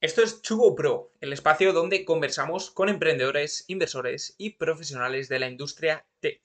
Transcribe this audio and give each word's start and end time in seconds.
Esto 0.00 0.22
es 0.22 0.42
Chugo 0.42 0.76
Pro, 0.76 1.12
el 1.20 1.32
espacio 1.32 1.72
donde 1.72 2.04
conversamos 2.04 2.70
con 2.70 2.88
emprendedores, 2.88 3.64
inversores 3.66 4.36
y 4.38 4.50
profesionales 4.50 5.28
de 5.28 5.40
la 5.40 5.48
industria 5.48 6.06
tech. 6.20 6.40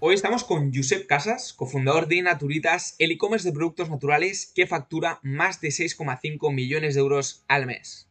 Hoy 0.00 0.14
estamos 0.14 0.44
con 0.44 0.72
Josep 0.72 1.06
Casas, 1.06 1.52
cofundador 1.52 2.08
de 2.08 2.22
Naturitas, 2.22 2.96
el 2.98 3.10
e-commerce 3.10 3.46
de 3.46 3.54
productos 3.54 3.90
naturales 3.90 4.50
que 4.54 4.66
factura 4.66 5.20
más 5.22 5.60
de 5.60 5.68
6,5 5.68 6.54
millones 6.54 6.94
de 6.94 7.00
euros 7.00 7.44
al 7.48 7.66
mes. 7.66 8.08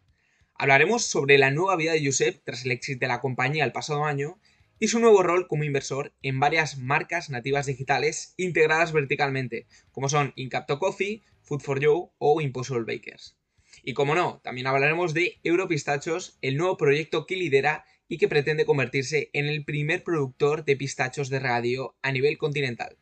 Hablaremos 0.53 1.03
sobre 1.03 1.39
la 1.39 1.49
nueva 1.49 1.77
vida 1.77 1.93
de 1.93 2.05
Josep 2.05 2.43
tras 2.43 2.63
el 2.63 2.73
éxito 2.73 2.99
de 2.99 3.07
la 3.07 3.21
compañía 3.21 3.65
el 3.65 3.71
pasado 3.71 4.05
año 4.05 4.37
y 4.81 4.87
su 4.87 4.99
nuevo 4.99 5.21
rol 5.21 5.47
como 5.47 5.63
inversor 5.63 6.11
en 6.23 6.39
varias 6.39 6.79
marcas 6.79 7.29
nativas 7.29 7.67
digitales 7.67 8.33
integradas 8.35 8.91
verticalmente, 8.91 9.67
como 9.91 10.09
son 10.09 10.33
Incapto 10.35 10.79
Coffee, 10.79 11.21
Food 11.43 11.61
for 11.61 11.79
You 11.79 12.11
o 12.17 12.41
Impossible 12.41 12.83
Bakers. 12.91 13.37
Y 13.83 13.93
como 13.93 14.15
no, 14.15 14.41
también 14.43 14.65
hablaremos 14.65 15.13
de 15.13 15.39
Europistachos, 15.43 16.39
el 16.41 16.57
nuevo 16.57 16.77
proyecto 16.77 17.27
que 17.27 17.35
lidera 17.35 17.85
y 18.07 18.17
que 18.17 18.27
pretende 18.27 18.65
convertirse 18.65 19.29
en 19.33 19.45
el 19.45 19.63
primer 19.65 20.03
productor 20.03 20.65
de 20.65 20.75
pistachos 20.75 21.29
de 21.29 21.39
radio 21.39 21.95
a 22.01 22.11
nivel 22.11 22.39
continental. 22.39 22.97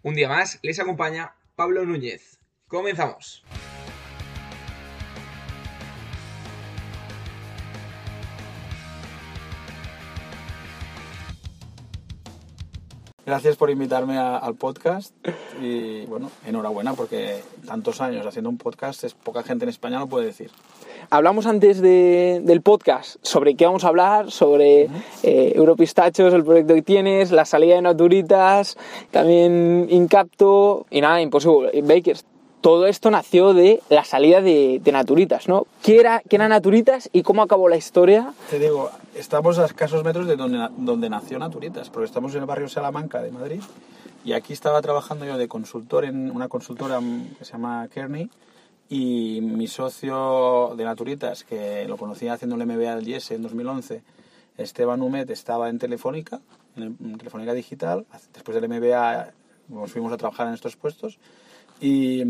Un 0.00 0.14
día 0.14 0.30
más 0.30 0.58
les 0.62 0.80
acompaña 0.80 1.34
Pablo 1.56 1.84
Núñez. 1.84 2.40
Comenzamos. 2.68 3.44
Gracias 13.26 13.56
por 13.56 13.70
invitarme 13.70 14.18
al 14.18 14.54
podcast 14.54 15.12
y 15.60 16.06
bueno, 16.06 16.30
enhorabuena 16.46 16.94
porque 16.94 17.42
tantos 17.66 18.00
años 18.00 18.24
haciendo 18.24 18.48
un 18.48 18.56
podcast 18.56 19.02
es 19.02 19.14
poca 19.14 19.42
gente 19.42 19.64
en 19.64 19.68
España 19.68 19.98
lo 19.98 20.06
puede 20.06 20.26
decir. 20.26 20.52
Hablamos 21.10 21.46
antes 21.46 21.80
del 21.80 22.62
podcast. 22.62 23.16
Sobre 23.22 23.56
qué 23.56 23.66
vamos 23.66 23.82
a 23.82 23.88
hablar, 23.88 24.30
sobre 24.30 24.82
eh, 25.24 25.52
Europistachos, 25.56 26.32
el 26.34 26.44
proyecto 26.44 26.74
que 26.74 26.82
tienes, 26.82 27.32
la 27.32 27.44
salida 27.44 27.74
de 27.74 27.82
Naturitas, 27.82 28.76
también 29.10 29.88
Incapto 29.90 30.86
y 30.88 31.00
nada, 31.00 31.20
Impossible 31.20 31.82
Bakers 31.82 32.24
todo 32.66 32.88
esto 32.88 33.12
nació 33.12 33.54
de 33.54 33.80
la 33.90 34.02
salida 34.02 34.40
de, 34.40 34.80
Naturitas, 34.86 35.46
¿no? 35.46 35.68
¿Qué 35.84 36.00
era, 36.00 36.20
¿Qué 36.28 36.34
era 36.34 36.48
Naturitas 36.48 37.08
y 37.12 37.22
cómo 37.22 37.42
acabó 37.42 37.68
la 37.68 37.76
historia? 37.76 38.34
Te 38.50 38.58
digo, 38.58 38.90
estamos 39.14 39.60
a 39.60 39.66
escasos 39.66 40.02
metros 40.02 40.26
de 40.26 40.34
donde, 40.34 40.68
donde 40.76 41.08
nació 41.08 41.38
Naturitas, 41.38 41.90
porque 41.90 42.06
estamos 42.06 42.34
en 42.34 42.40
el 42.40 42.46
barrio 42.46 42.68
Salamanca 42.68 43.22
de 43.22 43.30
Madrid 43.30 43.60
y 44.24 44.32
aquí 44.32 44.52
estaba 44.52 44.82
trabajando 44.82 45.24
yo 45.24 45.38
de 45.38 45.46
consultor 45.46 46.06
en 46.06 46.28
una 46.32 46.48
consultora 46.48 46.98
que 47.38 47.44
se 47.44 47.52
llama 47.52 47.86
Kearney 47.86 48.28
y 48.88 49.38
mi 49.42 49.68
socio 49.68 50.74
de 50.76 50.82
Naturitas, 50.82 51.44
que 51.44 51.86
lo 51.86 51.96
conocía 51.96 52.32
haciendo 52.32 52.56
el 52.56 52.66
MBA 52.66 52.96
del 52.96 53.06
IES 53.06 53.30
en 53.30 53.42
2011, 53.42 54.02
Esteban 54.58 55.02
Humet, 55.02 55.30
estaba 55.30 55.68
en 55.68 55.78
Telefónica, 55.78 56.40
en 56.74 57.16
Telefónica 57.16 57.52
Digital. 57.52 58.06
Después 58.34 58.60
del 58.60 58.68
MBA 58.68 59.28
nos 59.68 59.92
fuimos 59.92 60.12
a 60.12 60.16
trabajar 60.16 60.48
en 60.48 60.54
estos 60.54 60.74
puestos 60.74 61.20
y, 61.80 62.24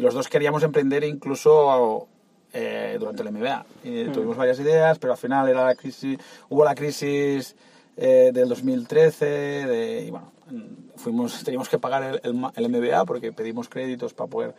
los 0.00 0.14
dos 0.14 0.28
queríamos 0.28 0.62
emprender 0.62 1.04
incluso 1.04 2.08
eh, 2.52 2.96
durante 2.98 3.22
el 3.22 3.32
MBA. 3.32 3.66
Mm. 3.84 4.12
Tuvimos 4.12 4.36
varias 4.36 4.58
ideas, 4.60 4.98
pero 4.98 5.12
al 5.12 5.18
final 5.18 5.48
era 5.48 5.64
la 5.64 5.74
crisis, 5.74 6.18
hubo 6.48 6.64
la 6.64 6.74
crisis 6.74 7.56
eh, 7.96 8.30
del 8.32 8.48
2013 8.48 9.24
de, 9.24 10.04
y 10.06 10.10
bueno, 10.10 10.32
fuimos, 10.96 11.42
teníamos 11.44 11.68
que 11.68 11.78
pagar 11.78 12.20
el, 12.22 12.50
el, 12.54 12.68
MBA 12.68 13.04
porque 13.04 13.32
pedimos 13.32 13.68
créditos 13.68 14.14
para 14.14 14.30
poder 14.30 14.54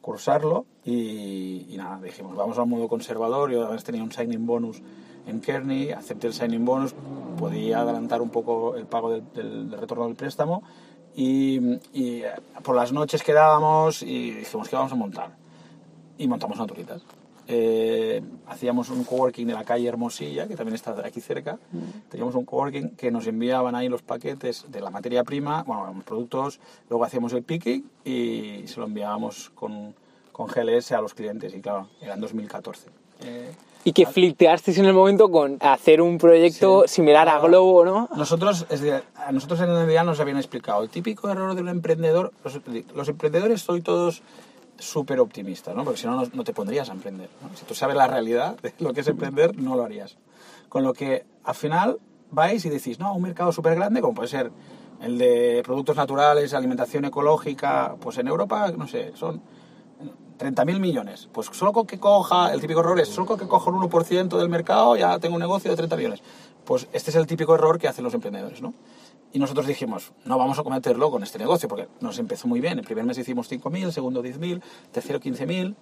cursarlo 0.00 0.66
y, 0.84 1.74
nada, 1.76 2.00
dijimos, 2.00 2.36
vamos 2.36 2.58
al 2.58 2.66
modo 2.66 2.88
conservador. 2.88 3.50
Yo 3.50 3.64
además 3.64 3.84
tenía 3.84 4.02
un 4.02 4.12
signing 4.12 4.46
bonus 4.46 4.80
en 5.26 5.40
Kearney, 5.40 5.90
acepté 5.90 6.26
el 6.26 6.32
signing 6.32 6.64
bonus, 6.64 6.94
podía 7.38 7.80
adelantar 7.80 8.22
un 8.22 8.30
poco 8.30 8.76
el 8.76 8.86
pago 8.86 9.10
del, 9.10 9.24
del 9.34 9.72
retorno 9.72 10.06
del 10.06 10.16
préstamo 10.16 10.62
y, 11.20 11.80
eh, 11.94 12.30
por 12.62 12.76
las 12.76 12.92
noches 12.92 13.24
quedábamos 13.24 14.02
y 14.04 14.30
dijimos 14.30 14.68
que 14.68 14.76
vamos 14.76 14.92
a 14.92 14.94
montar. 14.94 15.30
Y 16.16 16.28
montamos 16.28 16.58
Naturitas. 16.58 17.02
Eh, 17.48 18.22
hacíamos 18.46 18.90
un 18.90 19.02
coworking 19.02 19.48
de 19.48 19.54
la 19.54 19.64
calle 19.64 19.88
Hermosilla, 19.88 20.46
que 20.46 20.54
también 20.54 20.76
está 20.76 20.94
aquí 21.04 21.20
cerca. 21.20 21.58
Mm. 21.72 22.08
Teníamos 22.08 22.36
un 22.36 22.44
coworking 22.44 22.90
que 22.90 23.10
nos 23.10 23.26
enviaban 23.26 23.74
ahí 23.74 23.88
los 23.88 24.02
paquetes 24.02 24.66
de 24.70 24.80
la 24.80 24.90
materia 24.90 25.24
prima, 25.24 25.64
bueno, 25.64 25.92
los 25.92 26.04
productos, 26.04 26.60
luego 26.88 27.04
hacíamos 27.04 27.32
el 27.32 27.42
picking 27.42 27.90
y 28.04 28.62
se 28.66 28.78
lo 28.78 28.86
enviábamos 28.86 29.50
con, 29.56 29.96
con 30.30 30.46
GLS 30.46 30.92
a 30.92 31.00
los 31.00 31.14
clientes. 31.14 31.52
Y 31.52 31.60
claro, 31.60 31.88
era 32.00 32.14
en 32.14 32.20
2014. 32.20 32.90
Eh, 33.22 33.50
y 33.84 33.92
que 33.92 34.06
flipeasteis 34.06 34.78
en 34.78 34.86
el 34.86 34.92
momento 34.92 35.30
con 35.30 35.56
hacer 35.60 36.02
un 36.02 36.18
proyecto 36.18 36.84
similar 36.86 37.28
a 37.28 37.38
Globo, 37.38 37.84
¿no? 37.84 38.08
Nosotros, 38.16 38.66
es 38.70 38.80
decir, 38.80 39.02
a 39.14 39.32
nosotros 39.32 39.60
en 39.60 39.70
el 39.70 39.88
día 39.88 40.04
nos 40.04 40.20
habían 40.20 40.36
explicado, 40.36 40.82
el 40.82 40.90
típico 40.90 41.28
error 41.28 41.54
de 41.54 41.62
un 41.62 41.68
emprendedor, 41.68 42.32
los, 42.94 43.08
emprendedores 43.08 43.62
soy 43.62 43.80
todos 43.80 44.22
súper 44.78 45.20
optimistas, 45.20 45.74
¿no? 45.74 45.84
Porque 45.84 46.00
si 46.00 46.06
no, 46.06 46.22
no 46.32 46.44
te 46.44 46.52
pondrías 46.52 46.90
a 46.90 46.92
emprender. 46.92 47.28
Si 47.54 47.64
tú 47.64 47.74
sabes 47.74 47.96
la 47.96 48.06
realidad 48.06 48.56
de 48.60 48.74
lo 48.78 48.92
que 48.92 49.00
es 49.00 49.08
emprender, 49.08 49.56
no 49.56 49.76
lo 49.76 49.84
harías. 49.84 50.16
Con 50.68 50.84
lo 50.84 50.92
que 50.92 51.24
al 51.44 51.54
final 51.54 51.98
vais 52.30 52.64
y 52.64 52.68
decís, 52.68 52.98
no, 52.98 53.14
un 53.14 53.22
mercado 53.22 53.52
súper 53.52 53.74
grande, 53.74 54.00
como 54.00 54.14
puede 54.14 54.28
ser 54.28 54.50
el 55.00 55.18
de 55.18 55.62
productos 55.64 55.96
naturales, 55.96 56.54
alimentación 56.54 57.04
ecológica, 57.04 57.96
pues 58.00 58.18
en 58.18 58.28
Europa, 58.28 58.72
no 58.76 58.86
sé, 58.86 59.12
son 59.14 59.40
30.000 60.38 60.80
millones. 60.80 61.28
Pues 61.32 61.48
solo 61.52 61.72
con 61.72 61.86
que 61.86 61.98
coja, 61.98 62.52
el 62.52 62.60
típico 62.60 62.80
error 62.80 62.98
es, 63.00 63.08
solo 63.08 63.26
con 63.26 63.38
que 63.38 63.46
coja 63.46 63.70
un 63.70 63.80
1% 63.80 64.38
del 64.38 64.48
mercado 64.48 64.96
ya 64.96 65.18
tengo 65.18 65.34
un 65.34 65.40
negocio 65.40 65.70
de 65.70 65.76
30 65.76 65.96
millones. 65.96 66.22
Pues 66.64 66.86
este 66.92 67.10
es 67.10 67.16
el 67.16 67.26
típico 67.26 67.54
error 67.54 67.78
que 67.78 67.88
hacen 67.88 68.04
los 68.04 68.14
emprendedores, 68.14 68.62
¿no? 68.62 68.74
Y 69.32 69.38
nosotros 69.38 69.66
dijimos, 69.66 70.12
no 70.24 70.38
vamos 70.38 70.58
a 70.58 70.62
cometerlo 70.62 71.10
con 71.10 71.22
este 71.22 71.38
negocio, 71.38 71.68
porque 71.68 71.88
nos 72.00 72.18
empezó 72.18 72.48
muy 72.48 72.60
bien. 72.60 72.78
El 72.78 72.84
primer 72.84 73.04
mes 73.04 73.18
hicimos 73.18 73.50
5.000, 73.50 73.90
segundo 73.90 74.22
10.000, 74.22 74.62
tercero 74.90 75.20
15.000. 75.20 75.74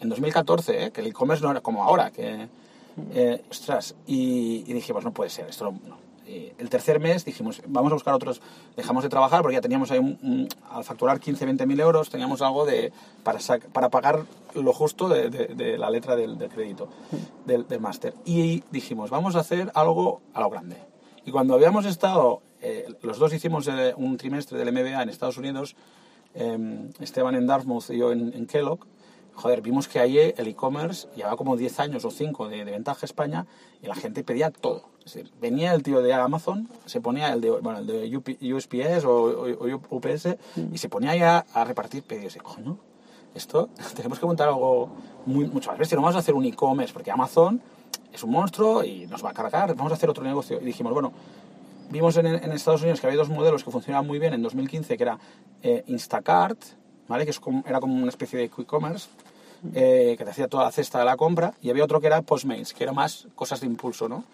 En 0.00 0.08
2014, 0.08 0.84
¿eh? 0.84 0.90
que 0.90 1.00
el 1.00 1.08
e-commerce 1.08 1.42
no 1.42 1.50
era 1.50 1.60
como 1.60 1.82
ahora, 1.82 2.10
que... 2.10 2.48
Eh, 3.14 3.42
ostras, 3.50 3.94
y, 4.06 4.64
dijimos, 4.64 5.02
no 5.02 5.12
puede 5.12 5.30
ser, 5.30 5.48
esto 5.48 5.72
no, 5.86 5.96
eh, 6.26 6.54
el 6.58 6.68
tercer 6.68 7.00
mes 7.00 7.24
dijimos, 7.24 7.62
vamos 7.66 7.92
a 7.92 7.94
buscar 7.94 8.14
otros, 8.14 8.40
dejamos 8.76 9.02
de 9.02 9.08
trabajar 9.08 9.42
porque 9.42 9.56
ya 9.56 9.60
teníamos 9.60 9.90
ahí, 9.90 9.98
un, 9.98 10.48
al 10.70 10.84
facturar 10.84 11.20
15, 11.20 11.44
20 11.44 11.66
mil 11.66 11.80
euros, 11.80 12.10
teníamos 12.10 12.42
algo 12.42 12.64
de, 12.64 12.92
para, 13.24 13.38
para 13.72 13.88
pagar 13.90 14.24
lo 14.54 14.72
justo 14.72 15.08
de, 15.08 15.76
la 15.78 15.90
letra 15.90 16.16
del, 16.16 16.36
crédito, 16.48 16.88
del, 17.46 17.80
máster. 17.80 18.14
Y 18.24 18.62
dijimos, 18.70 19.10
vamos 19.10 19.36
a 19.36 19.40
hacer 19.40 19.70
algo 19.74 20.20
a 20.34 20.40
lo 20.40 20.50
grande. 20.50 20.76
Y 21.24 21.30
cuando 21.30 21.54
habíamos 21.54 21.86
estado, 21.86 22.42
eh, 22.60 22.86
los 23.02 23.18
dos 23.18 23.32
hicimos 23.32 23.68
eh, 23.68 23.94
un 23.96 24.16
trimestre 24.16 24.58
del 24.58 24.72
MBA 24.72 25.02
en 25.02 25.08
Estados 25.08 25.38
Unidos, 25.38 25.76
em, 26.34 26.90
Esteban 27.00 27.34
en 27.34 27.46
Dartmouth 27.46 27.90
y 27.90 27.98
yo 27.98 28.12
en 28.12 28.46
Kellogg, 28.46 28.86
joder, 29.34 29.62
vimos 29.62 29.88
que 29.88 29.98
ahí 29.98 30.18
el 30.18 30.46
e-commerce 30.46 31.08
llevaba 31.16 31.36
como 31.36 31.56
10 31.56 31.80
años 31.80 32.04
o 32.04 32.10
5 32.10 32.48
de, 32.48 32.64
de, 32.64 32.70
ventaja 32.70 33.06
España 33.06 33.46
y 33.82 33.86
la 33.86 33.94
gente 33.94 34.24
pedía 34.24 34.50
todo. 34.50 34.92
Es 35.04 35.14
decir, 35.14 35.32
venía 35.40 35.74
el 35.74 35.82
tío 35.82 36.00
de 36.00 36.12
Amazon, 36.12 36.68
se 36.86 37.00
ponía 37.00 37.32
el 37.32 37.40
de, 37.40 37.50
bueno, 37.50 37.80
el 37.80 37.86
de 37.86 38.54
USPS 38.54 39.04
o, 39.04 39.80
UPS 39.90 40.36
y 40.72 40.78
se 40.78 40.88
ponía 40.88 41.10
ahí 41.10 41.22
a, 41.22 41.64
repartir 41.64 42.04
pedidos. 42.04 42.36
Y 42.36 42.38
coño, 42.40 42.78
esto 43.34 43.68
tenemos 43.96 44.18
que 44.18 44.26
montar 44.26 44.48
algo 44.48 44.90
muy, 45.26 45.46
mucho 45.46 45.70
más 45.70 45.78
bestia. 45.78 45.96
No 45.96 46.02
vamos 46.02 46.16
a 46.16 46.20
hacer 46.20 46.34
un 46.34 46.44
e-commerce 46.44 46.92
porque 46.92 47.10
Amazon 47.10 47.60
es 48.12 48.22
un 48.22 48.30
monstruo 48.30 48.84
y 48.84 49.06
nos 49.06 49.24
va 49.24 49.30
a 49.30 49.34
cargar. 49.34 49.74
Vamos 49.74 49.92
a 49.92 49.96
hacer 49.96 50.08
otro 50.08 50.22
negocio. 50.22 50.60
Y 50.60 50.64
dijimos, 50.64 50.92
bueno, 50.92 51.12
vimos 51.90 52.16
en, 52.16 52.26
en 52.26 52.52
Estados 52.52 52.82
Unidos 52.82 53.00
que 53.00 53.06
había 53.06 53.18
dos 53.18 53.28
modelos 53.28 53.64
que 53.64 53.70
funcionaban 53.70 54.06
muy 54.06 54.18
bien 54.18 54.34
en 54.34 54.42
2015, 54.42 54.96
que 54.96 55.02
era 55.02 55.18
eh, 55.62 55.82
Instacart, 55.88 56.60
¿vale? 57.08 57.24
que 57.24 57.30
es 57.30 57.40
como, 57.40 57.62
era 57.66 57.80
como 57.80 57.94
una 57.94 58.08
especie 58.08 58.38
de 58.38 58.44
e-commerce. 58.46 59.08
Eh, 59.74 60.16
que 60.18 60.24
te 60.24 60.30
hacía 60.30 60.48
toda 60.48 60.64
la 60.64 60.72
cesta 60.72 60.98
de 60.98 61.04
la 61.04 61.16
compra 61.16 61.54
y 61.62 61.70
había 61.70 61.84
otro 61.84 62.00
que 62.00 62.08
era 62.08 62.20
Postmates, 62.22 62.74
que 62.74 62.82
era 62.82 62.92
más 62.92 63.28
cosas 63.36 63.60
de 63.60 63.66
impulso, 63.66 64.08
¿no? 64.08 64.24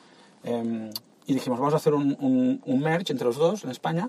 Em, 0.42 0.90
y 1.26 1.34
dijimos, 1.34 1.58
vamos 1.58 1.74
a 1.74 1.76
hacer 1.76 1.92
un, 1.92 2.16
un, 2.64 2.80
merge 2.80 3.12
entre 3.12 3.26
los 3.26 3.36
dos 3.36 3.62
en 3.64 3.70
España 3.70 4.08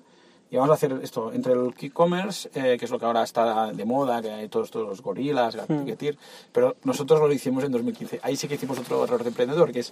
y 0.49 0.55
vamos 0.55 0.71
a 0.71 0.75
hacer 0.75 0.97
esto 1.03 1.33
entre 1.33 1.51
el 1.51 1.73
e-commerce, 1.77 2.49
eh, 2.53 2.77
que 2.79 2.85
es 2.85 2.91
lo 2.91 2.97
que 2.97 3.05
ahora 3.05 3.23
está 3.23 3.73
de 3.73 3.83
moda, 3.83 4.21
que 4.21 4.31
hay 4.31 4.47
todos, 4.47 4.71
todos 4.71 4.87
los 4.87 5.01
gorilas, 5.01 5.57
hmm. 5.67 5.85
Getir, 5.85 6.17
pero 6.53 6.77
nosotros 6.85 7.19
lo 7.19 7.31
hicimos 7.33 7.65
en 7.65 7.73
2015. 7.73 8.21
Ahí 8.23 8.37
sí 8.37 8.47
que 8.47 8.55
hicimos 8.55 8.79
otro 8.79 9.03
error 9.03 9.21
de 9.21 9.29
emprendedor, 9.29 9.73
que 9.73 9.81
es 9.81 9.91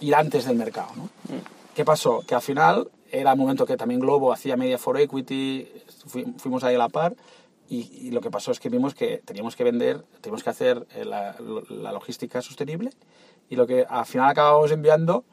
ir 0.00 0.14
antes 0.14 0.44
del 0.44 0.56
mercado. 0.56 0.90
¿no? 0.94 1.04
Hmm. 1.04 1.40
¿Qué 1.74 1.86
pasó? 1.86 2.22
Que 2.26 2.34
al 2.34 2.42
final 2.42 2.90
era 3.10 3.32
el 3.32 3.38
momento 3.38 3.64
que 3.64 3.78
también 3.78 4.00
Globo 4.00 4.30
hacía 4.30 4.56
Media 4.56 4.76
for 4.76 4.98
Equity, 4.98 5.66
fuimos 6.36 6.62
ahí 6.64 6.74
a 6.74 6.78
la 6.78 6.88
par, 6.90 7.14
y, 7.68 8.10
lo 8.10 8.20
que 8.20 8.30
pasó 8.30 8.52
es 8.52 8.60
que 8.60 8.68
vimos 8.68 8.94
que 8.94 9.22
teníamos 9.24 9.56
que 9.56 9.64
vender, 9.64 10.04
teníamos 10.20 10.42
que 10.44 10.50
hacer 10.50 10.86
eh, 10.94 11.04
la, 11.04 11.36
la 11.68 11.92
logística 11.92 12.40
sostenible, 12.42 12.90
y 13.48 13.56
lo 13.56 13.66
que 13.66 13.84
al 13.88 14.06
final 14.06 14.28
acabamos 14.28 14.70
enviando 14.72 15.24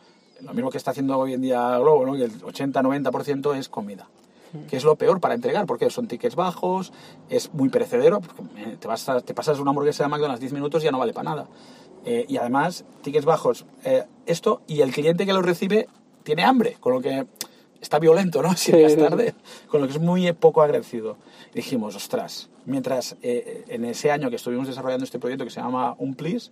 lo 0.42 0.54
mismo 0.54 0.70
que 0.72 0.78
está 0.78 0.92
haciendo 0.92 1.18
hoy 1.18 1.34
en 1.34 1.42
día 1.42 1.78
Globo, 1.80 2.06
¿no? 2.06 2.14
que 2.16 2.24
el 2.26 2.42
80-90% 2.42 3.56
es 3.58 3.70
comida. 3.70 4.08
que 4.70 4.78
es 4.78 4.84
lo 4.84 4.96
peor 4.98 5.20
para 5.20 5.34
entregar, 5.36 5.66
porque 5.66 5.90
son 5.90 6.08
tickets 6.08 6.36
bajos, 6.36 6.92
es 7.30 7.54
muy 7.54 7.70
perecedero, 7.70 8.20
porque 8.22 8.44
eh, 8.58 8.78
te, 8.80 8.88
vas 8.88 9.08
a- 9.10 9.22
te 9.22 9.34
pasas 9.34 9.60
una 9.60 9.70
hamburguesa 9.72 10.04
de 10.04 10.10
McDonald's 10.10 10.42
10 10.42 10.54
minutos 10.54 10.84
y 10.84 10.86
ya 10.86 10.92
no 10.92 11.00
vale 11.00 11.14
para 11.14 11.30
nada. 11.30 11.48
Eh, 12.06 12.26
y 12.28 12.38
además, 12.38 12.84
tickets 13.02 13.26
bajos, 13.26 13.66
eh, 13.86 14.04
esto, 14.26 14.62
y 14.68 14.82
el 14.82 14.92
cliente 14.92 15.26
que 15.26 15.34
lo 15.34 15.42
recibe 15.42 15.88
tiene 16.24 16.44
hambre, 16.44 16.78
con 16.80 16.94
lo 16.94 17.02
que 17.02 17.26
está 17.84 18.00
violento, 18.00 18.42
¿no? 18.42 18.54
Si 18.58 18.72
llegas 18.72 18.94
sí, 18.94 18.98
tarde, 18.98 19.36
con 19.68 19.82
lo 19.82 19.88
que 19.88 19.94
es 19.94 20.00
muy 20.00 20.32
poco 20.34 20.62
agradecido. 20.64 21.18
Y 21.52 21.58
dijimos, 21.58 21.96
ostras, 21.96 22.50
mientras 22.66 23.16
eh, 23.22 23.66
en 23.68 23.86
ese 23.86 24.10
año 24.10 24.30
que 24.32 24.38
estuvimos 24.38 24.68
desarrollando 24.68 25.04
este 25.04 25.20
proyecto 25.20 25.44
que 25.46 25.52
se 25.52 25.62
llama 25.62 25.96
Un 26.00 26.16
Please, 26.16 26.50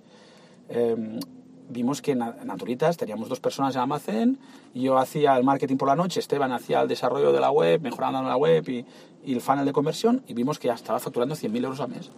eh, 0.70 0.96
vimos 1.70 2.02
que 2.02 2.12
en 2.12 2.20
Na- 2.20 2.36
Naturitas 2.44 2.98
teníamos 2.98 3.30
dos 3.30 3.40
personas 3.40 3.76
en 3.76 3.82
Amazon, 3.82 4.38
y 4.74 4.84
yo 4.84 4.98
hacía 4.98 5.38
el 5.38 5.44
marketing 5.44 5.78
por 5.78 5.88
la 5.88 5.96
noche, 5.96 6.20
Esteban 6.20 6.52
hacía 6.52 6.82
el 6.82 6.88
desarrollo 6.88 7.32
de 7.32 7.40
la 7.40 7.50
web, 7.52 7.82
mejorando 7.82 8.22
la 8.24 8.36
web 8.38 8.68
y, 8.70 8.86
y 9.24 9.34
el 9.34 9.42
funnel 9.42 9.66
de 9.66 9.72
conversión, 9.74 10.22
y 10.28 10.34
vimos 10.34 10.60
que 10.60 10.68
ya 10.68 10.74
estaba 10.74 11.00
facturando 11.00 11.36
100.000 11.36 11.64
euros 11.64 11.80
al 11.80 11.90
mes. 11.90 12.10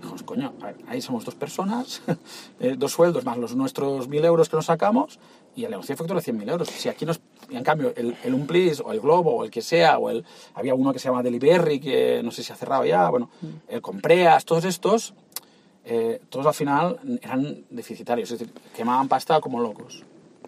Dijimos, 0.00 0.22
coño, 0.24 0.52
ahí 0.88 1.00
somos 1.00 1.24
dos 1.24 1.34
personas, 1.36 2.02
eh, 2.60 2.74
dos 2.78 2.92
sueldos 2.92 3.24
más 3.24 3.38
los 3.38 3.54
nuestros 3.56 4.08
1.000 4.08 4.24
euros 4.24 4.48
que 4.48 4.56
nos 4.56 4.66
sacamos, 4.66 5.18
y 5.54 5.64
el 5.64 5.70
negocio 5.70 5.96
factura 5.96 6.20
100.000 6.20 6.50
euros. 6.50 6.68
Si 6.68 6.88
aquí 6.88 7.04
nos... 7.04 7.20
y 7.50 7.56
en 7.56 7.64
cambio, 7.64 7.92
el, 7.96 8.16
el 8.24 8.34
Unplease 8.34 8.82
o 8.84 8.92
el 8.92 9.00
Globo 9.00 9.36
o 9.36 9.44
el 9.44 9.50
que 9.50 9.62
sea, 9.62 9.98
o 9.98 10.10
el... 10.10 10.24
Había 10.54 10.74
uno 10.74 10.92
que 10.92 10.98
se 10.98 11.08
llama 11.08 11.22
Delivery, 11.22 11.80
que 11.80 12.22
no 12.22 12.30
sé 12.30 12.42
si 12.42 12.52
ha 12.52 12.56
cerrado 12.56 12.84
ya, 12.84 13.08
bueno, 13.10 13.30
el 13.68 13.80
Compreas, 13.82 14.44
todos 14.44 14.64
estos, 14.64 15.14
eh, 15.84 16.20
todos 16.28 16.46
al 16.46 16.54
final 16.54 16.98
eran 17.22 17.64
deficitarios, 17.70 18.30
es 18.30 18.38
decir, 18.38 18.54
quemaban 18.74 19.08
pasta 19.08 19.40
como 19.40 19.60
locos. 19.60 20.04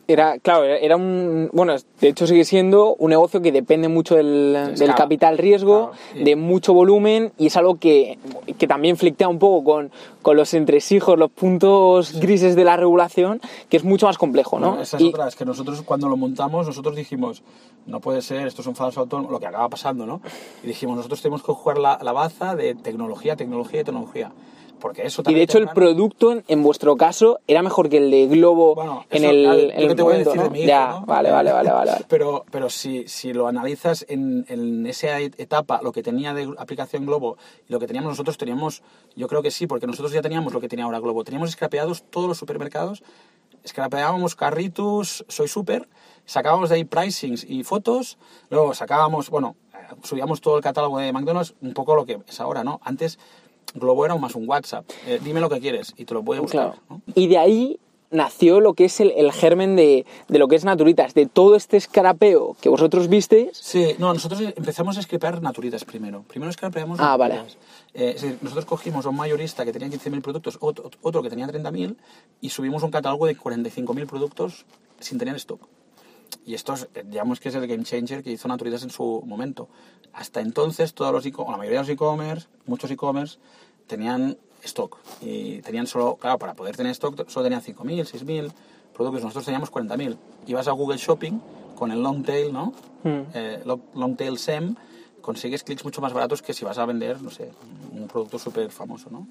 Era, 0.07 0.39
claro, 0.39 0.65
era 0.65 0.97
un. 0.97 1.49
Bueno, 1.55 1.75
de 2.01 2.09
hecho 2.09 2.27
sigue 2.27 2.45
siendo 2.45 2.95
un 2.97 3.09
negocio 3.09 3.41
que 3.41 3.51
depende 3.53 3.89
mucho 3.89 4.17
del, 4.17 4.53
del 4.53 4.73
escala. 4.75 4.95
capital 4.95 5.39
riesgo, 5.39 5.91
Claro, 5.93 6.03
sí. 6.13 6.25
de 6.25 6.37
mucho 6.37 6.75
volumen, 6.75 7.33
y 7.39 7.47
es 7.47 7.57
algo 7.57 7.77
que, 7.77 8.19
que 8.59 8.67
también 8.67 8.99
flictea 8.99 9.29
un 9.29 9.39
poco 9.39 9.65
con, 9.65 9.91
con 10.21 10.37
los 10.37 10.53
entresijos, 10.53 11.19
los 11.19 11.31
puntos 11.31 12.21
grises 12.21 12.55
de 12.55 12.65
la 12.65 12.77
regulación, 12.77 13.41
que 13.71 13.79
es 13.79 13.85
mucho 13.85 14.05
más 14.07 14.19
complejo, 14.19 14.59
¿no? 14.61 14.69
Bueno, 14.69 14.83
esa 14.83 14.99
es 14.99 15.03
Y- 15.05 15.09
otra, 15.09 15.27
es 15.27 15.37
que 15.37 15.47
nosotros 15.47 15.81
cuando 15.83 16.07
lo 16.11 16.19
montamos, 16.19 16.67
nosotros 16.67 16.95
dijimos, 16.97 17.43
no 17.87 18.01
puede 18.01 18.21
ser, 18.21 18.47
esto 18.47 18.61
es 18.61 18.67
un 18.69 18.77
falso 18.77 19.01
autónomo, 19.01 19.31
lo 19.31 19.41
que 19.41 19.47
acaba 19.47 19.71
pasando, 19.71 20.05
¿no? 20.05 20.21
Y 20.63 20.67
dijimos, 20.67 20.97
nosotros 20.97 21.23
tenemos 21.23 21.43
que 21.43 21.53
jugar 21.53 21.79
la, 21.79 21.99
la 22.03 22.13
baza 22.13 22.55
de 22.55 22.75
tecnología, 22.75 23.37
tecnología 23.37 23.81
y 23.81 23.85
tecnología. 23.85 24.33
Porque 24.85 25.07
eso 25.07 25.23
Y 25.23 25.25
tarde 25.25 25.37
de 25.39 25.43
hecho 25.45 25.57
el 25.57 25.69
producto, 25.71 26.43
en, 26.47 26.63
vuestro 26.63 26.95
caso, 26.99 27.41
era 27.47 27.63
mejor 27.63 27.89
que 27.89 27.97
el 27.97 28.11
de 28.11 28.27
Globo 28.27 28.75
Bueno, 28.75 29.07
en 29.09 29.25
eso, 29.25 29.33
el, 29.33 29.43
claro, 29.45 29.59
en 29.61 29.69
yo 29.71 29.77
el 29.79 29.89
que 29.89 29.95
te 29.95 30.03
voy 30.03 30.13
a 30.13 30.19
momento, 30.19 30.31
decir 30.31 30.37
¿no? 30.37 30.45
de 30.45 30.51
mi 30.51 30.59
hijo, 30.59 30.69
ya, 30.69 30.89
¿no? 30.89 31.07
vale, 31.07 31.31
vale, 31.31 31.53
vale, 31.53 31.71
vale. 31.71 31.91
vale. 31.91 32.05
Pero, 32.11 32.45
pero 32.51 32.69
si, 32.69 33.09
si 33.09 33.33
lo 33.33 33.49
analizas 33.49 34.05
en, 34.11 34.45
en 34.47 34.87
esa 34.87 35.21
etapa, 35.21 35.81
lo 35.83 35.91
que 35.91 36.03
tenía 36.03 36.35
de 36.35 36.53
aplicación 36.59 37.07
Globo 37.07 37.39
y 37.67 37.73
lo 37.73 37.81
que 37.81 37.87
teníamos 37.87 38.11
nosotros, 38.11 38.37
teníamos, 38.37 38.83
yo 39.17 39.27
creo 39.27 39.41
que 39.41 39.51
sí, 39.51 39.67
porque 39.67 39.87
nosotros 39.87 40.13
ya 40.13 40.21
teníamos 40.21 40.53
lo 40.53 40.61
que 40.61 40.69
tenía 40.69 40.85
ahora 40.85 40.99
Globo. 40.99 41.25
Teníamos 41.25 41.53
scrapeados 41.53 42.05
todos 42.11 42.29
los 42.29 42.37
supermercados, 42.37 43.03
scrapeábamos 43.67 44.35
carritos, 44.37 45.25
soy 45.29 45.49
super, 45.49 45.89
sacábamos 46.27 46.69
de 46.69 46.75
ahí 46.75 46.85
pricings 46.85 47.45
y 47.49 47.65
fotos, 47.65 48.19
luego 48.51 48.75
sacábamos, 48.75 49.31
bueno, 49.31 49.57
eh, 49.73 49.95
subíamos 50.03 50.43
todo 50.43 50.59
el 50.59 50.63
catálogo 50.63 50.99
de 50.99 51.11
McDonald's, 51.11 51.55
un 51.63 51.73
poco 51.73 51.95
lo 51.95 52.05
que 52.05 52.21
es 52.29 52.39
ahora, 52.39 52.65
¿no? 52.65 52.81
Antes 52.85 53.19
Globo 53.75 54.05
era 54.05 54.17
más 54.17 54.35
un 54.35 54.49
WhatsApp, 54.49 54.89
eh, 55.07 55.21
dime 55.23 55.41
lo 55.41 55.49
que 55.51 55.61
quieres 55.61 55.93
y 55.97 56.05
te 56.05 56.15
lo 56.15 56.23
voy 56.23 56.39
a 56.39 56.41
buscar, 56.41 56.73
Claro. 56.73 56.83
¿no? 56.89 57.03
Y 57.15 57.27
de 57.27 57.39
ahí 57.39 57.79
nació 58.11 58.61
lo 58.61 58.75
que 58.75 58.85
es 58.85 59.01
el, 59.01 59.11
el 59.17 59.33
germen 59.33 59.75
de, 59.75 60.07
de 60.29 60.39
lo 60.39 60.47
que 60.47 60.55
es 60.55 60.65
Naturitas, 60.65 61.15
de 61.15 61.27
todo 61.27 61.57
este 61.57 61.77
escarapeo 61.77 62.57
que 62.61 62.69
vosotros 62.69 63.09
visteis. 63.09 63.57
Sí, 63.57 63.97
no, 63.99 64.15
nosotros 64.15 64.41
empezamos 64.57 64.97
a 64.99 65.03
scrapear 65.03 65.43
naturitas 65.43 65.85
primero. 65.85 66.23
Primero 66.29 66.53
scrapeamos 66.53 67.01
Ah, 67.01 67.17
vale. 67.17 67.41
Eh, 67.93 68.13
es 68.15 68.23
decir, 68.23 68.39
nosotros 68.41 68.67
cogimos 68.67 69.05
a 69.07 69.09
un 69.09 69.17
mayorista 69.17 69.65
que 69.65 69.73
tenía 69.73 69.89
15.000 69.89 70.23
productos, 70.23 70.59
otro, 70.61 70.91
otro 71.03 71.23
que 71.23 71.31
tenía 71.31 71.49
30.000 71.49 71.97
y 72.41 72.49
subimos 72.51 72.85
un 72.85 72.93
catálogo 72.93 73.27
de 73.27 73.37
45.000 73.37 74.07
productos 74.07 74.65
sin 75.01 75.19
tener 75.19 75.35
stock. 75.37 75.61
Y 76.47 76.55
esto, 76.55 76.75
es, 76.75 76.89
eh, 76.95 77.03
digamos 77.07 77.41
que 77.41 77.49
es 77.49 77.55
el 77.57 77.67
game 77.67 77.83
changer 77.83 78.23
que 78.23 78.31
hizo 78.31 78.47
Naturitas 78.47 78.85
en 78.85 78.91
su 78.91 79.23
momento. 79.27 79.69
Hasta 80.13 80.41
entonces, 80.41 80.95
todos 80.95 81.13
los 81.13 81.27
e 81.27 81.33
la 81.37 81.57
mayoría 81.57 81.81
de 81.81 81.87
los 81.87 81.89
e-commerce, 81.89 82.47
muchos 82.67 82.89
e-commerce, 82.93 83.39
tenían 83.87 84.37
stock. 84.63 84.97
Y 85.21 85.61
tenían 85.63 85.87
solo, 85.87 86.17
claro, 86.17 86.39
para 86.39 86.55
poder 86.55 86.77
tener 86.77 86.93
stock, 86.93 87.29
solo 87.29 87.45
tenían 87.45 87.63
5.000, 87.63 88.05
6.000 88.05 88.51
productos. 88.95 89.23
Nosotros 89.23 89.45
teníamos 89.45 89.71
40.000. 89.73 90.17
Ibas 90.47 90.69
a 90.69 90.73
Google 90.73 90.97
Shopping 90.99 91.39
con 91.77 91.91
el 91.93 92.03
long 92.03 92.23
tail, 92.23 92.53
¿no? 92.53 92.73
Mm. 93.03 93.21
Eh, 93.35 93.63
long, 93.65 93.81
long 93.95 94.17
tail 94.17 94.39
SEM, 94.39 94.75
consigues 95.21 95.63
clics 95.65 95.85
mucho 95.85 96.01
más 96.01 96.13
baratos 96.13 96.41
que 96.43 96.53
si 96.55 96.65
vas 96.65 96.79
a 96.79 96.87
vender, 96.87 97.21
no 97.23 97.31
sé, 97.31 97.51
un 97.93 98.07
producto 98.09 98.39
súper 98.39 98.71
famoso, 98.71 99.11
¿no? 99.11 99.27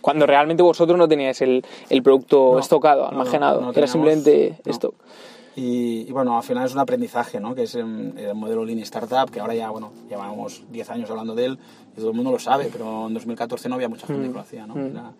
Cuando 0.00 0.26
realmente 0.26 0.64
vosotros 0.64 0.98
no 0.98 1.06
teníais 1.06 1.40
el, 1.42 1.64
el 1.88 2.02
producto 2.02 2.50
No, 2.54 2.58
estocado, 2.58 3.02
no, 3.02 3.08
almacenado, 3.10 3.60
no 3.60 3.66
era 3.70 3.74
teníamos- 3.86 3.92
simplemente 3.92 4.58
no. 4.64 4.72
stock. 4.72 4.94
Y, 5.56 6.06
y 6.08 6.12
bueno, 6.12 6.36
al 6.36 6.42
final 6.42 6.64
es 6.66 6.72
un 6.72 6.78
aprendizaje, 6.80 7.38
¿no? 7.40 7.54
Que 7.54 7.64
es 7.64 7.74
em, 7.74 8.16
el 8.16 8.34
modelo 8.34 8.64
Lean 8.64 8.78
Startup, 8.80 9.30
que 9.30 9.40
ahora 9.40 9.54
ya, 9.54 9.70
bueno, 9.70 9.92
llevamos 10.08 10.62
10 10.70 10.88
años 10.90 11.10
hablando 11.10 11.34
de 11.34 11.44
él 11.46 11.58
y 11.92 11.96
todo 11.96 12.10
el 12.10 12.16
mundo 12.16 12.30
lo 12.30 12.38
sabe, 12.38 12.70
pero 12.72 13.06
en 13.08 13.14
2014 13.14 13.68
no 13.68 13.74
había 13.74 13.88
mucha 13.88 14.06
gente 14.06 14.22
que 14.28 14.34
lo 14.34 14.40
hacía, 14.40 14.66
¿no? 14.66 14.74
Era- 14.90 15.12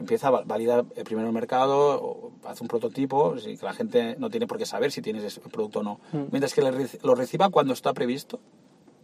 empieza, 0.00 0.30
va- 0.30 0.42
valida 0.44 0.84
el 0.96 1.04
primero 1.04 1.28
el 1.28 1.34
mercado, 1.34 2.30
hace 2.44 2.64
un 2.64 2.68
prototipo, 2.68 3.34
que 3.34 3.56
la 3.62 3.72
gente 3.72 4.16
no 4.18 4.30
tiene 4.30 4.46
por 4.48 4.58
qué 4.58 4.66
saber 4.66 4.90
si 4.90 5.00
tienes 5.02 5.22
ese 5.22 5.40
producto 5.40 5.80
o 5.80 5.82
no. 5.82 6.00
Mientras 6.32 6.54
que 6.54 6.62
lo 7.02 7.14
reciba 7.14 7.50
cuando 7.50 7.72
está 7.72 7.92
previsto, 7.92 8.40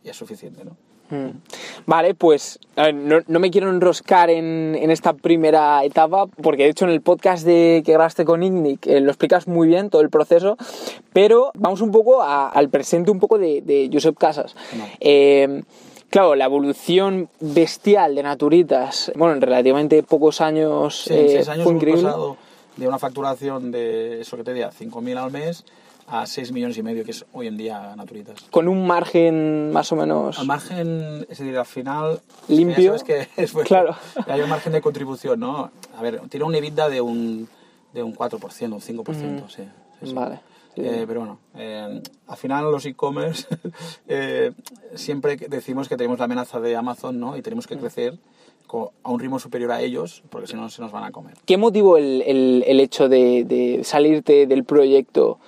ya 0.04 0.10
es 0.12 0.16
suficiente, 0.16 0.64
¿no? 0.64 0.76
Mm. 1.10 1.30
Vale, 1.86 2.14
pues 2.14 2.58
ver, 2.76 2.94
no, 2.94 3.16
no 3.26 3.38
me 3.40 3.50
quiero 3.50 3.70
enroscar 3.70 4.28
en, 4.28 4.76
en 4.78 4.90
esta 4.90 5.14
primera 5.14 5.82
etapa, 5.82 6.26
porque 6.26 6.64
de 6.64 6.68
hecho 6.68 6.84
en 6.84 6.90
el 6.90 7.00
podcast 7.00 7.46
de, 7.46 7.82
que 7.84 7.92
grabaste 7.92 8.26
con 8.26 8.42
Ignic 8.42 8.86
eh, 8.86 9.00
lo 9.00 9.08
explicas 9.10 9.48
muy 9.48 9.68
bien 9.68 9.88
todo 9.88 10.02
el 10.02 10.10
proceso, 10.10 10.58
pero 11.14 11.50
vamos 11.54 11.80
un 11.80 11.92
poco 11.92 12.22
a- 12.22 12.50
al 12.50 12.68
presente 12.68 13.10
un 13.10 13.20
poco 13.20 13.38
de, 13.38 13.62
de 13.62 13.88
Josep 13.90 14.18
Casas. 14.18 14.54
No. 14.76 14.84
Eh, 15.00 15.62
claro, 16.10 16.34
la 16.34 16.44
evolución 16.44 17.30
bestial 17.40 18.14
de 18.14 18.22
Naturitas, 18.24 19.10
bueno, 19.16 19.32
en 19.34 19.40
relativamente 19.40 20.02
pocos 20.02 20.42
años, 20.42 21.04
Sí, 21.04 21.14
eh, 21.14 21.26
seis 21.30 21.48
años 21.48 21.64
fue 21.64 21.72
increíble. 21.72 22.02
pasado 22.02 22.36
de 22.76 22.86
una 22.86 22.98
facturación 22.98 23.70
de, 23.72 24.20
eso 24.20 24.36
que 24.36 24.44
te 24.44 24.52
diga, 24.52 24.70
5.000 24.78 25.16
al 25.16 25.30
mes 25.32 25.64
a 26.10 26.24
6 26.26 26.52
millones 26.52 26.76
y 26.78 26.82
medio, 26.82 27.04
que 27.04 27.10
es 27.10 27.26
hoy 27.32 27.46
en 27.48 27.56
día 27.56 27.94
Naturitas. 27.94 28.40
Con 28.50 28.66
un 28.68 28.86
margen 28.86 29.70
más 29.72 29.92
o 29.92 29.96
menos... 29.96 30.38
Al 30.38 30.46
margen, 30.46 31.26
es 31.28 31.38
decir, 31.38 31.56
al 31.56 31.66
final... 31.66 32.20
Limpio. 32.48 32.92
ya 32.94 32.98
sabes 32.98 33.04
que 33.04 33.28
es, 33.42 33.52
bueno, 33.52 33.66
Claro. 33.66 33.96
Hay 34.26 34.40
un 34.40 34.48
margen 34.48 34.72
de 34.72 34.80
contribución, 34.80 35.38
¿no? 35.40 35.70
A 35.96 36.02
ver, 36.02 36.20
tiene 36.30 36.44
un 36.46 36.54
EBITDA 36.54 36.88
de 36.88 37.00
un, 37.02 37.48
de 37.92 38.02
un 38.02 38.14
4%, 38.14 38.72
un 38.72 38.80
5%, 38.80 39.48
sí. 39.48 39.56
sí, 40.00 40.06
sí. 40.06 40.14
Vale. 40.14 40.36
sí. 40.74 40.80
Eh, 40.82 41.04
pero 41.06 41.20
bueno, 41.20 41.38
eh, 41.56 42.00
al 42.26 42.36
final 42.38 42.70
los 42.70 42.86
e-commerce 42.86 43.46
eh, 44.08 44.52
siempre 44.94 45.36
decimos 45.36 45.88
que 45.88 45.96
tenemos 45.96 46.18
la 46.18 46.24
amenaza 46.24 46.58
de 46.60 46.74
Amazon, 46.76 47.20
¿no? 47.20 47.36
Y 47.36 47.42
tenemos 47.42 47.66
que 47.66 47.76
crecer 47.76 48.16
co- 48.66 48.92
a 49.02 49.10
un 49.10 49.20
ritmo 49.20 49.38
superior 49.38 49.72
a 49.72 49.82
ellos, 49.82 50.22
porque 50.30 50.46
si 50.46 50.54
no 50.56 50.70
se 50.70 50.80
nos 50.80 50.90
van 50.92 51.04
a 51.04 51.10
comer. 51.10 51.34
¿Qué 51.44 51.56
motivó 51.58 51.98
el, 51.98 52.22
el- 52.26 52.64
el 52.66 52.80
hecho 52.80 53.08
de, 53.10 53.44
de 53.44 53.84
salirte 53.84 54.46
del 54.46 54.64
proyecto? 54.64 55.38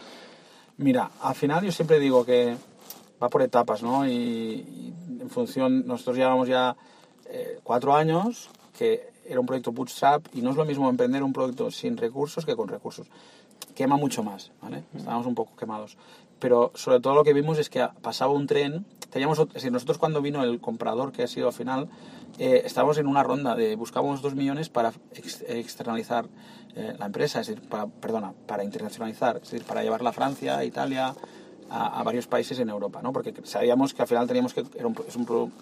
Mira, 0.81 1.11
al 1.21 1.35
final 1.35 1.63
yo 1.63 1.73
siempre 1.73 1.99
digo 1.99 2.25
que 2.25 2.57
va 3.23 3.29
por 3.29 3.43
etapas, 3.43 3.83
¿no? 3.83 4.09
Y, 4.09 4.15
y 4.15 4.95
en 5.21 5.29
función, 5.29 5.87
nosotros 5.87 6.17
llevamos 6.17 6.49
ya 6.49 6.75
eh, 7.27 7.61
cuatro 7.63 7.95
años, 7.95 8.49
que 8.79 9.11
era 9.27 9.41
un 9.41 9.45
proyecto 9.45 9.73
bootstrap, 9.73 10.25
y 10.33 10.41
no 10.41 10.49
es 10.49 10.57
lo 10.57 10.65
mismo 10.65 10.89
emprender 10.89 11.23
un 11.23 11.35
proyecto 11.35 11.71
sin 11.71 11.99
recursos 11.99 12.47
que 12.47 12.57
con 12.57 12.69
recursos. 12.69 13.09
Quema 13.75 13.99
mucho 13.99 14.23
más, 14.23 14.53
¿vale? 14.63 14.85
Estábamos 14.97 15.27
un 15.27 15.35
poco 15.35 15.55
quemados. 15.55 15.99
Pero 16.39 16.73
sobre 16.75 16.99
todo 16.99 17.15
lo 17.15 17.25
que 17.25 17.35
vimos 17.35 17.59
es 17.59 17.69
que 17.69 17.87
pasaba 18.01 18.33
un 18.33 18.47
tren, 18.47 18.87
teníamos, 19.11 19.49
decir, 19.53 19.71
nosotros 19.73 19.99
cuando 19.99 20.23
vino 20.23 20.43
el 20.43 20.61
comprador, 20.61 21.13
que 21.13 21.23
ha 21.23 21.27
sido 21.29 21.49
al 21.49 21.53
final, 21.53 21.89
eh, 22.39 22.63
estábamos 22.65 22.99
en 22.99 23.07
una 23.07 23.23
ronda 23.23 23.55
de 23.55 23.77
buscábamos 23.77 24.23
dos 24.23 24.35
millones 24.35 24.69
para 24.69 24.93
ex- 25.15 25.45
externalizar 25.49 26.27
eh, 26.77 26.95
la 26.99 27.07
empresa, 27.07 27.41
es 27.41 27.49
decir, 27.49 27.69
para, 27.69 27.87
perdona, 27.87 28.33
para 28.47 28.65
internacionalizar, 28.65 29.37
es 29.37 29.51
decir, 29.51 29.65
para 29.65 29.83
llevarla 29.83 30.11
a 30.11 30.13
Francia, 30.13 30.59
a 30.59 30.65
Italia, 30.65 31.15
a, 31.71 32.03
varios 32.03 32.27
países 32.27 32.59
en 32.59 32.69
Europa, 32.69 33.01
¿no? 33.03 33.13
Porque 33.13 33.33
sabíamos 33.45 33.95
que 33.95 34.03
al 34.03 34.09
final 34.09 34.27
teníamos 34.27 34.55
que, 34.55 34.65
era 34.77 34.87
un, 34.87 34.97
es 35.07 35.17
un 35.17 35.53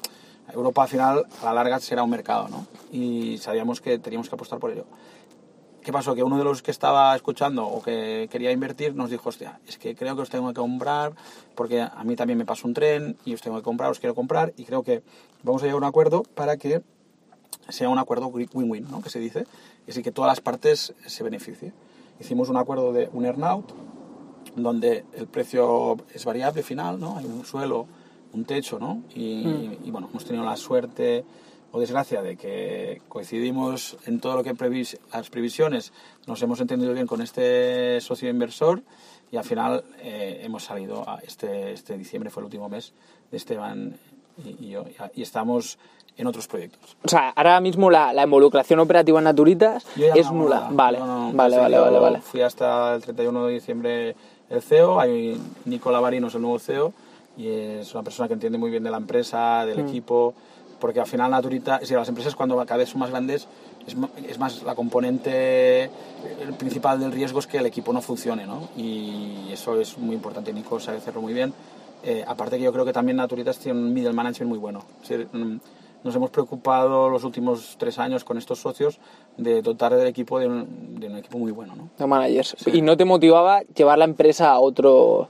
Europa 0.53 0.83
al 0.83 0.89
final 0.89 1.27
a 1.43 1.45
la 1.45 1.53
larga 1.53 1.79
será 1.81 2.03
un 2.03 2.11
mercado, 2.11 2.49
¿no? 2.49 2.67
Y 2.91 3.37
sabíamos 3.39 3.81
que 3.81 3.99
teníamos 3.99 4.29
que 4.29 4.35
apostar 4.35 4.59
por 4.59 4.71
ello. 4.71 4.87
¿Qué 5.89 5.93
pasó? 5.93 6.15
Que 6.15 6.23
uno 6.23 6.37
de 6.37 6.45
los 6.45 6.61
que 6.61 6.71
estaba 6.71 7.17
escuchando 7.17 7.67
o 7.67 7.81
que 7.81 8.29
quería 8.31 8.53
invertir 8.53 8.95
nos 8.95 9.09
dijo, 9.09 9.31
hostia, 9.31 9.59
es 9.67 9.79
que 9.79 9.97
creo 9.97 10.15
que 10.17 10.21
os 10.21 10.29
tengo 10.29 10.49
que 10.49 10.61
comprar 10.61 11.15
porque 11.55 11.81
a 11.81 12.05
mí 12.05 12.15
también 12.15 12.37
me 12.37 12.45
pasó 12.45 12.69
un 12.69 12.75
tren 12.75 13.17
y 13.25 13.33
os 13.33 13.41
tengo 13.41 13.57
que 13.57 13.63
comprar, 13.63 13.91
os 13.91 13.99
quiero 13.99 14.15
comprar 14.15 14.53
y 14.59 14.65
creo 14.65 14.83
que 14.83 15.03
vamos 15.43 15.63
a 15.63 15.65
llegar 15.65 15.77
a 15.77 15.79
un 15.79 15.85
acuerdo 15.85 16.25
para 16.25 16.59
que 16.59 16.83
sea 17.71 17.89
un 17.89 17.97
acuerdo 17.99 18.27
win-win, 18.27 18.87
¿no? 18.91 19.01
Que 19.01 19.09
se 19.09 19.19
dice, 19.19 19.47
es 19.81 19.87
decir, 19.87 20.05
que 20.05 20.13
todas 20.13 20.29
las 20.29 20.43
partes 20.43 20.93
se 21.07 21.25
beneficien. 21.25 21.73
Hicimos 22.21 22.51
un 22.51 22.59
acuerdo 22.59 22.93
de 22.93 23.09
un 23.15 23.25
earnout 23.25 23.73
donde 24.57 25.07
el 25.15 25.27
precio 25.27 25.97
es 26.13 26.23
variable 26.23 26.63
final, 26.63 27.01
¿no? 27.01 27.17
Hay 27.17 27.25
un 27.25 27.47
suelo 27.47 27.87
un 28.35 28.45
techo, 28.45 28.79
¿no? 28.79 29.05
Y, 29.15 29.43
Mm. 29.47 29.87
y, 29.87 29.91
bueno, 29.91 30.09
hemos 30.11 30.27
tenido 30.27 30.45
la 30.45 30.57
suerte 30.59 31.25
o 31.73 31.81
desgracia 31.81 32.23
de 32.23 32.37
que 32.37 33.03
coincidimos 33.09 33.97
en 34.07 34.21
todo 34.21 34.37
lo 34.37 34.45
que 34.45 34.55
previs 34.55 34.99
las 35.13 35.29
previsiones, 35.31 35.93
nos 36.27 36.41
hemos 36.43 36.61
entendido 36.61 36.93
bien 36.95 37.07
con 37.07 37.21
este 37.21 38.01
socio 38.01 38.31
inversor 38.31 38.81
y 39.31 39.37
al 39.37 39.45
final 39.45 39.85
eh, 40.01 40.41
hemos 40.45 40.65
salido, 40.65 41.09
a 41.09 41.19
este, 41.27 41.73
este 41.73 41.99
diciembre 41.99 42.31
fue 42.31 42.41
el 42.43 42.47
último 42.47 42.69
mes 42.69 42.93
de 43.31 43.37
Esteban 43.37 43.97
y, 44.45 44.67
y 44.67 44.71
yo, 44.71 44.85
y, 45.15 45.23
estamos 45.23 45.79
en 46.17 46.27
otros 46.27 46.49
proyectos. 46.49 46.97
O 47.05 47.09
sea, 47.09 47.31
ahora 47.31 47.61
mismo 47.61 47.91
la, 47.91 48.13
la 48.13 48.25
involucración 48.25 48.81
operativa 48.81 49.19
en 49.19 49.25
Naturitas 49.25 49.85
es 49.97 50.27
no, 50.27 50.33
nula. 50.39 50.69
Vale, 50.71 50.99
No, 50.99 51.33
vale, 51.33 51.59
vale, 51.59 51.99
vale. 51.99 52.21
Fui 52.23 52.41
hasta 52.41 52.95
el 52.95 53.03
31 53.03 53.47
de 53.47 53.53
diciembre 53.53 54.17
el 54.49 54.63
CEO, 54.63 54.99
hay 54.99 55.39
Nicola 55.67 56.01
Barino 56.01 56.29
es 56.29 56.35
el 56.35 56.41
nuevo 56.43 56.59
CEO 56.59 56.93
y 57.37 57.49
es 57.49 57.93
una 57.95 58.03
persona 58.03 58.27
que 58.27 58.35
entiende 58.35 58.59
muy 58.59 58.71
bien 58.71 58.83
de 58.83 58.91
la 58.91 58.97
empresa, 58.97 59.65
del 59.67 59.85
Mm. 59.85 59.89
equipo, 59.89 60.35
porque 60.81 61.01
al 61.01 61.07
final 61.07 61.31
Naturita, 61.31 61.77
es 61.77 61.81
decir, 61.83 61.97
las 61.97 62.09
empresas 62.09 62.35
cuando 62.35 62.57
cada 62.65 62.77
vez 62.79 62.89
son 62.91 63.01
más 63.01 63.11
grandes 63.11 63.47
es, 63.87 63.97
es 64.29 64.39
más 64.39 64.63
la 64.63 64.75
componente 64.75 65.91
principal 66.59 67.01
del 67.01 67.13
riesgo 67.13 67.39
es 67.41 67.47
que 67.47 67.59
el 67.59 67.67
equipo 67.67 67.93
no 67.93 68.01
funcione, 68.01 68.47
¿no? 68.47 68.69
Y 68.77 69.49
eso 69.53 69.81
es 69.81 69.99
muy 69.99 70.15
importante, 70.15 70.53
Nico 70.53 70.79
sabe 70.81 70.99
hacerlo 70.99 71.21
muy 71.23 71.33
bien. 71.35 71.53
Eh, 72.05 72.25
aparte 72.27 72.59
que 72.59 72.63
yo 72.65 72.73
creo 72.73 72.85
que 72.85 72.93
también 72.93 73.17
Naturitas 73.17 73.59
tiene 73.59 73.79
un 73.79 73.93
middle 73.93 74.13
management 74.13 74.49
muy 74.51 74.59
bueno. 74.59 74.85
Es 75.03 75.09
decir, 75.09 75.29
mm, 75.33 75.57
nos 76.05 76.15
hemos 76.15 76.31
preocupado 76.31 77.09
los 77.09 77.25
últimos 77.25 77.75
tres 77.77 77.99
años 77.99 78.23
con 78.23 78.39
estos 78.39 78.61
socios 78.61 78.99
de 79.37 79.63
dotar 79.63 79.93
del 79.97 80.07
equipo 80.07 80.39
de 80.39 80.47
un, 80.47 81.01
de 81.01 81.09
un 81.09 81.17
equipo 81.17 81.39
muy 81.39 81.51
bueno, 81.51 81.75
¿no? 81.75 81.89
De 81.99 82.07
managers. 82.07 82.55
¿Y 82.73 82.83
no 82.83 82.97
te 82.97 83.05
motivaba 83.05 83.63
llevar 83.63 83.99
la 83.99 84.05
empresa 84.05 84.51
a 84.53 84.61
otro 84.61 85.29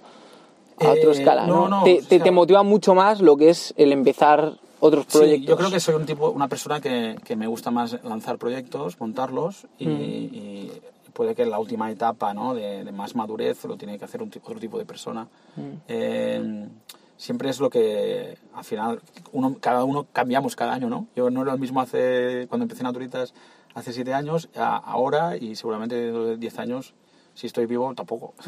a 0.81 0.91
otra 0.91 0.95
Eh, 0.95 1.11
escala? 1.11 1.47
no, 1.47 1.69
¿no? 1.69 1.79
no, 1.79 1.85
te, 1.85 1.95
o 1.95 2.03
te- 2.03 2.17
sea- 2.17 2.25
te 2.25 2.31
motiva 2.31 2.63
mucho 2.63 2.95
más 2.95 3.21
lo 3.23 3.37
que 3.39 3.49
es 3.49 3.73
el 3.79 3.93
empezar 3.93 4.59
otros 4.81 5.07
Sí, 5.09 5.19
proyectos. 5.19 5.49
yo 5.49 5.57
creo 5.57 5.71
que 5.71 5.81
soy 5.81 5.95
un 5.95 6.07
tipo, 6.07 6.31
una 6.31 6.49
persona 6.49 6.81
que, 6.81 7.17
que 7.25 7.37
me 7.37 7.47
gusta 7.47 7.71
más 7.71 8.03
lanzar 8.05 8.39
proyectos, 8.39 8.99
montarlos 9.01 9.67
y, 9.79 9.87
Mm. 9.87 10.01
y 10.01 10.73
puede 11.13 11.35
que 11.35 11.43
en 11.43 11.51
la 11.51 11.59
última 11.59 11.91
etapa 11.91 12.33
¿no? 12.33 12.55
de, 12.55 12.85
de 12.85 12.93
más 12.93 13.17
madurez 13.17 13.65
lo 13.65 13.77
tiene 13.77 13.99
que 13.99 14.05
hacer 14.05 14.23
un, 14.23 14.29
otro 14.29 14.61
tipo 14.61 14.79
de 14.79 14.85
persona. 14.85 15.27
Mm. 15.57 15.61
Eh, 15.89 16.69
siempre 17.17 17.51
es 17.51 17.59
lo 17.59 17.69
que 17.71 18.39
al 18.55 18.65
final 18.65 19.01
uno, 19.33 19.57
cada 19.61 19.83
uno 19.85 20.07
cambiamos 20.13 20.55
cada 20.55 20.75
año, 20.75 20.89
¿no? 20.89 21.09
Yo 21.17 21.31
no 21.31 21.43
era 21.43 21.55
el 21.55 21.59
mismo 21.59 21.81
hace 21.81 22.47
cuando 22.49 22.63
empecé 22.65 22.85
Naturitas 22.85 23.35
hace 23.75 23.93
siete 23.93 24.15
años, 24.15 24.49
a- 24.57 24.77
ahora 24.77 25.37
y 25.37 25.57
seguramente 25.57 25.97
dentro 25.97 26.25
de 26.27 26.37
diez 26.37 26.57
años, 26.61 26.95
si 27.39 27.47
estoy 27.47 27.67
vivo, 27.67 27.93
tampoco. 27.95 28.35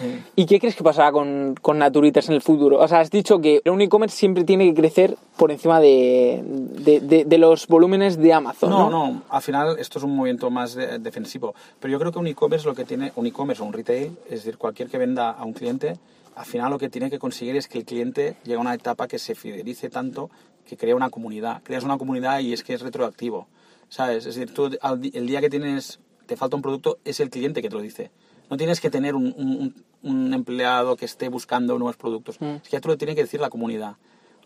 Eh, 0.00 0.22
¿Y 0.36 0.46
qué 0.46 0.60
crees 0.60 0.76
que 0.76 0.84
pasará 0.84 1.10
con, 1.10 1.56
con 1.60 1.76
Naturitas 1.78 2.28
en 2.28 2.34
el 2.36 2.40
futuro? 2.40 2.78
O 2.78 2.86
sea, 2.86 3.00
has 3.00 3.10
dicho 3.10 3.40
que 3.40 3.60
un 3.66 3.80
e-commerce 3.80 4.16
siempre 4.16 4.44
tiene 4.44 4.64
que 4.68 4.74
crecer 4.80 5.16
por 5.36 5.50
encima 5.50 5.80
de, 5.80 6.40
de, 6.44 7.00
de- 7.00 7.24
de 7.24 7.38
los 7.38 7.66
volúmenes 7.66 8.16
de 8.16 8.32
Amazon. 8.32 8.70
No, 8.70 8.88
No, 8.88 9.08
no, 9.10 9.22
al 9.28 9.42
final 9.42 9.76
esto 9.80 9.98
es 9.98 10.04
un 10.04 10.14
movimiento 10.14 10.50
más 10.50 10.74
de- 10.74 11.00
defensivo. 11.00 11.52
Pero 11.80 11.90
yo 11.90 11.98
creo 11.98 12.12
que 12.12 12.18
un 12.20 12.28
e-commerce 12.28 12.64
lo 12.66 12.74
que 12.76 12.84
tiene, 12.84 13.10
un 13.16 13.26
e-commerce 13.26 13.60
o 13.60 13.66
un 13.66 13.72
retail, 13.72 14.16
es 14.26 14.44
decir, 14.44 14.56
cualquier 14.56 14.88
que 14.88 14.98
venda 14.98 15.30
a 15.32 15.44
un 15.44 15.52
cliente, 15.52 15.96
al 16.36 16.44
final 16.46 16.70
lo 16.70 16.78
que 16.78 16.88
tiene 16.88 17.10
que 17.10 17.18
conseguir 17.18 17.56
es 17.56 17.66
que 17.66 17.78
el 17.78 17.84
cliente 17.84 18.36
llegue 18.44 18.54
a 18.58 18.60
una 18.60 18.74
etapa 18.74 19.08
que 19.08 19.18
se 19.18 19.34
fidelice 19.34 19.90
tanto 19.90 20.30
que 20.64 20.76
crea 20.76 20.94
una 20.94 21.10
comunidad. 21.10 21.60
Creas 21.64 21.82
una 21.82 21.98
comunidad 21.98 22.38
y 22.38 22.52
es 22.52 22.62
que 22.62 22.74
es 22.74 22.82
retroactivo. 22.82 23.48
¿Sabes? 23.88 24.26
Es 24.26 24.36
decir, 24.36 24.54
tú 24.54 24.70
el 25.12 25.26
día 25.26 25.40
que 25.40 25.50
tienes, 25.50 25.98
te 26.28 26.36
falta 26.36 26.54
un 26.54 26.62
producto, 26.62 26.98
es 27.04 27.18
el 27.18 27.30
cliente 27.30 27.60
que 27.62 27.68
te 27.68 27.74
lo 27.74 27.82
dice. 27.82 28.12
No 28.48 28.56
tienes 28.56 28.80
que 28.80 28.90
tener 28.90 29.16
un, 29.16 29.34
un- 29.36 29.84
un 30.02 30.32
empleado 30.32 30.94
que 30.96 31.04
esté 31.06 31.28
buscando 31.28 31.76
nuevos 31.78 31.96
productos. 31.96 32.40
Mm. 32.40 32.44
Es 32.44 32.62
que 32.62 32.70
ya 32.70 32.80
te 32.80 32.86
lo 32.88 32.96
tiene 32.96 33.16
que 33.16 33.22
decir 33.22 33.40
la 33.40 33.50
comunidad 33.50 33.96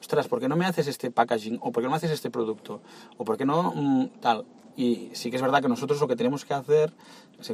ostras, 0.01 0.27
¿por 0.27 0.41
qué 0.41 0.49
no 0.49 0.57
me 0.57 0.65
haces 0.65 0.89
este 0.89 1.12
packaging? 1.12 1.61
¿O 1.62 1.71
por 1.71 1.81
qué 1.81 1.85
no 1.85 1.91
me 1.91 1.97
haces 1.97 2.11
este 2.11 2.29
producto? 2.29 2.81
¿O 3.19 3.25
por 3.25 3.37
qué 3.37 3.45
no 3.47 3.73
mm, 3.73 4.07
tal? 4.21 4.45
Y 4.77 5.11
sí 5.12 5.31
que 5.31 5.37
es 5.37 5.43
verdad 5.43 5.62
que 5.62 5.69
nosotros 5.69 6.01
lo 6.01 6.09
que 6.09 6.17
tenemos 6.17 6.45
que 6.45 6.55
hacer, 6.55 6.93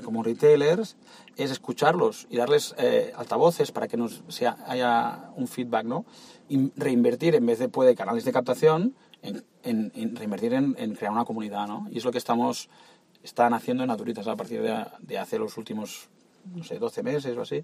como 0.03 0.23
retailers, 0.23 0.97
es 1.37 1.51
escucharlos 1.51 2.27
y 2.31 2.39
darles 2.39 2.75
eh, 2.79 3.13
altavoces 3.17 3.71
para 3.71 3.87
que 3.87 3.99
nos 3.99 4.23
sea, 4.29 4.57
haya 4.67 5.31
un 5.37 5.47
feedback, 5.47 5.85
¿no? 5.85 6.07
Y 6.49 6.71
reinvertir 6.75 7.35
en 7.35 7.45
vez 7.45 7.59
de 7.59 7.69
puede 7.69 7.95
canales 7.95 8.25
de 8.25 8.33
captación, 8.33 8.95
en, 9.21 9.45
en- 9.63 9.93
en 9.95 10.17
reinvertir 10.17 10.55
en, 10.55 10.75
en 10.79 10.95
crear 10.95 11.13
una 11.13 11.27
comunidad, 11.27 11.67
¿no? 11.69 11.87
Y 11.91 11.99
es 11.99 12.05
lo 12.07 12.13
que 12.13 12.19
estamos 12.19 12.71
están 13.29 13.53
haciendo 13.55 13.83
en 13.85 13.89
Naturitas 13.89 14.27
a 14.27 14.37
partir 14.37 14.63
de, 14.63 14.85
de 15.01 15.19
hace 15.19 15.39
los 15.39 15.57
últimos 15.57 16.09
no 16.55 16.65
sé, 16.65 16.79
12 16.79 17.03
meses 17.03 17.37
o 17.37 17.43
así, 17.43 17.63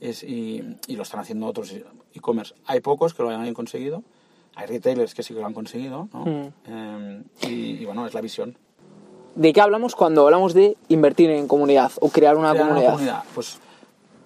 es, 0.00 0.22
y, 0.22 0.62
y 0.86 0.96
lo 0.96 1.02
están 1.02 1.20
haciendo 1.20 1.46
otros 1.46 1.70
e-commerce. 2.14 2.54
Hay 2.66 2.80
pocos 2.80 3.12
que 3.12 3.22
lo 3.22 3.28
hayan 3.28 3.52
conseguido, 3.52 4.02
hay 4.54 4.66
retailers 4.66 5.14
que 5.14 5.22
sí 5.22 5.34
que 5.34 5.40
lo 5.40 5.46
han 5.46 5.52
conseguido, 5.52 6.08
¿no? 6.14 6.24
Mm. 6.24 6.48
Eh, 6.66 7.22
y, 7.42 7.52
y 7.82 7.84
bueno, 7.84 8.06
es 8.06 8.14
la 8.14 8.22
visión. 8.22 8.56
¿De 9.34 9.52
qué 9.52 9.60
hablamos 9.60 9.94
cuando 9.94 10.24
hablamos 10.24 10.54
de 10.54 10.76
invertir 10.88 11.28
en 11.30 11.46
comunidad 11.46 11.92
o 12.00 12.08
crear 12.08 12.36
una 12.38 12.52
Crear 12.52 12.68
comunidad? 12.68 13.24
Pues 13.34 13.58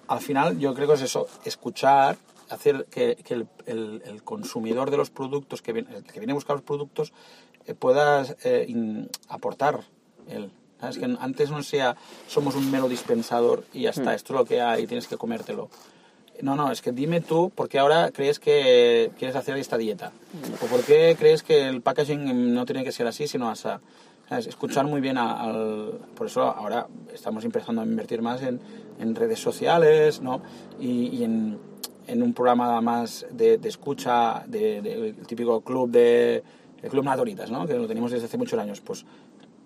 al 0.07 0.19
final 0.21 0.57
yo 0.57 0.73
creo 0.73 0.87
que 0.87 0.93
es 0.93 1.01
eso, 1.01 1.27
escuchar, 1.43 2.15
hacer 2.49 2.85
que, 2.89 3.15
que 3.25 3.33
el, 3.33 3.47
el- 3.65 4.01
el 4.05 4.23
consumidor 4.23 4.89
de 4.89 4.95
los 4.97 5.09
productos, 5.09 5.61
que 5.61 5.73
viene, 5.73 5.93
el 5.97 6.03
que 6.03 6.19
viene 6.21 6.31
a 6.31 6.35
buscar 6.35 6.55
los 6.55 6.63
productos, 6.63 7.11
eh, 7.65 7.73
pueda 7.73 8.25
eh, 8.45 8.65
in- 8.69 9.09
aportar 9.27 9.81
él. 10.29 10.49
¿Sabes? 10.79 10.97
Que 10.99 11.05
antes 11.19 11.49
no 11.49 11.63
sea, 11.63 11.95
somos 12.27 12.55
un 12.55 12.69
mero 12.69 12.87
dispensador 12.87 13.63
y 13.73 13.81
ya 13.83 13.89
está, 13.89 14.13
esto 14.13 14.33
es 14.33 14.39
lo 14.39 14.45
que 14.45 14.61
hay, 14.61 14.85
tienes 14.85 15.07
que 15.07 15.17
comértelo. 15.17 15.69
No, 16.41 16.55
no, 16.55 16.71
es 16.71 16.83
que 16.83 16.91
dime 16.91 17.19
tú 17.19 17.49
por 17.55 17.67
qué 17.67 17.79
ahora 17.79 18.11
crees 18.11 18.37
que 18.39 19.09
quieres 19.17 19.35
hacer 19.35 19.57
esta 19.57 19.75
dieta. 19.77 20.11
O 20.61 20.67
por 20.67 20.83
qué 20.83 21.15
crees 21.17 21.41
que 21.41 21.67
el 21.67 21.81
packaging 21.81 22.53
no 22.53 22.63
tiene 22.65 22.83
que 22.83 22.91
ser 22.91 23.07
así, 23.07 23.27
sino 23.27 23.49
así. 23.49 23.69
¿Sabes? 24.29 24.45
Escuchar 24.45 24.85
muy 24.85 25.01
bien 25.01 25.17
a- 25.17 25.41
al... 25.41 25.99
Por 26.15 26.27
eso 26.27 26.41
ahora 26.43 26.85
estamos 27.13 27.43
empezando 27.45 27.81
a 27.81 27.85
invertir 27.85 28.21
más 28.21 28.43
en, 28.43 28.59
en 28.99 29.15
redes 29.15 29.39
sociales, 29.39 30.21
¿no? 30.21 30.41
Y, 30.79 31.07
y 31.07 31.23
en, 31.23 31.57
en 32.07 32.21
un 32.21 32.33
programa 32.33 32.81
más 32.81 33.25
de, 33.31 33.57
de 33.57 33.69
escucha, 33.69 34.43
de, 34.45 34.81
de- 34.81 35.07
el 35.09 35.25
típico 35.25 35.61
club 35.61 35.89
de... 35.89 36.43
El 36.83 36.91
Club 36.91 37.05
Naturitas, 37.05 37.49
¿no? 37.49 37.65
Que 37.65 37.73
lo 37.73 37.87
tenemos 37.87 38.11
desde 38.11 38.25
hace 38.27 38.37
muchos 38.37 38.59
años. 38.59 38.81
Pues 38.81 39.03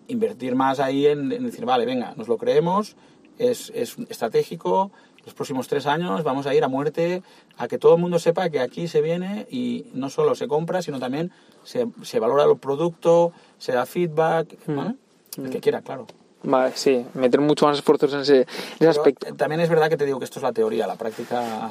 invertir 0.07 0.55
más 0.55 0.79
ahí 0.79 1.07
en, 1.07 1.31
en 1.31 1.45
decir, 1.45 1.65
vale, 1.65 1.85
venga, 1.85 2.13
nos 2.17 2.27
lo 2.27 2.37
creemos, 2.37 2.95
es, 3.37 3.71
es 3.75 3.97
estratégico, 4.09 4.91
los 5.25 5.33
próximos 5.33 5.67
tres 5.67 5.85
años 5.85 6.23
vamos 6.23 6.47
a 6.47 6.55
ir 6.55 6.63
a 6.63 6.67
muerte, 6.67 7.21
a 7.57 7.67
que 7.67 7.77
todo 7.77 7.95
el 7.95 8.01
mundo 8.01 8.17
sepa 8.19 8.49
que 8.49 8.59
aquí 8.59 8.87
se 8.87 9.01
viene 9.01 9.47
y 9.49 9.85
no 9.93 10.09
solo 10.09 10.35
se 10.35 10.47
compra, 10.47 10.81
sino 10.81 10.99
también 10.99 11.31
se, 11.63 11.87
se 12.01 12.19
valora 12.19 12.43
el 12.45 12.57
producto, 12.57 13.31
se 13.57 13.71
da 13.71 13.85
feedback, 13.85 14.57
¿vale? 14.67 14.95
El 15.37 15.49
que 15.49 15.59
quiera, 15.59 15.81
claro. 15.81 16.07
Vale, 16.43 16.71
sí, 16.75 17.05
meter 17.13 17.39
mucho 17.39 17.67
más 17.67 17.77
esfuerzos 17.77 18.13
en 18.13 18.19
ese, 18.21 18.37
en 18.41 18.47
ese 18.79 18.87
aspecto. 18.89 19.27
también 19.35 19.61
es 19.61 19.69
verdad 19.69 19.89
que 19.89 19.97
te 19.97 20.05
digo 20.05 20.17
que 20.19 20.25
esto 20.25 20.39
es 20.39 20.43
la 20.43 20.51
teoría, 20.51 20.87
la 20.87 20.95
práctica, 20.95 21.69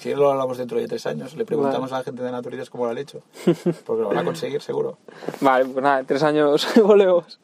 si 0.00 0.14
lo 0.14 0.30
hablamos 0.30 0.58
dentro 0.58 0.78
de 0.78 0.86
tres 0.86 1.06
años, 1.06 1.34
le 1.34 1.44
preguntamos 1.44 1.92
a 1.92 1.98
la 1.98 2.04
gente 2.04 2.22
de 2.22 2.30
Naturitas 2.30 2.68
cómo 2.68 2.84
lo 2.84 2.90
han 2.90 2.98
hecho, 2.98 3.22
porque 3.86 4.02
lo 4.02 4.08
van 4.08 4.18
a 4.18 4.24
conseguir 4.24 4.60
seguro. 4.60 4.98
Vale, 5.40 5.64
pues 5.64 5.82
nada, 5.82 6.02
tres 6.04 6.22
años 6.22 6.66
volvemos. 6.82 7.38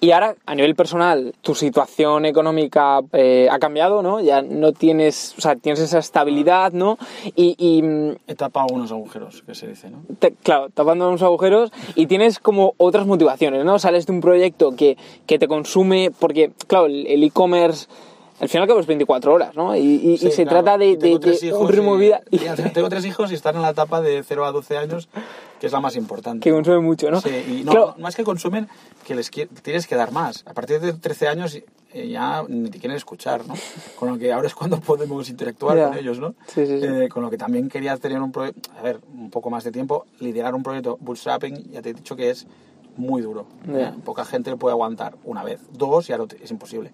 Y 0.00 0.10
ahora, 0.10 0.34
a 0.46 0.54
nivel 0.54 0.74
personal, 0.74 1.34
tu 1.40 1.54
situación 1.54 2.26
económica 2.26 3.00
eh, 3.12 3.48
ha 3.50 3.58
cambiado, 3.58 4.02
¿no? 4.02 4.20
Ya 4.20 4.42
no 4.42 4.72
tienes, 4.72 5.34
o 5.38 5.40
sea, 5.40 5.56
tienes 5.56 5.80
esa 5.80 5.98
estabilidad, 5.98 6.72
¿no? 6.72 6.98
Y, 7.34 7.54
y, 7.58 7.80
He 8.26 8.34
tapado 8.34 8.66
unos 8.72 8.92
agujeros, 8.92 9.42
que 9.46 9.54
se 9.54 9.66
dice, 9.66 9.90
¿no? 9.90 10.02
te- 10.18 10.32
claro, 10.32 10.68
tapando 10.72 11.08
unos 11.08 11.22
agujeros 11.22 11.72
y 11.94 12.06
tienes 12.06 12.38
como 12.38 12.74
otras 12.76 13.06
motivaciones, 13.06 13.64
¿no? 13.64 13.78
Sales 13.78 14.06
de 14.06 14.12
un 14.12 14.20
proyecto 14.20 14.76
que, 14.76 14.96
que 15.26 15.38
te 15.38 15.48
consume, 15.48 16.09
porque, 16.18 16.52
claro, 16.66 16.86
el 16.86 17.22
e-commerce, 17.22 17.86
al 18.40 18.48
final 18.48 18.68
es 18.78 18.86
24 18.86 19.34
horas, 19.34 19.54
¿no? 19.54 19.76
Y, 19.76 19.80
y- 19.80 20.12
y 20.12 20.18
Sí, 20.18 20.30
se 20.30 20.44
claro. 20.44 20.62
trata 20.64 20.78
de, 20.78 20.90
Y 20.92 20.96
tengo 20.96 21.18
de- 21.18 21.26
de 21.26 21.32
tres 21.38 21.42
un 21.42 21.48
hijos 21.48 21.70
ritmo 21.70 21.96
de 21.96 22.04
y- 22.04 22.06
vida 22.06 22.20
y 22.30 22.38
tengo 22.72 22.88
tres 22.88 23.04
hijos 23.04 23.30
y 23.30 23.34
están 23.34 23.56
en 23.56 23.62
la 23.62 23.70
etapa 23.70 24.00
de 24.00 24.22
0 24.22 24.46
a 24.46 24.52
12 24.52 24.78
años, 24.78 25.08
que 25.60 25.66
es 25.66 25.72
la 25.72 25.80
más 25.80 25.94
importante. 25.96 26.42
que 26.42 26.50
consume 26.54 26.78
mucho, 26.80 27.10
¿no? 27.10 27.20
Sí, 27.20 27.28
y 27.28 27.64
no, 27.64 27.72
Claro, 27.72 27.94
más 27.98 28.16
que 28.16 28.24
consumen, 28.24 28.66
que 29.06 29.14
les 29.14 29.30
tienes 29.30 29.86
que 29.86 29.94
dar 29.94 30.10
más. 30.12 30.42
A 30.46 30.54
partir 30.54 30.80
de 30.80 30.92
13 30.94 31.28
años 31.28 31.58
eh, 31.92 32.08
ya 32.08 32.44
ni 32.48 32.70
te 32.70 32.78
quieren 32.78 32.96
escuchar, 32.96 33.46
¿no? 33.48 33.54
Con 33.96 34.10
lo 34.10 34.16
que 34.18 34.32
ahora 34.32 34.46
es 34.46 34.54
cuando 34.54 34.78
podemos 34.80 35.28
interactuar 35.28 35.76
Ya. 35.76 35.88
con 35.88 35.98
ellos, 35.98 36.18
¿no? 36.20 36.34
Sí, 36.46 36.64
sí, 36.64 36.80
sí. 36.80 36.86
Eh, 36.86 37.08
con 37.10 37.22
lo 37.22 37.28
que 37.30 37.36
también 37.36 37.68
quería 37.68 37.94
tener 37.98 38.22
un 38.22 38.30
proyecto, 38.32 38.70
a 38.78 38.80
ver, 38.82 39.00
un 39.12 39.28
poco 39.28 39.50
más 39.50 39.64
de 39.64 39.72
tiempo, 39.72 40.06
liderar 40.20 40.54
un 40.54 40.62
proyecto 40.62 40.96
bootstrapping, 41.00 41.72
ya 41.72 41.82
te 41.82 41.90
he 41.90 41.94
dicho 41.94 42.14
que 42.16 42.30
es 42.30 42.46
muy 42.96 43.22
duro. 43.22 43.46
Ya. 43.66 43.88
¿eh? 43.88 43.92
Poca 44.04 44.24
gente 44.24 44.50
lo 44.50 44.56
puede 44.56 44.72
aguantar 44.72 45.16
una 45.24 45.42
vez, 45.44 45.60
dos 45.72 46.06
ya 46.06 46.18
es 46.42 46.50
imposible. 46.50 46.92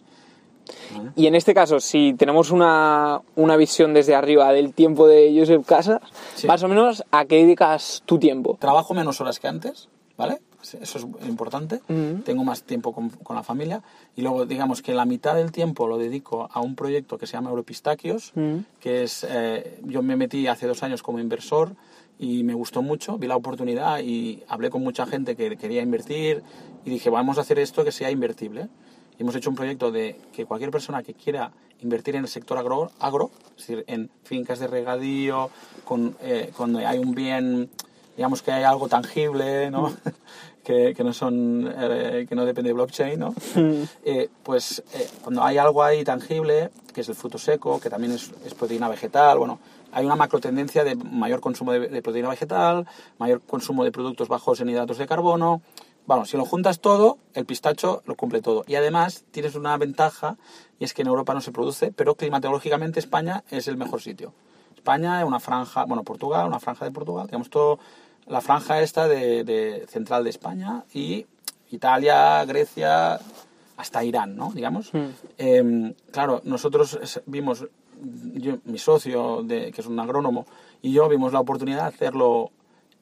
Y 1.14 1.26
en 1.28 1.34
este 1.36 1.54
caso, 1.54 1.78
si 1.78 2.14
tenemos 2.14 2.50
una, 2.50 3.20
una 3.36 3.56
visión 3.56 3.94
desde 3.94 4.14
arriba 4.16 4.52
del 4.52 4.72
tiempo 4.74 5.06
de 5.06 5.32
Joseph 5.38 5.64
Casas, 5.64 6.00
Sí. 6.34 6.46
más 6.48 6.62
o 6.62 6.68
menos, 6.68 7.04
¿a 7.12 7.24
qué 7.24 7.36
dedicas 7.36 8.02
tu 8.04 8.18
tiempo? 8.18 8.56
Trabajo 8.60 8.92
menos 8.92 9.20
horas 9.20 9.38
que 9.38 9.46
antes, 9.46 9.88
¿vale? 10.16 10.40
Eso 10.80 10.98
es 10.98 11.04
importante. 11.28 11.76
Ujú. 11.88 12.22
Tengo 12.24 12.42
más 12.42 12.64
tiempo 12.64 12.92
con, 12.92 13.10
con 13.10 13.36
la 13.36 13.44
familia. 13.44 13.82
Y 14.16 14.22
luego, 14.22 14.46
digamos 14.46 14.82
que 14.82 14.92
la 14.94 15.04
mitad 15.04 15.36
del 15.36 15.52
tiempo 15.52 15.86
lo 15.86 15.96
dedico 15.98 16.48
a 16.52 16.60
un 16.60 16.74
proyecto 16.74 17.16
que 17.18 17.28
se 17.28 17.34
llama 17.34 17.50
Europistaquios, 17.50 18.32
Ujú. 18.34 18.64
que 18.80 19.04
es, 19.04 19.24
eh, 19.28 19.78
yo 19.84 20.02
me 20.02 20.16
metí 20.16 20.48
hace 20.48 20.66
dos 20.66 20.82
años 20.82 21.04
como 21.04 21.20
inversor 21.20 21.70
y 22.18 22.44
me 22.44 22.54
gustó 22.54 22.82
mucho, 22.82 23.18
vi 23.18 23.26
la 23.26 23.36
oportunidad 23.36 24.00
y 24.00 24.42
hablé 24.48 24.70
con 24.70 24.82
mucha 24.82 25.06
gente 25.06 25.36
que 25.36 25.56
quería 25.56 25.82
invertir 25.82 26.42
y 26.84 26.90
dije, 26.90 27.10
vamos 27.10 27.38
a 27.38 27.42
hacer 27.42 27.58
esto 27.58 27.84
que 27.84 27.92
sea 27.92 28.10
invertible. 28.10 28.68
Y 29.18 29.22
hemos 29.22 29.34
hecho 29.34 29.50
un 29.50 29.56
proyecto 29.56 29.90
de 29.90 30.18
que 30.32 30.44
cualquier 30.46 30.70
persona 30.70 31.02
que 31.02 31.14
quiera 31.14 31.52
invertir 31.80 32.16
en 32.16 32.22
el 32.22 32.28
sector 32.28 32.58
agro, 32.58 32.90
agro 32.98 33.30
es 33.50 33.66
decir, 33.66 33.84
en 33.86 34.10
fincas 34.24 34.58
de 34.58 34.66
regadío, 34.66 35.50
con, 35.84 36.16
eh, 36.22 36.52
cuando 36.56 36.78
hay 36.78 36.98
un 36.98 37.14
bien, 37.14 37.70
digamos 38.16 38.42
que 38.42 38.52
hay 38.52 38.64
algo 38.64 38.88
tangible, 38.88 39.70
¿no? 39.70 39.94
que, 40.66 40.94
que, 40.96 41.04
no 41.04 41.12
son, 41.12 41.72
eh, 41.78 42.26
que 42.28 42.34
no 42.34 42.44
depende 42.44 42.70
de 42.70 42.74
blockchain, 42.74 43.20
¿no? 43.20 43.32
Eh, 44.04 44.28
pues 44.42 44.82
eh, 44.94 45.08
cuando 45.22 45.44
hay 45.44 45.58
algo 45.58 45.82
ahí 45.82 46.02
tangible, 46.02 46.70
que 46.92 47.02
es 47.02 47.08
el 47.08 47.14
fruto 47.14 47.38
seco, 47.38 47.78
que 47.78 47.88
también 47.88 48.12
es, 48.12 48.32
es 48.44 48.54
proteína 48.54 48.88
vegetal, 48.88 49.38
bueno, 49.38 49.60
hay 49.92 50.04
una 50.04 50.16
macro 50.16 50.40
tendencia 50.40 50.82
de 50.82 50.96
mayor 50.96 51.40
consumo 51.40 51.72
de, 51.72 51.88
de, 51.88 52.02
proteína 52.02 52.28
vegetal, 52.28 52.86
mayor 53.18 53.42
consumo 53.42 53.84
de 53.84 53.92
productos 53.92 54.28
bajos 54.28 54.60
en 54.60 54.68
hidratos 54.68 54.98
de 54.98 55.06
carbono. 55.06 55.62
Bueno, 56.06 56.24
si 56.24 56.36
lo 56.36 56.44
juntas 56.44 56.80
todo, 56.80 57.18
el 57.34 57.46
pistacho 57.46 58.02
lo 58.04 58.16
cumple 58.16 58.42
todo. 58.42 58.64
Y 58.66 58.74
además 58.74 59.24
tienes 59.30 59.54
una 59.54 59.76
ventaja, 59.76 60.36
y 60.80 60.84
es 60.84 60.94
que 60.94 61.02
en 61.02 61.08
Europa 61.08 61.32
no 61.32 61.40
se 61.40 61.52
produce, 61.52 61.92
pero 61.92 62.16
climatológicamente 62.16 62.98
España 62.98 63.44
es 63.50 63.68
el 63.68 63.76
mejor 63.76 64.02
sitio. 64.02 64.32
España 64.74 65.20
es 65.20 65.26
una 65.26 65.40
franja, 65.40 65.84
bueno, 65.84 66.02
Portugal, 66.02 66.46
una 66.46 66.60
franja 66.60 66.84
de 66.84 66.90
Portugal, 66.90 67.26
digamos 67.26 67.50
todo 67.50 67.78
la 68.26 68.40
franja 68.40 68.82
esta 68.82 69.08
de, 69.08 69.44
de, 69.44 69.86
central 69.88 70.24
de 70.24 70.30
España 70.30 70.84
y 70.92 71.26
Italia, 71.70 72.44
Grecia, 72.44 73.20
hasta 73.76 74.04
Irán, 74.04 74.36
¿no? 74.36 74.52
Digamos. 74.52 74.92
Mm. 74.92 75.06
Eh, 75.38 75.94
claro, 76.10 76.40
nosotros 76.44 77.20
vimos, 77.26 77.66
yo, 78.34 78.58
mi 78.64 78.78
socio, 78.78 79.42
de, 79.42 79.72
que 79.72 79.80
es 79.80 79.86
un 79.86 79.98
agrónomo, 80.00 80.46
y 80.82 80.92
yo 80.92 81.08
vimos 81.08 81.32
la 81.32 81.40
oportunidad 81.40 81.82
de 81.82 81.88
hacerlo 81.88 82.50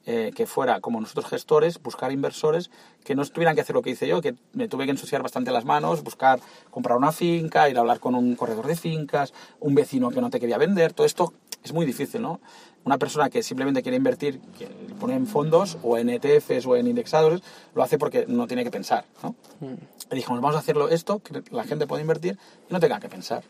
eh, 0.07 0.31
que 0.35 0.45
fuera 0.45 0.81
como 0.81 1.01
nosotros 1.01 1.25
gestores, 1.25 1.81
buscar 1.81 2.11
inversores 2.11 2.69
que 3.03 3.15
no 3.15 3.25
tuvieran 3.25 3.55
que 3.55 3.61
hacer 3.61 3.75
lo 3.75 3.81
que 3.81 3.89
hice 3.89 4.07
yo, 4.07 4.21
que 4.21 4.35
me 4.53 4.67
tuve 4.67 4.85
que 4.85 4.91
ensuciar 4.91 5.23
bastante 5.23 5.49
las 5.49 5.65
manos, 5.65 6.03
buscar 6.03 6.39
comprar 6.69 6.97
una 6.97 7.11
finca, 7.11 7.69
ir 7.69 7.77
a 7.77 7.79
hablar 7.81 7.99
con 7.99 8.13
un 8.13 8.35
corredor 8.35 8.67
de 8.67 8.75
fincas, 8.75 9.33
un 9.59 9.73
vecino 9.73 10.11
que 10.11 10.21
no 10.21 10.29
te 10.29 10.39
quería 10.39 10.59
vender, 10.59 10.93
todo 10.93 11.07
esto 11.07 11.33
es 11.63 11.73
muy 11.73 11.87
difícil, 11.87 12.21
¿no? 12.21 12.39
Una 12.85 12.97
persona 12.97 13.29
que 13.29 13.43
simplemente 13.43 13.81
quiere 13.81 13.97
invertir, 13.97 14.39
que 14.57 14.67
pone 14.99 15.15
en 15.15 15.27
fondos 15.27 15.77
o 15.83 15.97
en 15.97 16.09
ETFs 16.09 16.65
o 16.65 16.75
en 16.75 16.87
indexadores, 16.87 17.41
lo 17.73 17.83
hace 17.83 17.97
porque 17.97 18.25
no 18.27 18.47
tiene 18.47 18.63
que 18.63 18.71
pensar, 18.71 19.05
¿no? 19.23 19.35
Mm. 19.59 19.73
Y 20.11 20.15
dijimos, 20.15 20.39
vamos 20.39 20.55
a 20.55 20.59
hacerlo 20.59 20.89
esto, 20.89 21.19
que 21.19 21.43
la 21.51 21.63
gente 21.63 21.87
pueda 21.87 22.01
invertir 22.01 22.37
y 22.69 22.73
no 22.73 22.79
tenga 22.79 22.99
que 22.99 23.09
pensar. 23.09 23.43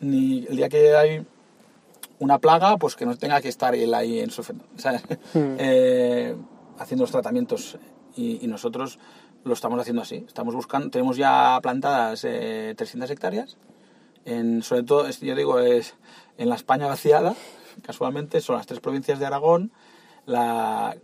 Ni 0.00 0.46
el 0.46 0.56
día 0.56 0.68
que 0.68 0.94
hay 0.94 1.26
una 2.18 2.38
plaga, 2.38 2.76
pues 2.76 2.94
que 2.94 3.06
no 3.06 3.16
tenga 3.16 3.40
que 3.40 3.48
estar 3.48 3.74
él 3.74 3.94
ahí 3.94 4.20
en 4.20 4.30
su, 4.30 4.42
¿sabes? 4.76 5.02
Mm. 5.34 5.56
eh, 5.58 6.36
haciendo 6.78 7.02
los 7.02 7.10
tratamientos 7.10 7.78
y, 8.16 8.44
y, 8.44 8.46
nosotros 8.46 8.98
lo 9.44 9.52
estamos 9.52 9.80
haciendo 9.80 10.02
así. 10.02 10.24
Estamos 10.26 10.54
buscando, 10.54 10.90
tenemos 10.90 11.16
ya 11.16 11.58
plantadas 11.62 12.24
eh, 12.24 12.74
300 12.76 13.10
hectáreas, 13.10 13.56
en, 14.24 14.62
sobre 14.62 14.82
todo, 14.82 15.08
yo 15.08 15.34
digo, 15.34 15.58
es 15.58 15.94
en 16.36 16.48
la 16.48 16.54
España 16.54 16.86
vaciada, 16.86 17.34
casualmente, 17.82 18.40
son 18.40 18.56
las 18.56 18.66
tres 18.66 18.80
provincias 18.80 19.18
de 19.18 19.26
Aragón, 19.26 19.72
la 20.26 20.96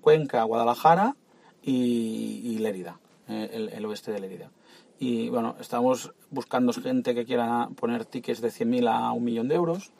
Cuenca, 0.00 0.42
Guadalajara 0.44 1.16
y, 1.62 2.42
y 2.44 2.58
Lérida, 2.58 2.98
eh, 3.28 3.50
el, 3.52 3.68
el, 3.70 3.86
oeste 3.86 4.12
de 4.12 4.20
Lérida. 4.20 4.50
Y 4.98 5.28
bueno, 5.28 5.56
estamos 5.60 6.12
buscando 6.30 6.72
gente 6.72 7.14
que 7.14 7.24
quiera 7.24 7.68
poner 7.76 8.04
tickets 8.04 8.40
de 8.40 8.48
100.000 8.48 8.88
a 8.88 9.12
un 9.12 9.24
millón 9.24 9.48
de 9.48 9.54
euros. 9.54 9.92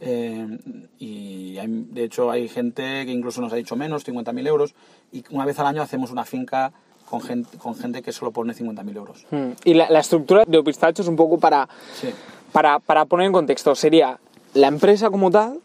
Eh, 0.00 0.58
y 0.98 1.58
hay, 1.58 1.66
de 1.68 2.04
hecho 2.04 2.30
hay 2.30 2.48
gente 2.48 3.04
que 3.04 3.10
incluso 3.10 3.40
nos 3.40 3.52
ha 3.52 3.56
dicho 3.56 3.74
menos, 3.74 4.06
50.000 4.06 4.46
euros. 4.46 4.74
Y 5.12 5.24
una 5.30 5.44
vez 5.44 5.58
al 5.58 5.66
año 5.66 5.82
hacemos 5.82 6.12
una 6.12 6.24
finca 6.24 6.72
con 7.08 7.20
gente, 7.20 7.58
con 7.58 7.74
gente 7.74 8.00
que 8.00 8.12
solo 8.12 8.30
pone 8.30 8.54
50.000 8.54 8.96
euros. 8.96 9.26
Hmm. 9.30 9.52
Y 9.64 9.74
la, 9.74 9.90
la, 9.90 10.00
estructura 10.00 10.44
de 10.46 10.58
Opistacho 10.58 11.02
es 11.02 11.08
un 11.08 11.16
poco 11.16 11.38
para, 11.38 11.68
sí. 11.94 12.10
para, 12.52 12.78
para 12.78 13.06
poner 13.06 13.26
en 13.26 13.32
contexto. 13.32 13.74
Sería 13.74 14.20
la 14.58 14.68
empresa 14.68 15.10
como 15.10 15.30
tal, 15.30 15.60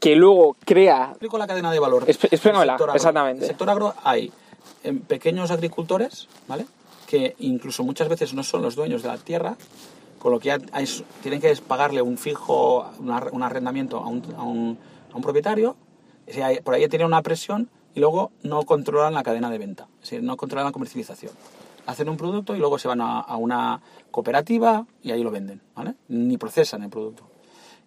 que 0.00 0.14
luego 0.14 0.56
crea... 0.64 1.08
Explico 1.10 1.38
la 1.38 1.46
cadena 1.46 1.70
de 1.72 1.78
valor. 1.78 2.04
Explícamela, 2.06 2.76
exactamente. 2.94 3.38
En 3.38 3.42
el 3.42 3.48
sector 3.48 3.68
agro 3.68 3.94
hay 4.04 4.32
eh, 4.84 4.92
pequeños 4.92 5.50
agricultores, 5.50 6.28
¿vale? 6.46 6.66
Que 7.06 7.34
incluso 7.40 7.82
muchas 7.82 8.08
veces 8.08 8.32
no 8.32 8.42
son 8.42 8.62
los 8.62 8.76
dueños 8.76 9.02
de 9.02 9.08
la 9.08 9.18
tierra, 9.18 9.56
con 10.18 10.30
lo 10.30 10.38
que 10.38 10.52
hay, 10.52 10.60
tienen 11.20 11.40
que 11.40 11.54
pagarle 11.66 12.00
un 12.00 12.16
fijo, 12.16 12.86
un 13.00 13.42
arrendamiento 13.42 13.98
a 13.98 14.06
un, 14.06 14.22
a 14.36 14.42
un, 14.44 14.78
a 15.12 15.16
un 15.16 15.22
propietario, 15.22 15.76
o 16.28 16.32
sea, 16.32 16.48
por 16.62 16.74
ahí 16.74 16.88
tienen 16.88 17.08
una 17.08 17.22
presión 17.22 17.68
y 17.94 18.00
luego 18.00 18.30
no 18.44 18.62
controlan 18.62 19.14
la 19.14 19.24
cadena 19.24 19.50
de 19.50 19.58
venta, 19.58 19.88
es 19.96 20.10
decir, 20.10 20.22
no 20.22 20.36
controlan 20.36 20.66
la 20.66 20.72
comercialización. 20.72 21.32
Hacen 21.86 22.08
un 22.08 22.16
producto 22.16 22.54
y 22.54 22.60
luego 22.60 22.78
se 22.78 22.86
van 22.86 23.00
a, 23.00 23.18
a 23.18 23.36
una 23.36 23.82
cooperativa 24.12 24.86
y 25.02 25.10
ahí 25.10 25.24
lo 25.24 25.32
venden, 25.32 25.60
¿vale? 25.74 25.94
Ni 26.06 26.38
procesan 26.38 26.84
el 26.84 26.90
producto. 26.90 27.31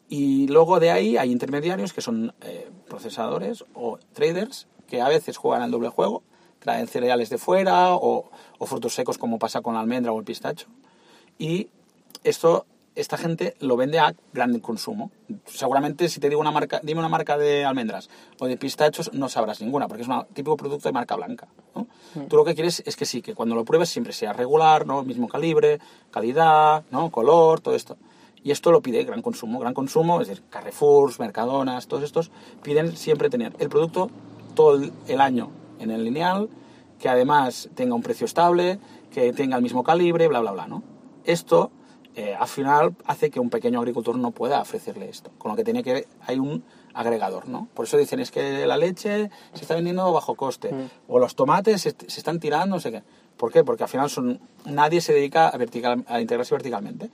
Y 0.07 0.47
luego 0.47 0.79
de 0.79 0.91
ahí 0.91 1.17
hay 1.17 1.31
intermediarios 1.31 1.93
que 1.93 2.01
son 2.01 2.33
eh, 2.41 2.69
procesadores 2.87 3.65
o 3.73 3.97
traders 4.13 4.67
que 4.87 5.01
a 5.01 5.07
veces 5.07 5.37
juegan 5.37 5.63
al 5.63 5.71
doble 5.71 5.89
juego, 5.89 6.23
traen 6.59 6.87
cereales 6.87 7.29
de 7.29 7.37
fuera 7.37 7.95
o, 7.95 8.29
o, 8.59 8.65
frutos 8.65 8.93
secos 8.93 9.17
como 9.17 9.39
pasa 9.39 9.61
con 9.61 9.73
la 9.73 9.79
almendra 9.79 10.11
o 10.11 10.19
el 10.19 10.25
pistacho. 10.25 10.67
Y 11.39 11.69
esto, 12.23 12.65
esta 12.95 13.17
gente 13.17 13.55
lo 13.59 13.77
vende 13.77 13.99
a 13.99 14.15
gran 14.31 14.59
consumo. 14.59 15.11
Seguramente 15.45 16.07
si 16.07 16.19
te 16.19 16.29
digo 16.29 16.39
una 16.39 16.51
marca, 16.51 16.79
dime 16.83 16.99
una 16.99 17.09
marca 17.09 17.37
de 17.37 17.65
almendras 17.65 18.09
o 18.39 18.45
de 18.45 18.57
pistachos, 18.57 19.11
no 19.13 19.27
sabrás 19.27 19.59
ninguna, 19.61 19.87
porque 19.87 20.03
es 20.03 20.07
un 20.07 20.23
típico 20.33 20.55
producto 20.55 20.87
de 20.87 20.93
marca 20.93 21.15
blanca. 21.15 21.47
¿no? 21.73 21.87
Mm. 22.13 22.27
Tú 22.27 22.35
lo 22.35 22.45
que 22.45 22.53
quieres 22.53 22.83
es 22.85 22.95
que 22.95 23.05
sí, 23.05 23.21
que 23.21 23.33
cuando 23.33 23.55
lo 23.55 23.65
pruebes 23.65 23.89
siempre 23.89 24.13
sea 24.13 24.33
regular, 24.33 24.85
¿no? 24.85 25.03
mismo 25.03 25.27
calibre, 25.27 25.79
calidad, 26.11 26.83
¿no? 26.91 27.09
color, 27.09 27.59
todo 27.59 27.75
esto. 27.75 27.97
Y 28.45 28.51
esto 28.51 28.71
lo 28.71 28.79
pide 28.81 29.03
gran 29.03 29.23
consumo. 29.23 29.59
Gran 29.59 29.73
consumo, 29.73 30.21
es 30.21 30.27
decir, 30.27 30.43
Carrefour, 30.51 31.11
Mercadonas, 31.19 31.87
todos 31.87 32.03
estos 32.03 32.29
piden 32.61 32.95
siempre 32.95 33.31
tener 33.31 33.53
el 33.57 33.69
producto 33.69 34.11
todo 34.53 34.79
el 35.07 35.19
año 35.19 35.49
en 35.79 35.89
el 35.89 36.03
lineal, 36.03 36.47
que 36.99 37.09
además 37.09 37.69
tenga 37.73 37.95
un 37.95 38.03
precio 38.03 38.25
estable, 38.25 38.77
que 39.11 39.33
tenga 39.33 39.57
el 39.57 39.63
mismo 39.63 39.83
calibre, 39.83 40.27
bla, 40.27 40.41
bla, 40.41 40.51
bla, 40.51 40.67
¿no? 40.67 40.83
Esto, 41.23 41.71
eh, 42.15 42.35
al 42.39 42.47
final, 42.47 42.95
hace 43.05 43.31
que 43.31 43.39
un 43.39 43.49
pequeño 43.49 43.79
agricultor 43.79 44.15
no 44.15 44.29
pueda 44.29 44.61
ofrecerle 44.61 45.09
esto. 45.09 45.31
Con 45.39 45.49
lo 45.49 45.57
que 45.57 45.63
tiene 45.63 45.81
que 45.81 46.05
hay 46.27 46.37
un 46.37 46.63
agregador, 46.93 47.49
¿no? 47.49 47.67
Por 47.73 47.85
eso 47.85 47.97
dicen, 47.97 48.19
es 48.19 48.29
que 48.29 48.67
la 48.67 48.77
leche 48.77 49.31
se 49.53 49.61
está 49.61 49.73
vendiendo 49.73 50.13
bajo 50.13 50.35
coste, 50.35 50.71
mm. 50.71 50.89
o 51.07 51.17
los 51.17 51.35
tomates 51.35 51.81
se, 51.81 51.95
se, 51.97 52.19
están 52.19 52.39
tirando, 52.39 52.75
no 52.75 52.79
sé 52.79 52.91
qué. 52.91 53.01
¿Por 53.37 53.51
qué? 53.51 53.63
Porque 53.63 53.81
al 53.81 53.89
final 53.89 54.07
son, 54.11 54.39
nadie 54.65 55.01
se 55.01 55.13
dedica 55.13 55.47
a, 55.47 55.57
vertical, 55.57 56.05
a 56.07 56.21
integrarse 56.21 56.53
verticalmente. 56.53 57.09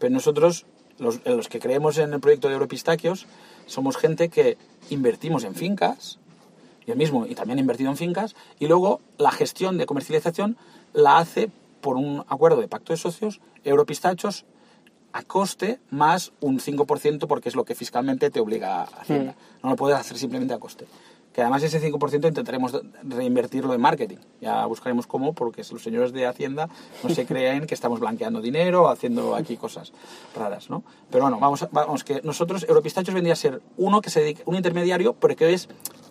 Pero 0.00 0.12
nosotros, 0.12 0.66
los, 0.98 1.20
los 1.24 1.48
que 1.48 1.60
creemos 1.60 1.98
en 1.98 2.12
el 2.12 2.20
proyecto 2.20 2.48
de 2.48 2.54
Europistaquios, 2.54 3.26
somos 3.66 3.96
gente 3.96 4.28
que 4.28 4.58
invertimos 4.88 5.44
en 5.44 5.54
fincas, 5.54 6.18
yo 6.86 6.96
mismo, 6.96 7.26
y 7.26 7.36
también 7.36 7.58
he 7.58 7.60
invertido 7.60 7.90
en 7.90 7.96
fincas, 7.96 8.34
y 8.58 8.66
luego 8.66 9.00
la 9.18 9.30
gestión 9.30 9.78
de 9.78 9.86
comercialización 9.86 10.56
la 10.92 11.18
hace 11.18 11.50
por 11.80 11.96
un 11.96 12.24
acuerdo 12.28 12.60
de 12.60 12.66
pacto 12.66 12.92
de 12.92 12.96
socios, 12.96 13.40
Europistachos 13.62 14.46
a 15.12 15.22
coste 15.22 15.80
más 15.90 16.32
un 16.40 16.60
5% 16.60 17.26
porque 17.26 17.48
es 17.48 17.56
lo 17.56 17.64
que 17.64 17.74
fiscalmente 17.74 18.30
te 18.30 18.40
obliga 18.40 18.82
a 18.82 18.84
Hacienda. 18.84 19.32
Mm. 19.32 19.62
No 19.64 19.70
lo 19.70 19.76
puedes 19.76 19.98
hacer 19.98 20.16
simplemente 20.16 20.54
a 20.54 20.58
coste 20.58 20.86
que 21.32 21.42
además 21.42 21.62
ese 21.62 21.80
5% 21.80 22.28
intentaremos 22.28 22.80
reinvertirlo 23.02 23.74
en 23.74 23.80
marketing. 23.80 24.18
Ya 24.40 24.64
buscaremos 24.66 25.06
cómo, 25.06 25.32
porque 25.32 25.62
los 25.70 25.82
señores 25.82 26.12
de 26.12 26.26
Hacienda 26.26 26.68
no 27.02 27.10
se 27.10 27.26
creen 27.30 27.66
que 27.66 27.74
estamos 27.74 28.00
blanqueando 28.00 28.40
dinero 28.40 28.84
o 28.84 28.88
haciendo 28.88 29.34
aquí 29.36 29.56
cosas 29.56 29.92
raras, 30.34 30.70
¿no? 30.70 30.82
Pero 31.10 31.24
bueno, 31.24 31.38
vamos, 31.38 31.66
vamos 31.70 32.04
que 32.04 32.20
nosotros, 32.22 32.64
Europistachos 32.68 33.14
vendría 33.14 33.34
a 33.34 33.36
ser 33.36 33.62
uno 33.76 34.00
que 34.00 34.10
se 34.10 34.20
dedica, 34.20 34.42
un 34.46 34.56
intermediario, 34.56 35.14
pero 35.14 35.36
que 35.36 35.52
es 35.52 35.68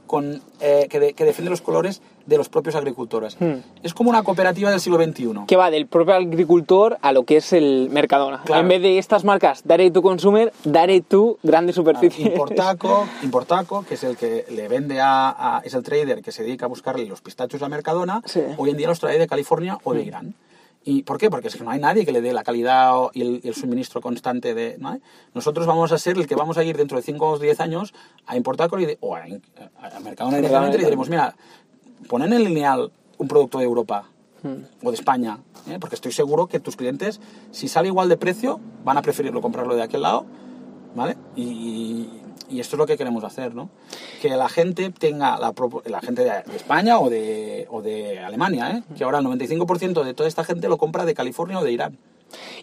con, 0.09 0.41
eh, 0.59 0.87
que, 0.89 0.99
de, 0.99 1.13
que, 1.13 1.23
defiende 1.23 1.51
los 1.51 1.61
colores 1.61 2.01
de 2.25 2.35
los 2.35 2.49
propios 2.49 2.73
agricultores. 2.73 3.37
Hmm. 3.39 3.59
Es 3.83 3.93
como 3.93 4.09
una 4.09 4.23
cooperativa 4.23 4.71
del 4.71 4.79
siglo 4.79 4.97
XXI. 4.97 5.45
Que 5.45 5.55
va 5.55 5.69
del 5.69 5.85
propio 5.85 6.15
agricultor 6.15 6.97
a 7.03 7.11
lo 7.11 7.25
que 7.25 7.37
es 7.37 7.53
el 7.53 7.89
Mercadona. 7.91 8.41
Claro. 8.43 8.63
En 8.63 8.67
vez 8.69 8.81
de 8.81 8.97
estas 8.97 9.23
marcas, 9.23 9.61
Direct 9.65 9.93
to 9.93 10.01
Consumer, 10.01 10.51
Direct 10.63 11.09
to 11.09 11.37
Grande 11.43 11.73
Superficie. 11.73 12.25
Ah, 12.25 12.29
Importaco, 12.29 13.07
Importaco, 13.21 13.85
que 13.87 13.93
es 13.93 14.03
el 14.03 14.17
que 14.17 14.45
le 14.49 14.67
vende 14.67 14.99
a, 14.99 15.57
a, 15.57 15.59
es 15.59 15.75
el 15.75 15.83
trader 15.83 16.23
que 16.23 16.31
se 16.31 16.41
dedica 16.41 16.65
a 16.65 16.69
buscarle 16.69 17.05
los 17.05 17.21
pistachos 17.21 17.61
a 17.61 17.69
Mercadona, 17.69 18.23
sí. 18.25 18.41
hoy 18.57 18.71
en 18.71 18.77
día 18.77 18.87
los 18.87 18.99
trae 18.99 19.19
de 19.19 19.27
California 19.27 19.77
o 19.83 19.93
de 19.93 20.01
Irán. 20.01 20.33
¿Y 20.83 21.03
por 21.03 21.17
qué? 21.17 21.29
Porque 21.29 21.49
es 21.49 21.55
que 21.55 21.63
no 21.63 21.71
hay 21.71 21.79
nadie 21.79 22.05
que 22.05 22.11
le 22.11 22.21
dé 22.21 22.31
la 22.33 22.43
calidad 22.43 22.93
y 23.13 23.47
el, 23.47 23.53
suministro 23.53 24.01
constante 24.01 24.53
de... 24.53 24.77
¿no? 24.79 24.99
Nosotros 25.33 25.67
vamos 25.67 25.91
a 25.91 25.97
ser 25.97 26.17
el 26.17 26.25
que 26.25 26.35
vamos 26.35 26.57
a 26.57 26.63
ir 26.63 26.77
dentro 26.77 26.97
de 26.97 27.03
5 27.03 27.27
o 27.27 27.37
10 27.37 27.59
años 27.59 27.93
a 28.25 28.37
importar 28.37 28.69
con, 28.69 28.81
o 29.01 29.15
a, 29.15 29.21
a 29.21 29.99
Mercadona 29.99 30.37
directamente 30.37 30.77
y 30.77 30.85
diremos, 30.85 31.09
mira, 31.09 31.35
ponen 32.07 32.33
en 32.33 32.43
lineal 32.43 32.91
un 33.17 33.27
producto 33.27 33.59
de 33.59 33.65
Europa 33.65 34.05
hmm. 34.43 34.85
o 34.85 34.91
de 34.91 34.95
España, 34.95 35.39
¿eh? 35.69 35.77
porque 35.79 35.95
estoy 35.95 36.11
seguro 36.11 36.47
que 36.47 36.59
tus 36.59 36.75
clientes, 36.75 37.19
si 37.51 37.67
sale 37.67 37.89
igual 37.89 38.09
de 38.09 38.17
precio, 38.17 38.59
van 38.83 38.97
a 38.97 39.01
preferirlo 39.01 39.41
comprarlo 39.41 39.75
de 39.75 39.83
aquel 39.83 40.01
lado, 40.01 40.25
¿vale? 40.95 41.17
Y, 41.35 42.09
y 42.49 42.59
esto 42.59 42.75
es 42.75 42.77
lo 42.79 42.85
que 42.85 42.97
queremos 42.97 43.23
hacer, 43.23 43.53
¿no? 43.55 43.69
Que 44.21 44.29
la 44.29 44.49
gente 44.49 44.91
tenga, 44.97 45.37
la, 45.39 45.53
la 45.85 46.01
gente 46.01 46.23
de, 46.23 46.31
España 46.55 46.99
o 46.99 47.09
de, 47.09 47.67
o 47.69 47.81
de 47.81 48.19
Alemania, 48.19 48.71
¿eh? 48.71 48.83
Que 48.97 49.03
ahora 49.03 49.19
el 49.19 49.25
95% 49.25 50.03
de 50.03 50.13
toda 50.13 50.27
esta 50.27 50.43
gente 50.43 50.67
lo 50.67 50.77
compra 50.77 51.05
de 51.05 51.13
California 51.13 51.59
o 51.59 51.63
de 51.63 51.71
Irán. 51.71 51.97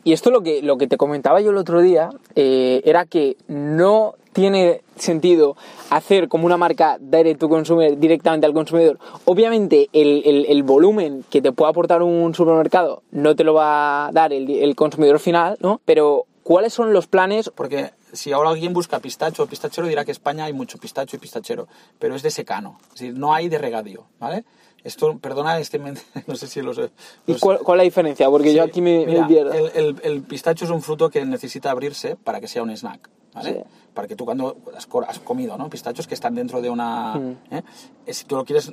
Y 0.05 0.13
esto 0.13 0.31
lo 0.31 0.43
que, 0.43 0.63
lo 0.63 0.79
que 0.79 0.87
te 0.87 0.97
comentaba 0.97 1.41
yo 1.41 1.51
el 1.51 1.57
otro 1.57 1.81
día 1.81 2.11
eh, 2.37 2.83
era 2.85 3.05
que 3.05 3.37
no 3.49 4.15
tiene 4.33 4.83
sentido 4.97 5.57
hacer 5.91 6.29
como 6.29 6.47
una 6.47 6.57
marca 6.57 6.99
direct 7.01 7.41
to 7.41 7.49
consumer 7.49 7.99
directamente 7.99 8.47
al 8.47 8.53
consumidor. 8.53 8.99
Obviamente 9.25 9.89
el, 9.93 10.23
el- 10.25 10.47
el 10.47 10.63
volumen 10.63 11.25
que 11.31 11.41
te 11.43 11.53
pueda 11.53 11.71
aportar 11.71 12.03
un 12.03 12.35
supermercado 12.35 13.03
no 13.11 13.35
te 13.35 13.45
lo 13.45 13.55
va 13.55 14.07
a 14.09 14.13
dar 14.13 14.33
el, 14.33 14.49
el 14.51 14.77
consumidor 14.77 15.19
final, 15.19 15.57
¿no? 15.61 15.81
Pero 15.85 16.27
¿cuáles 16.43 16.73
son 16.75 16.93
los 16.93 17.07
planes? 17.09 17.51
Porque 17.55 17.91
si 18.17 18.33
ahora 18.33 18.51
alguien 18.51 18.73
busca 18.73 18.99
pistacho 18.99 19.43
o 19.43 19.47
pistachero, 19.47 19.87
dirá 19.87 20.05
que 20.05 20.11
en 20.11 20.17
España 20.17 20.45
hay 20.47 20.53
mucho 20.53 20.79
pistacho 20.79 21.17
y 21.17 21.19
pistachero, 21.19 21.69
pero 21.99 22.15
es 22.15 22.23
de 22.23 22.31
secano, 22.31 22.79
es 22.95 23.01
decir, 23.01 23.15
no 23.19 23.33
hay 23.35 23.49
de 23.49 23.59
regadío, 23.59 24.07
¿vale? 24.19 24.45
Esto, 24.85 25.19
perdona, 25.19 25.59
este, 25.59 25.79
no 26.27 26.37
sé 26.37 26.47
si 26.47 26.63
lo 26.63 26.73
sé. 26.75 26.91
¿Y 27.27 27.33
los- 27.33 27.41
cuál, 27.41 27.59
cuál 27.59 27.79
es 27.79 27.81
la 27.81 27.85
diferencia? 27.85 28.29
Porque 28.31 28.55
yo 28.55 28.63
Sí, 28.65 28.69
aquí 28.71 28.81
me, 28.81 29.01
me 29.01 29.13
mira, 29.13 29.27
pierdo. 29.27 29.53
El, 29.53 29.71
el- 29.75 30.01
el 30.03 30.23
pistacho 30.23 30.65
es 30.65 30.71
un 30.71 30.81
fruto 30.83 31.11
que 31.11 31.25
necesita 31.25 31.71
abrirse 31.71 32.17
para 32.17 32.41
que 32.41 32.47
sea 32.49 32.63
un 32.63 32.71
snack, 32.71 33.09
¿vale? 33.35 33.53
Sí. 33.53 33.61
Para 33.95 34.07
que 34.07 34.15
tú 34.15 34.25
cuando 34.25 34.57
has, 34.77 34.87
co- 34.87 35.03
has 35.07 35.19
comido, 35.19 35.57
¿no? 35.57 35.69
Pistachos 35.71 36.07
que 36.07 36.15
están 36.15 36.35
dentro 36.35 36.61
de 36.63 36.71
una... 36.71 37.15
Mm. 37.17 37.31
¿eh? 37.51 37.63
Eh, 38.07 38.15
Si 38.15 38.27
tú 38.27 38.37
lo 38.37 38.45
quieres, 38.45 38.71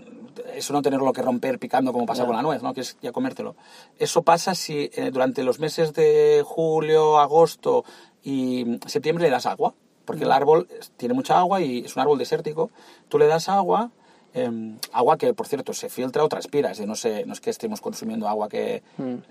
eso 0.53 0.73
no 0.73 0.81
tenerlo 0.81 1.11
que 1.13 1.21
romper 1.21 1.57
picando 1.57 1.93
como 1.93 2.05
pasa 2.05 2.25
con 2.25 2.35
la 2.35 2.41
nuez, 2.43 2.61
¿no? 2.61 2.73
Que 2.73 2.81
es 2.81 2.97
ya 3.01 3.11
comértelo. 3.11 3.55
Eso 3.97 4.21
pasa 4.21 4.53
si 4.53 4.91
eh, 4.93 5.09
durante 5.11 5.43
los 5.43 5.59
meses 5.59 5.93
de 5.93 6.43
julio, 6.45 7.17
agosto 7.19 7.85
y 8.23 8.79
septiembre 8.87 9.23
le 9.25 9.29
das 9.31 9.45
agua, 9.45 9.73
porque 10.05 10.23
el 10.23 10.29
Mm. 10.29 10.33
árbol 10.33 10.67
tiene 10.97 11.13
mucha 11.13 11.37
agua 11.39 11.61
y 11.61 11.79
es 11.85 11.95
un 11.95 12.01
árbol 12.01 12.17
desértico. 12.17 12.69
Tú 13.09 13.17
le 13.17 13.27
das 13.27 13.49
agua, 13.49 13.91
eh, 14.33 14.49
agua 14.91 15.17
que, 15.17 15.33
por 15.33 15.47
cierto, 15.47 15.73
se 15.73 15.89
filtra 15.89 16.23
o 16.23 16.29
transpira, 16.29 16.71
es 16.71 16.77
decir, 16.77 16.87
no, 16.87 16.95
se- 16.95 17.25
no 17.25 17.33
es 17.33 17.39
que 17.41 17.49
estemos 17.51 17.81
consumiendo 17.81 18.27
agua 18.27 18.49
que 18.49 18.81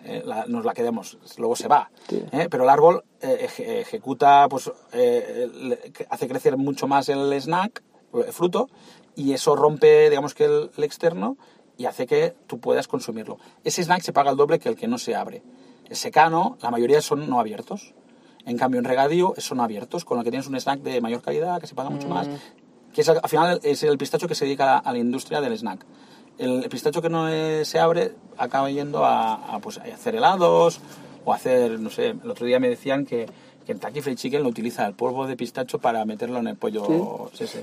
eh, 0.05 0.23
la- 0.25 0.47
nos 0.47 0.65
la 0.65 0.75
quedemos, 0.75 1.19
luego 1.39 1.57
se 1.57 1.67
va. 1.69 1.91
Mm. 1.91 2.11
Sí. 2.11 2.23
¿eh? 2.33 2.49
Pero 2.51 2.65
el 2.65 2.71
árbol 2.71 3.05
eh, 3.21 3.47
eje- 3.49 3.81
ejecuta, 3.81 4.47
pues 4.49 4.71
eh, 4.93 5.77
hace 6.09 6.29
crecer 6.29 6.57
mucho 6.57 6.87
más 6.87 7.09
el 7.09 7.33
snack, 7.41 7.83
el 8.15 8.33
fruto, 8.33 8.69
y 9.17 9.33
eso 9.33 9.57
rompe, 9.57 10.09
digamos 10.11 10.35
que 10.35 10.45
el, 10.45 10.71
el 10.77 10.85
externo 10.85 11.37
y 11.77 11.87
hace 11.87 12.07
que 12.07 12.35
tú 12.47 12.61
puedas 12.61 12.87
consumirlo. 12.89 13.39
Ese 13.65 13.83
snack 13.83 14.03
se 14.03 14.13
paga 14.13 14.31
el 14.31 14.37
doble 14.37 14.59
que 14.59 14.69
el 14.69 14.77
que 14.77 14.87
no 14.89 14.99
se 14.99 15.15
abre. 15.15 15.43
El 15.89 15.97
secano, 15.97 16.57
la 16.63 16.71
mayoría 16.71 17.01
son 17.03 17.29
no 17.29 17.41
abiertos. 17.41 17.95
En 18.45 18.57
cambio, 18.59 18.79
en 18.79 18.85
regadío 18.85 19.35
son 19.39 19.61
abiertos, 19.61 20.05
con 20.05 20.19
lo 20.19 20.25
que 20.25 20.31
tienes 20.31 20.47
un 20.49 20.57
snack 20.57 20.81
de 20.81 21.01
mayor 21.01 21.23
calidad, 21.23 21.61
que 21.61 21.67
se 21.67 21.75
paga 21.75 21.91
mucho 21.91 22.09
más, 22.09 22.29
que 22.93 23.01
es, 23.01 23.09
al 23.09 23.21
al 23.23 23.29
final 23.31 23.61
es 23.63 23.83
el 23.85 23.97
pistacho 23.99 24.27
que 24.29 24.35
se 24.35 24.45
dedica 24.45 24.65
a 24.65 24.67
la, 24.67 24.79
a 24.79 24.93
la 24.93 24.99
industria 24.99 25.41
del 25.41 25.57
snack. 25.57 25.85
El 26.39 26.69
pistacho 26.69 27.01
que 27.01 27.09
no 27.09 27.29
eh, 27.29 27.65
se 27.65 27.79
abre 27.79 28.13
acaba 28.39 28.69
yendo 28.71 29.05
a, 29.05 29.55
a, 29.55 29.59
pues, 29.61 29.79
a 29.79 29.83
hacer 29.83 30.17
helados 30.17 30.81
o 31.25 31.33
hacer, 31.33 31.79
no 31.79 31.89
sé, 31.91 32.09
el 32.23 32.31
otro 32.31 32.47
día 32.47 32.59
me 32.59 32.69
decían 32.69 33.07
que 33.07 33.27
Kentucky 33.67 34.01
Fried 34.01 34.17
Chicken 34.17 34.43
lo 34.43 34.49
utiliza 34.49 34.85
el 34.87 34.95
polvo 34.95 35.27
de 35.27 35.37
pistacho 35.37 35.79
para 35.79 36.05
meterlo 36.05 36.39
en 36.39 36.49
el 36.49 36.57
pollo. 36.57 37.31
Sí, 37.35 37.47
sí. 37.47 37.59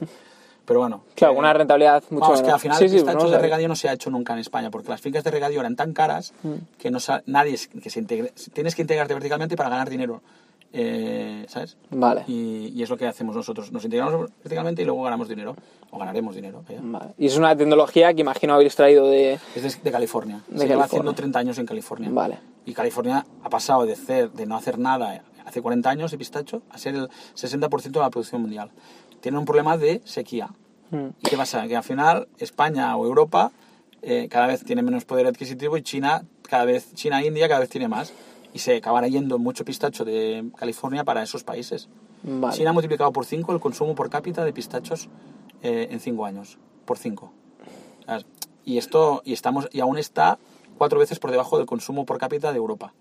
Pero 0.65 0.80
bueno. 0.82 1.02
Claro, 1.15 1.34
eh, 1.34 1.38
una 1.39 1.52
rentabilidad 1.52 2.04
mucho 2.12 2.22
Vamos, 2.28 2.42
que 2.42 2.52
al 2.52 2.60
final 2.60 2.78
Sí, 2.78 2.84
el 2.86 2.89
sí, 2.92 2.96
pistacho 2.98 3.26
no 3.26 3.30
de 3.32 3.38
regadío 3.39 3.68
no 3.68 3.76
se 3.76 3.89
ha 3.89 3.94
hecho 3.94 4.10
nunca 4.12 4.32
en 4.34 4.39
España, 4.39 4.70
porque 4.70 4.89
las 4.89 5.02
fincas 5.02 5.24
de 5.24 5.32
regadío 5.32 5.60
eran 5.60 5.76
tan 5.76 5.92
caras 5.94 6.32
Mm. 6.44 6.54
que 6.78 6.89
no 6.92 7.00
nadie 7.26 7.56
es- 7.56 7.68
que 7.68 7.89
se 7.89 8.00
integre, 8.00 8.32
tienes 8.54 8.76
que 8.76 8.84
integrarte 8.84 9.13
verticalmente 9.13 9.58
para 9.58 9.70
ganar 9.70 9.89
dinero, 9.89 10.22
eh, 10.74 11.46
¿sabes? 11.48 11.78
Vale. 11.90 12.24
Y, 12.28 12.72
y 12.76 12.84
es 12.84 12.90
lo 12.90 12.98
que 12.98 13.08
hacemos 13.08 13.36
nosotros, 13.36 13.72
nos 13.72 13.84
integramos 13.84 14.30
verticalmente 14.44 14.82
y 14.82 14.86
luego 14.86 15.04
ganamos 15.04 15.28
dinero, 15.28 15.56
o 15.92 15.98
ganaremos 15.98 16.36
dinero. 16.36 16.64
vaya. 16.68 16.80
Vale. 16.84 17.14
Y 17.18 17.26
es 17.28 17.38
una 17.38 17.56
tecnología 17.56 18.14
que 18.14 18.22
imagino 18.22 18.54
habéis 18.54 18.76
traído 18.76 19.08
de... 19.08 19.40
Es 19.56 19.64
de, 19.64 19.74
de 19.84 19.92
California, 19.92 20.36
De 20.48 20.60
se 20.60 20.68
lleva 20.68 20.82
California. 20.82 20.86
haciendo 20.86 21.14
30 21.14 21.40
años 21.40 21.58
en 21.58 21.66
California. 21.66 22.10
Vale. 22.12 22.40
Y 22.66 22.74
California 22.74 23.26
ha 23.44 23.50
pasado 23.50 23.86
de, 23.86 23.94
hacer, 23.94 24.32
de 24.32 24.46
no 24.46 24.56
hacer 24.56 24.78
nada 24.78 25.24
hace 25.46 25.62
40 25.62 25.90
años 25.90 26.12
de 26.12 26.18
pistacho 26.18 26.62
a 26.70 26.78
ser 26.78 26.96
el 26.96 27.10
60% 27.36 27.82
de 27.92 28.00
la 28.00 28.10
producción 28.12 28.42
mundial. 28.42 28.70
Tiene 29.22 29.38
un 29.40 29.46
problema 29.46 29.78
de 29.78 30.02
sequía. 30.06 30.50
Mm. 30.92 31.08
¿Y 31.24 31.30
qué 31.30 31.38
pasa? 31.38 31.68
Que 31.68 31.76
al 31.76 31.84
final 31.84 32.28
España 32.38 32.96
o 32.96 33.06
Europa 33.06 33.52
eh, 34.02 34.28
cada 34.30 34.46
vez 34.48 34.64
tiene 34.64 34.82
menos 34.84 35.06
poder 35.06 35.26
adquisitivo 35.28 35.76
y 35.78 35.82
China 35.82 36.24
cada 36.44 36.66
vez 36.66 36.94
China 36.94 37.22
e 37.22 37.28
India 37.28 37.48
cada 37.48 37.60
vez 37.60 37.70
tiene 37.70 37.88
más 37.88 38.14
y 38.54 38.60
se 38.60 38.78
acabará 38.78 39.08
yendo 39.08 39.38
mucho 39.40 39.66
pistacho 39.66 40.06
de 40.06 40.50
California 40.58 41.04
para 41.04 41.24
esos 41.24 41.44
países. 41.44 41.90
Vale. 42.24 42.56
China 42.56 42.72
ha 42.72 42.74
multiplicado 42.74 43.12
por 43.12 43.26
5 43.26 43.54
el 43.54 43.60
consumo 43.60 43.96
por 43.96 44.10
cápita 44.10 44.44
de 44.44 44.54
pistachos 44.54 45.10
eh, 45.62 45.88
en 45.92 46.00
5 46.00 46.26
años, 46.26 46.58
por 46.86 46.98
5. 46.98 47.32
Y 48.66 48.78
esto 48.78 49.22
y 49.26 49.34
estamos 49.34 49.68
y 49.72 49.80
aún 49.80 49.98
está 49.98 50.38
cuatro 50.78 51.00
veces 51.00 51.20
por 51.20 51.32
debajo 51.32 51.58
del 51.58 51.66
consumo 51.66 52.06
por 52.06 52.18
cápita 52.18 52.52
de 52.52 52.58
Europa 52.58 52.94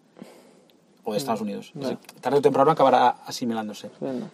o 1.04 1.12
de 1.12 1.18
Estados 1.18 1.40
Unidos. 1.40 1.72
Tarde 2.20 2.38
o 2.38 2.42
temprano 2.42 2.70
acabará 2.70 3.08
asimilándose. 3.26 3.90
Bueno. 4.00 4.30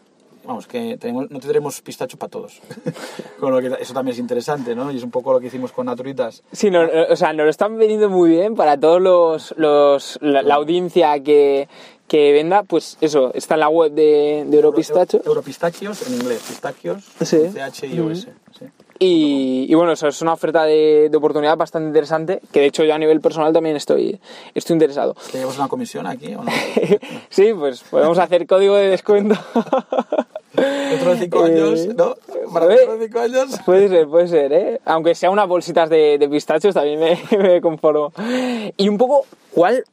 Vamos, 0.47 0.67
que 0.67 0.99
tenemos, 0.99 1.31
no 1.31 1.41
tendremos 1.41 1.81
pistacho 1.81 2.17
para 2.19 2.31
todos. 2.31 2.61
Con 3.41 3.53
lo 3.53 3.61
que, 3.61 3.83
eso 3.83 3.95
también 3.95 4.13
es 4.15 4.19
interesante, 4.19 4.75
¿no? 4.75 4.91
Y 4.93 4.97
es 4.99 5.03
un 5.03 5.11
poco 5.11 5.33
lo 5.33 5.41
que 5.41 5.47
hicimos 5.47 5.73
con 5.73 5.87
Naturitas. 5.87 6.43
Sí, 6.53 6.71
no, 6.71 6.83
eh, 6.85 7.07
o 7.11 7.17
sea, 7.17 7.33
nos 7.33 7.45
lo 7.45 7.51
están 7.51 7.77
veniendo 7.79 8.11
muy 8.11 8.31
bien 8.31 8.55
para 8.55 8.79
todos 8.79 9.01
los, 9.01 9.55
los 9.57 10.19
la, 10.21 10.43
la 10.43 10.55
audiencia 10.57 11.19
que, 11.23 11.69
que 12.09 12.33
venda, 12.33 12.63
pues 12.63 12.99
eso, 13.01 13.33
está 13.35 13.55
en 13.55 13.61
la 13.61 13.69
web 13.69 13.93
de, 13.93 14.45
de 14.47 14.57
Europistacho. 14.57 15.17
Euro- 15.19 15.29
Europistachios 15.31 16.07
en 16.09 16.15
inglés, 16.15 16.43
pistachios, 16.47 17.05
Sí. 17.23 17.39
CH 17.53 17.85
y 17.87 18.01
OS. 18.01 18.29
sí. 18.59 18.67
Y, 19.01 19.67
y 19.69 19.75
bueno, 19.75 19.91
eso 19.93 20.07
es 20.07 20.23
una 20.23 20.35
oferta 20.35 20.63
de, 20.65 21.09
de 21.11 21.17
oportunidad 21.17 21.57
bastante 21.57 21.89
interesante, 21.89 22.41
que 22.53 22.61
de 22.61 22.67
hecho 22.67 22.85
yo 22.85 22.95
a 22.95 22.99
nivel 22.99 23.21
personal 23.21 23.53
también 23.53 23.75
estoy, 23.75 24.21
estoy 24.55 24.75
interesado. 24.75 25.17
¿Que 25.33 25.39
llevas 25.39 25.59
una 25.59 25.67
comisión 25.67 26.07
aquí 26.07 26.33
o 26.37 26.45
no? 26.45 26.53
Sí, 27.29 27.53
pues 27.59 27.83
podemos 27.83 28.17
hacer 28.19 28.47
código 28.47 28.77
de 28.77 28.91
descuento. 28.91 29.35
Dentro 30.95 31.11
de 31.15 31.19
cinco 31.19 31.47
Eh, 31.47 31.51
años, 31.51 31.87
¿no? 31.97 32.15
Para 32.53 32.67
dentro 32.67 32.97
de 32.99 33.07
cinco 33.07 33.19
años. 33.21 33.61
Puede 33.65 33.89
ser, 33.89 34.07
puede 34.09 34.29
ser, 34.29 34.53
¿eh? 34.53 34.81
Aunque 34.85 35.15
sea 35.15 35.31
unas 35.31 35.49
bolsitas 35.49 35.89
de, 35.91 36.19
de 36.19 36.29
pistachos, 36.29 36.75
también 36.75 37.01
me, 37.01 37.19
me 37.39 37.61
conformo. 37.61 38.13
Y 38.77 38.89
un 38.89 38.99
poco, 38.99 39.27
¿cuál 39.53 39.85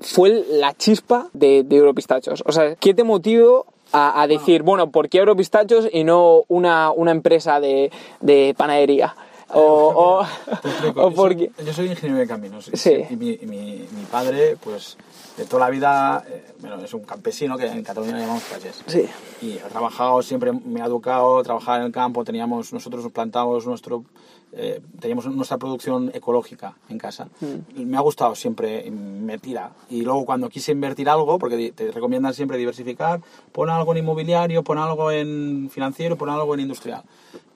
fue 0.00 0.44
la 0.50 0.74
chispa 0.74 1.28
de, 1.32 1.62
de 1.64 1.76
Europistachos? 1.76 2.42
O 2.46 2.52
sea, 2.52 2.74
¿qué 2.76 2.92
te 2.94 3.02
motivó 3.04 3.66
a, 3.92 4.20
a 4.22 4.26
decir, 4.26 4.62
bueno, 4.62 4.90
¿por 4.90 5.08
qué 5.08 5.18
Europistachos 5.18 5.88
y 5.92 6.04
no 6.04 6.42
una, 6.48 6.90
una 6.90 7.12
empresa 7.12 7.60
de, 7.60 7.90
de 8.20 8.54
panadería? 8.56 9.14
O, 9.54 9.60
o, 9.62 10.20
o 10.96 11.10
Yo 11.10 11.14
porque... 11.14 11.50
soy- 11.56 11.66
Yo 11.66 11.72
soy 11.72 11.86
ingeniero 11.86 12.18
de 12.20 12.26
caminos. 12.26 12.68
Sí. 12.74 13.04
Y 13.08 13.16
mi, 13.16 13.38
mi, 13.42 13.86
mi 13.92 14.04
padre, 14.10 14.56
pues, 14.62 14.96
de 15.36 15.44
toda 15.44 15.66
la 15.66 15.70
vida, 15.70 16.24
eh, 16.28 16.44
bueno, 16.60 16.76
es 16.82 16.94
un 16.94 17.04
campesino 17.04 17.56
que 17.58 17.66
en 17.66 17.82
Cataluña 17.82 18.14
le 18.14 18.20
llamamos 18.22 18.42
payés. 18.44 18.82
Sí. 18.86 19.06
Y 19.42 19.52
he 19.52 19.68
trabajado, 19.68 20.22
siempre 20.22 20.50
me 20.52 20.80
ha 20.80 20.86
educado, 20.86 21.42
trabajaba 21.42 21.78
en 21.78 21.84
el 21.84 21.92
campo, 21.92 22.24
teníamos, 22.24 22.72
nosotros 22.72 23.06
plantábamos 23.12 23.66
nuestro, 23.66 24.04
eh, 24.52 24.80
teníamos 24.98 25.26
nuestra 25.26 25.58
producción 25.58 26.10
ecológica 26.14 26.76
en 26.88 26.96
casa. 26.96 27.28
Mm. 27.40 27.82
Me 27.82 27.96
ha 27.98 28.00
gustado 28.00 28.34
siempre 28.34 28.86
invertir. 28.86 29.58
a- 29.58 29.72
Y 29.90 30.02
luego 30.02 30.24
cuando 30.24 30.48
quise 30.48 30.72
invertir 30.72 31.08
algo, 31.10 31.38
porque 31.38 31.70
te 31.72 31.90
recomiendan 31.92 32.32
siempre 32.32 32.56
diversificar, 32.56 33.20
pon 33.52 33.68
algo 33.68 33.92
en 33.92 33.98
inmobiliario, 33.98 34.62
pon 34.64 34.78
algo 34.78 35.10
en 35.10 35.68
financiero, 35.70 36.16
pon 36.16 36.30
algo 36.30 36.54
en 36.54 36.60
industrial. 36.60 37.02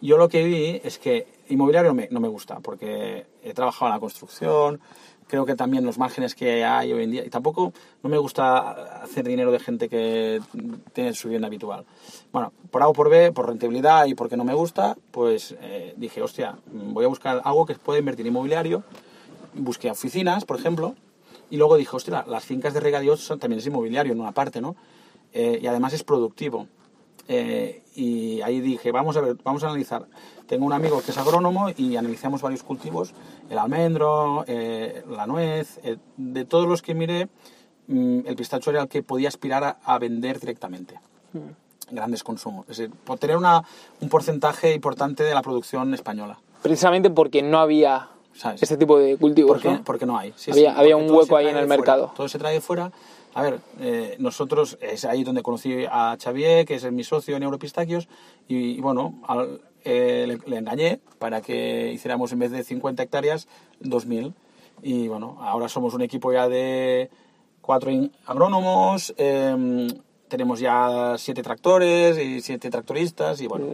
Yo 0.02 0.18
lo 0.18 0.28
que 0.28 0.44
vi 0.44 0.80
es 0.84 0.98
que 0.98 1.26
inmobiliario 1.48 1.94
me- 1.94 2.08
no 2.10 2.20
me 2.20 2.28
gusta, 2.28 2.60
porque 2.60 3.26
he 3.42 3.54
trabajado 3.54 3.86
en 3.88 3.94
la 3.94 4.00
construcción, 4.00 4.80
creo 5.30 5.46
que 5.46 5.54
también 5.54 5.84
los 5.84 5.96
márgenes 5.96 6.34
que 6.34 6.64
hay 6.64 6.92
hoy 6.92 7.04
en 7.04 7.10
día, 7.12 7.24
y 7.24 7.30
tampoco 7.30 7.72
no 8.02 8.10
me 8.10 8.18
gusta 8.18 9.02
hacer 9.02 9.26
dinero 9.26 9.52
de 9.52 9.60
gente 9.60 9.88
que 9.88 10.40
tiene 10.92 11.14
su 11.14 11.28
vivienda 11.28 11.46
habitual. 11.46 11.84
Bueno, 12.32 12.52
por 12.70 12.82
A 12.82 12.88
o 12.88 12.92
por 12.92 13.08
B, 13.08 13.30
por 13.30 13.46
rentabilidad 13.46 14.06
y 14.06 14.14
porque 14.14 14.36
no 14.36 14.44
me 14.44 14.54
gusta, 14.54 14.96
pues 15.12 15.54
eh, 15.60 15.94
dije, 15.96 16.20
hostia, 16.20 16.58
voy 16.66 17.04
a 17.04 17.08
buscar 17.08 17.40
algo 17.44 17.64
que 17.64 17.76
pueda 17.76 18.00
invertir 18.00 18.26
inmobiliario. 18.26 18.82
Busqué 19.54 19.90
oficinas, 19.90 20.44
por 20.44 20.58
ejemplo, 20.58 20.94
y 21.48 21.56
luego 21.56 21.76
dije, 21.76 21.94
hostia, 21.94 22.24
las 22.26 22.44
fincas 22.44 22.74
de 22.74 22.80
regadío 22.80 23.16
son, 23.16 23.38
también 23.38 23.60
es 23.60 23.66
inmobiliario 23.66 24.12
en 24.12 24.20
una 24.20 24.32
parte, 24.32 24.60
¿no? 24.60 24.76
Eh, 25.32 25.60
y 25.62 25.66
además 25.68 25.92
es 25.92 26.02
productivo. 26.02 26.66
Eh, 27.32 27.84
y 27.94 28.40
ahí 28.42 28.58
dije, 28.60 28.90
vamos 28.90 29.16
a 29.16 29.20
ver, 29.20 29.36
vamos 29.44 29.62
a 29.62 29.66
analizar. 29.68 30.04
Tengo 30.48 30.66
un 30.66 30.72
amigo 30.72 31.00
que 31.00 31.12
es 31.12 31.18
agrónomo 31.18 31.68
y 31.76 31.94
analizamos 31.94 32.42
varios 32.42 32.64
cultivos, 32.64 33.14
el 33.48 33.56
almendro, 33.56 34.42
eh, 34.48 35.04
la 35.08 35.28
nuez, 35.28 35.78
eh, 35.84 35.96
de 36.16 36.44
todos 36.44 36.66
los 36.66 36.82
que 36.82 36.92
miré, 36.92 37.28
mm, 37.86 38.20
el 38.26 38.34
pistacho 38.34 38.70
era 38.70 38.82
el 38.82 38.88
que 38.88 39.04
podía 39.04 39.28
aspirar 39.28 39.62
a, 39.62 39.78
a 39.84 39.98
vender 40.00 40.40
directamente. 40.40 40.98
Grandes 41.88 42.24
consumos. 42.24 42.66
Es 42.68 42.78
decir, 42.78 42.92
por 43.04 43.18
tener 43.20 43.36
una, 43.36 43.62
un 44.00 44.08
porcentaje 44.08 44.74
importante 44.74 45.22
de 45.22 45.32
la 45.32 45.42
producción 45.42 45.94
española. 45.94 46.40
Precisamente 46.62 47.10
porque 47.10 47.42
no 47.42 47.60
había 47.60 48.08
¿Sabes? 48.34 48.60
este 48.60 48.76
tipo 48.76 48.98
de 48.98 49.16
cultivos, 49.18 49.52
Porque, 49.52 49.70
¿no? 49.70 49.84
porque 49.84 50.04
no 50.06 50.18
hay. 50.18 50.32
Sí, 50.34 50.50
Había- 50.50 50.72
sí, 50.72 50.80
había 50.80 50.96
un 50.96 51.08
hueco 51.08 51.36
ahí 51.36 51.46
en 51.46 51.56
el 51.56 51.66
fuera. 51.66 51.76
mercado. 51.76 52.12
Todo 52.16 52.28
se 52.28 52.38
trae 52.40 52.54
de 52.54 52.60
fuera 52.60 52.90
A 53.34 53.42
ver, 53.42 53.60
eh, 53.80 54.16
nosotros, 54.18 54.76
es 54.80 55.04
ahí 55.04 55.22
donde 55.24 55.42
conocí 55.42 55.84
a 55.90 56.16
Xavier, 56.20 56.66
que 56.66 56.74
es 56.74 56.90
mi 56.90 57.04
socio 57.04 57.36
en 57.36 57.42
Europistaquios, 57.44 58.08
y, 58.48 58.72
y 58.72 58.80
bueno, 58.80 59.20
al- 59.26 59.60
eh, 59.84 60.24
le, 60.26 60.38
le 60.50 60.56
engañé 60.58 61.00
para 61.18 61.40
que 61.40 61.92
hiciéramos 61.92 62.32
en 62.32 62.40
vez 62.40 62.50
de 62.50 62.64
50 62.64 63.02
hectáreas, 63.02 63.46
2.000. 63.80 64.34
Y 64.82 65.08
bueno, 65.08 65.36
ahora 65.40 65.68
somos 65.68 65.94
un 65.94 66.02
equipo 66.02 66.32
ya 66.32 66.48
de 66.48 67.08
cuatro 67.60 67.90
agrónomos, 68.26 69.14
em, 69.16 69.88
tenemos 70.28 70.58
ya 70.60 71.14
siete 71.18 71.42
tractores 71.42 72.18
y 72.18 72.40
siete 72.40 72.70
tractoristas 72.70 73.40
y 73.40 73.46
bueno, 73.46 73.66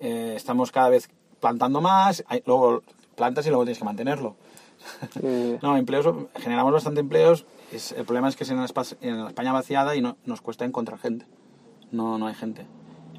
eh, 0.00 0.34
estamos 0.36 0.72
cada 0.72 0.88
vez 0.88 1.08
plantando 1.40 1.80
más, 1.80 2.22
hay- 2.28 2.42
luego 2.46 2.82
plantas 3.16 3.46
y 3.46 3.48
luego 3.50 3.64
tienes 3.64 3.78
que 3.78 3.84
mantenerlo. 3.84 4.34
Eh, 5.22 5.58
No, 5.62 5.76
empleos, 5.76 6.06
generamos 6.36 6.72
bastante 6.72 7.00
empleos. 7.00 7.44
Es, 7.72 7.92
el 7.92 8.04
problema 8.04 8.28
es 8.28 8.36
que 8.36 8.44
es 8.44 8.50
en 8.50 8.56
la, 8.56 8.64
Espa- 8.66 8.96
en 9.00 9.22
la 9.22 9.28
España 9.28 9.52
vaciada 9.52 9.94
y 9.96 10.00
no, 10.02 10.16
nos 10.24 10.40
cuesta 10.40 10.64
encontrar 10.64 10.98
gente. 10.98 11.26
No, 11.92 12.18
no 12.18 12.26
hay 12.26 12.34
gente. 12.34 12.66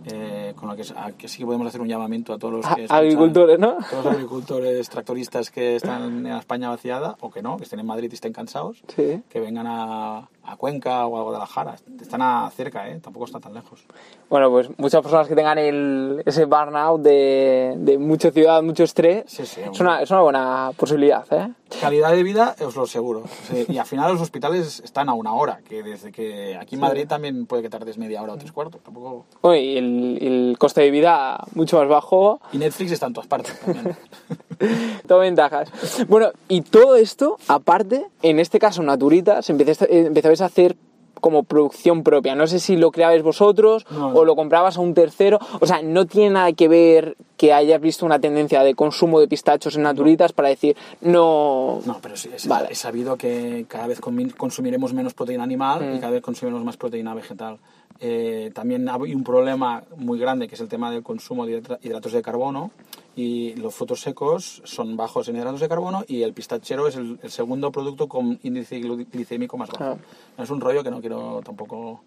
Eh, 0.05 0.53
con 0.55 0.67
lo 0.67 0.75
que, 0.75 0.83
a- 0.95 1.11
que 1.11 1.27
sí 1.27 1.37
que 1.39 1.45
podemos 1.45 1.67
hacer 1.67 1.79
un 1.79 1.87
llamamiento 1.87 2.33
a 2.33 2.39
todos 2.39 2.53
los 2.55 2.75
que 2.75 2.87
agricultores, 2.89 3.59
¿no? 3.59 3.77
Todos 3.89 4.03
los 4.05 4.13
agricultores, 4.15 4.89
tractoristas 4.89 5.51
que 5.51 5.75
están 5.75 6.01
en 6.03 6.23
la 6.23 6.39
España 6.39 6.69
vaciada 6.69 7.17
o 7.21 7.29
que 7.29 7.43
no, 7.43 7.57
que 7.57 7.63
estén 7.65 7.79
en 7.79 7.85
Madrid 7.85 8.09
y 8.11 8.15
estén 8.15 8.33
cansados, 8.33 8.83
Sí. 8.95 9.21
que 9.29 9.39
vengan 9.39 9.67
a, 9.67 10.27
a 10.43 10.55
Cuenca 10.55 11.05
o 11.05 11.17
a 11.17 11.23
Guadalajara. 11.23 11.75
Están 12.01 12.21
a 12.21 12.49
cerca, 12.55 12.89
¿eh? 12.89 12.99
tampoco 13.01 13.25
está 13.25 13.39
tan 13.39 13.53
lejos. 13.53 13.83
Bueno, 14.29 14.49
pues 14.49 14.69
muchas 14.77 15.01
personas 15.01 15.27
que 15.27 15.35
tengan 15.35 15.57
el, 15.57 16.23
ese 16.25 16.45
burnout 16.45 17.01
de, 17.01 17.75
de 17.77 17.97
mucha 17.97 18.31
ciudad, 18.31 18.61
mucho 18.63 18.83
estrés, 18.83 19.25
Sí, 19.27 19.45
sí, 19.45 19.61
es, 19.61 19.79
una, 19.79 20.01
es 20.01 20.09
una 20.09 20.21
buena 20.21 20.71
posibilidad, 20.77 21.25
¿eh? 21.31 21.51
Calidad 21.79 22.11
de 22.11 22.23
vida, 22.23 22.55
os 22.65 22.75
lo 22.75 22.83
aseguro. 22.83 23.23
Sí, 23.49 23.65
y 23.67 23.77
al 23.77 23.85
final 23.85 24.11
los 24.11 24.21
hospitales 24.21 24.81
están 24.83 25.09
a 25.09 25.13
una 25.13 25.33
hora, 25.33 25.59
que 25.67 25.83
desde 25.83 26.11
que 26.11 26.57
aquí 26.57 26.75
en 26.75 26.81
Madrid 26.81 27.07
también 27.07 27.45
puede 27.45 27.61
que 27.61 27.69
tardes 27.69 27.97
media 27.97 28.21
hora 28.21 28.33
o 28.33 28.37
tres 28.37 28.51
cuartos. 28.51 28.81
Tampoco... 28.81 29.25
Bueno, 29.41 29.57
y 29.57 29.77
el, 29.77 30.17
el 30.21 30.57
coste 30.57 30.81
de 30.81 30.91
vida 30.91 31.43
mucho 31.53 31.77
más 31.77 31.87
bajo, 31.87 32.41
Y 32.51 32.57
Netflix 32.57 32.91
está 32.91 33.07
en 33.07 33.13
todas 33.13 33.27
partes 33.27 33.57
también. 33.59 33.95
todo 35.07 35.19
ventajas. 35.19 35.69
Bueno, 36.07 36.31
y 36.47 36.61
todo 36.61 36.95
esto, 36.95 37.37
aparte, 37.47 38.05
en 38.21 38.39
este 38.39 38.59
caso 38.59 38.83
Naturitas, 38.83 39.49
empezáis, 39.49 39.81
eh, 39.83 40.07
empezabais 40.07 40.30
hacer 40.39 40.77
como 41.19 41.43
producción 41.43 42.01
propia. 42.03 42.33
No 42.33 42.47
sé 42.47 42.59
si 42.59 42.77
lo 42.77 42.89
creabais 42.91 43.21
vosotros 43.21 43.85
No, 43.91 44.11
no. 44.11 44.15
o 44.19 44.25
lo 44.25 44.35
comprabas 44.35 44.77
a 44.77 44.81
un 44.81 44.93
tercero. 44.95 45.37
O 45.59 45.67
sea, 45.67 45.81
no 45.83 46.07
tiene 46.07 46.31
nada 46.31 46.53
que 46.53 46.67
ver 46.67 47.15
que 47.37 47.53
hayas 47.53 47.79
visto 47.81 48.05
una 48.07 48.19
tendencia 48.19 48.63
de 48.63 48.73
consumo 48.73 49.19
de 49.19 49.27
pistachos 49.27 49.75
en 49.75 49.83
Naturitas 49.83 50.31
para 50.33 50.47
decir, 50.49 50.75
no... 51.01 51.79
No, 51.85 51.99
pero 52.01 52.15
sí, 52.15 52.29
es, 52.33 52.47
Vale. 52.47 52.69
es 52.71 52.79
sabido 52.79 53.17
que 53.17 53.65
cada 53.67 53.85
vez 53.87 53.99
consumiremos 53.99 54.93
menos 54.93 55.13
proteína 55.13 55.43
animal 55.43 55.81
y 55.93 55.97
Mm. 55.97 55.99
cada 55.99 56.13
vez 56.13 56.21
consumiremos 56.21 56.63
más 56.65 56.77
proteína 56.77 57.13
vegetal. 57.13 57.57
Eh, 57.99 58.49
también 58.55 58.89
hay 58.89 59.13
un 59.13 59.23
problema 59.23 59.83
muy 59.97 60.17
grande 60.17 60.47
que 60.47 60.55
es 60.55 60.61
el 60.61 60.67
tema 60.69 60.89
del 60.89 61.03
consumo 61.03 61.45
de 61.45 61.61
hidra- 61.61 61.79
hidratos 61.83 62.13
de 62.13 62.21
carbono 62.23 62.71
y 63.15 63.55
los 63.55 63.75
frutos 63.75 64.01
secos 64.01 64.61
son 64.63 64.95
bajos 64.95 65.27
en 65.27 65.35
hidratos 65.35 65.59
de 65.59 65.67
carbono 65.67 66.03
y 66.07 66.23
el 66.23 66.33
pistachero 66.33 66.87
es 66.87 66.95
el, 66.95 67.19
el 67.21 67.31
segundo 67.31 67.71
producto 67.71 68.07
con 68.07 68.39
índice 68.43 68.79
glicémico 68.79 69.57
más 69.57 69.69
bajo. 69.69 69.99
Es 70.37 70.49
un 70.49 70.61
rollo 70.61 70.83
que 70.83 70.91
no 70.91 71.01
quiero 71.01 71.41
tampoco 71.43 72.01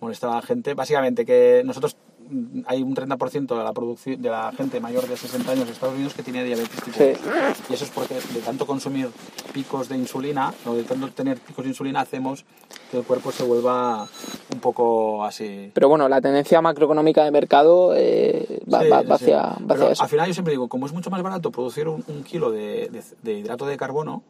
molestar 0.00 0.30
a 0.30 0.36
la 0.36 0.42
gente. 0.42 0.74
Básicamente 0.74 1.24
que 1.24 1.62
nosotros 1.64 1.96
hay 2.66 2.82
un 2.82 2.94
30% 2.94 3.56
de 3.58 3.64
la 3.64 3.72
producción 3.72 4.20
de 4.20 4.28
la 4.30 4.52
gente 4.52 4.80
mayor 4.80 5.06
de 5.06 5.16
60 5.16 5.50
años 5.52 5.64
en 5.66 5.72
Estados 5.72 5.94
Unidos 5.94 6.14
que 6.14 6.22
tiene 6.22 6.44
diabetes 6.44 6.80
tipo 6.82 6.96
Sí. 6.98 7.04
2. 7.12 7.18
Y 7.70 7.74
eso 7.74 7.84
es 7.84 7.90
porque 7.90 8.14
de 8.14 8.40
tanto 8.40 8.66
consumir 8.66 9.08
picos 9.52 9.88
de 9.88 9.96
insulina 9.96 10.52
o 10.66 10.74
de 10.74 10.84
tanto 10.84 11.08
tener 11.10 11.38
picos 11.38 11.64
de 11.64 11.70
insulina 11.70 12.00
hacemos 12.00 12.44
que 12.90 12.98
el 12.98 13.04
cuerpo 13.04 13.32
se 13.32 13.44
vuelva 13.44 14.06
un 14.52 14.60
poco 14.60 15.24
así. 15.24 15.70
Pero 15.74 15.88
bueno, 15.88 16.08
la 16.08 16.20
tendencia 16.20 16.60
macroeconómica 16.62 17.24
de 17.24 17.30
mercado 17.30 17.92
eh, 17.96 18.60
va, 18.72 18.80
Sí, 18.82 18.88
va- 18.88 19.02
va 19.02 19.18
sí. 19.18 19.24
hacia, 19.24 19.42
va 19.42 19.74
hacia 19.74 19.90
eso. 19.92 20.02
Al 20.02 20.08
final 20.08 20.26
yo 20.28 20.34
siempre 20.34 20.52
digo, 20.52 20.68
como 20.68 20.86
es 20.86 20.92
mucho 20.92 21.10
más 21.10 21.22
barato 21.22 21.50
producir 21.50 21.88
un, 21.88 22.04
un 22.08 22.22
kilo 22.24 22.50
de, 22.50 22.88
de- 22.90 23.02
de 23.22 23.38
hidrato 23.38 23.66
de 23.66 23.76
carbono, 23.76 24.22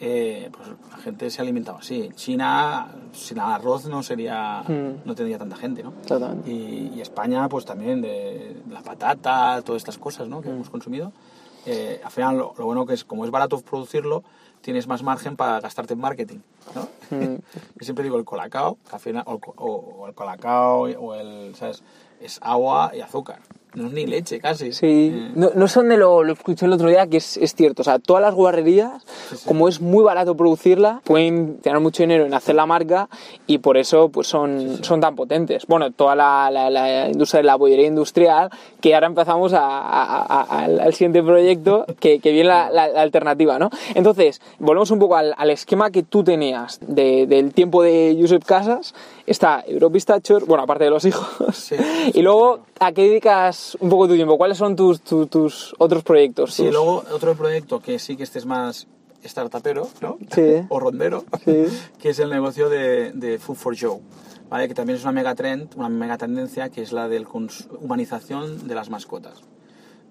eh, 0.00 0.50
pues 0.52 0.68
la 0.90 0.96
gente 0.98 1.30
se 1.30 1.40
ha 1.40 1.42
alimentado 1.42 1.78
así. 1.78 2.10
China, 2.14 2.94
sin 3.12 3.38
arroz 3.40 3.86
no 3.86 4.02
sería, 4.02 4.62
Mm. 4.66 5.02
no 5.04 5.14
tendría 5.14 5.38
tanta 5.38 5.56
gente, 5.56 5.82
¿no? 5.82 5.92
Totalmente. 6.06 6.50
Y, 6.50 6.92
y 6.94 7.00
España, 7.00 7.48
pues 7.48 7.64
también 7.64 8.00
de 8.02 8.56
la 8.70 8.80
patata, 8.82 9.60
todas 9.62 9.80
estas 9.80 9.98
cosas, 9.98 10.26
Mm. 10.28 10.30
¿no? 10.30 10.40
Que 10.42 10.50
hemos 10.50 10.70
consumido. 10.70 11.12
Eh, 11.66 12.00
al 12.04 12.10
final, 12.10 12.38
lo, 12.38 12.54
lo 12.56 12.64
bueno 12.66 12.86
que 12.86 12.94
es, 12.94 13.04
como 13.04 13.24
es 13.24 13.30
barato 13.30 13.60
producirlo, 13.60 14.22
tienes 14.60 14.86
más 14.86 15.02
margen 15.02 15.36
para 15.36 15.60
gastarte 15.60 15.94
en 15.94 16.00
marketing, 16.00 16.38
¿no? 16.74 16.82
Mm. 17.16 17.36
Yo 17.76 17.80
siempre 17.84 18.04
digo 18.04 18.18
el 18.18 18.24
colacao, 18.24 18.78
final, 19.00 19.24
o, 19.26 19.34
o- 19.56 19.94
o 20.02 20.06
el 20.08 20.14
colacao, 20.14 20.82
o 20.82 21.14
el, 21.14 21.54
¿sabes? 21.56 21.82
Es 22.20 22.38
agua 22.42 22.92
y 22.94 23.00
azúcar. 23.00 23.40
No 23.78 23.86
es 23.88 23.92
ni 23.92 24.06
leche, 24.06 24.40
casi. 24.40 24.72
Sí, 24.72 25.12
Eh, 25.14 25.30
no, 25.34 25.50
no 25.54 25.68
sé 25.68 25.80
dónde 25.80 25.96
lo, 25.96 26.24
lo 26.24 26.32
escuché 26.32 26.66
el 26.66 26.72
otro 26.72 26.88
día, 26.88 27.06
que 27.06 27.18
es, 27.18 27.36
es 27.36 27.54
cierto. 27.54 27.82
O 27.82 27.84
sea, 27.84 27.98
todas 27.98 28.20
las 28.22 28.34
guarrerías, 28.34 29.02
Sí, 29.30 29.36
sí. 29.36 29.44
como 29.46 29.68
es 29.68 29.80
muy 29.80 30.02
barato 30.04 30.36
producirla, 30.36 31.00
pueden 31.04 31.58
tener 31.58 31.80
mucho 31.80 32.02
dinero 32.02 32.26
en 32.26 32.34
hacer 32.34 32.54
la 32.54 32.66
marca 32.66 33.08
y 33.46 33.58
por 33.58 33.76
eso 33.76 34.08
pues 34.08 34.26
son, 34.26 34.82
son 34.82 35.00
tan 35.00 35.14
potentes. 35.14 35.66
Bueno, 35.66 35.90
toda 35.92 36.14
la, 36.14 36.50
la- 36.50 36.70
la 36.70 37.08
industria 37.08 37.38
de 37.40 37.44
la 37.46 37.56
bollería 37.56 37.86
industrial, 37.86 38.50
que 38.80 38.94
ahora 38.94 39.06
empezamos 39.06 39.52
a- 39.52 39.60
a- 39.66 40.22
a- 40.42 40.64
al, 40.64 40.92
siguiente 40.94 41.22
proyecto, 41.22 41.86
que, 42.00 42.18
que 42.20 42.32
viene 42.32 42.48
la 42.48 42.84
alternativa, 43.00 43.58
¿no? 43.58 43.70
Entonces, 43.94 44.40
volvemos 44.58 44.90
un 44.90 44.98
poco 44.98 45.16
al, 45.16 45.34
al 45.36 45.50
esquema 45.50 45.90
que 45.90 46.02
tú 46.02 46.24
tenías 46.24 46.78
de- 46.86 47.26
del 47.26 47.52
tiempo 47.52 47.82
de 47.82 48.16
Josep 48.20 48.44
Casas. 48.44 48.94
Está 49.28 49.62
Europistachos, 49.66 50.46
bueno, 50.46 50.62
aparte 50.64 50.84
de 50.84 50.90
los 50.90 51.04
hijos. 51.04 51.56
Sí, 51.56 51.76
y 52.14 52.22
luego, 52.22 52.60
¿a 52.80 52.92
qué 52.92 53.02
dedicas 53.08 53.76
un 53.80 53.88
poco 53.90 54.08
tu 54.08 54.14
tiempo? 54.14 54.38
¿Cuáles 54.38 54.56
son 54.58 54.74
tus, 54.76 55.00
tu- 55.02 55.26
tus 55.26 55.74
otros 55.78 56.02
proyectos? 56.02 56.54
Sí, 56.54 56.64
Tus- 56.64 56.72
luego 56.72 57.04
otro 57.12 57.34
proyecto 57.34 57.80
que 57.80 57.98
sí 57.98 58.16
que 58.16 58.22
este 58.22 58.38
es 58.38 58.46
más 58.46 58.86
startupero, 59.24 59.88
¿no? 60.00 60.18
Sí. 60.34 60.62
o 60.68 60.80
rondero, 60.80 61.24
Sí. 61.44 61.64
que 61.98 62.10
es 62.10 62.18
el 62.18 62.30
negocio 62.30 62.68
de, 62.68 63.12
de 63.12 63.38
Food 63.38 63.56
for 63.56 63.76
Joe, 63.78 63.98
¿vale? 64.48 64.68
Que 64.68 64.74
también 64.74 64.96
es 64.96 65.02
una 65.02 65.12
mega 65.12 65.34
trend, 65.34 65.74
una 65.76 65.88
mega 65.88 66.16
tendencia, 66.16 66.70
que 66.70 66.82
es 66.82 66.92
la 66.92 67.08
de 67.08 67.20
la 67.20 67.28
humanización 67.80 68.66
de 68.68 68.74
las 68.74 68.88
mascotas, 68.90 69.42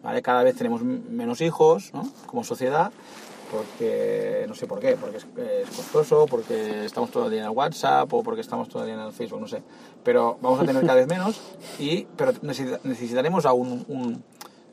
¿vale? 0.04 0.22
Cada 0.22 0.44
vez 0.44 0.56
tenemos 0.56 0.84
menos 0.84 1.42
hijos, 1.42 1.92
¿no? 1.94 2.08
Como 2.28 2.44
sociedad, 2.44 2.92
porque, 3.52 4.46
no 4.48 4.54
sé 4.56 4.68
por 4.68 4.80
qué, 4.80 4.96
porque 4.98 5.18
es, 5.18 5.26
es 5.38 5.70
costoso, 5.76 6.26
porque 6.30 6.86
estamos 6.86 7.12
todo 7.12 7.26
el 7.26 7.32
día 7.32 7.40
en 7.42 7.46
el 7.46 7.52
WhatsApp 7.52 8.12
o 8.14 8.24
porque 8.24 8.42
estamos 8.42 8.68
todo 8.70 8.84
el 8.84 8.88
día 8.90 8.96
en 8.96 9.02
el 9.08 9.14
Facebook, 9.14 9.40
no 9.40 9.48
sé. 9.48 9.62
Pero 10.04 10.38
vamos 10.42 10.60
a 10.60 10.66
tener 10.66 10.82
cada 10.84 10.96
vez 10.96 11.08
menos, 11.08 11.40
y, 11.80 12.06
pero 12.18 12.34
necesita- 12.42 12.80
necesitaremos 12.84 13.46
aún 13.46 13.86
un 13.88 14.24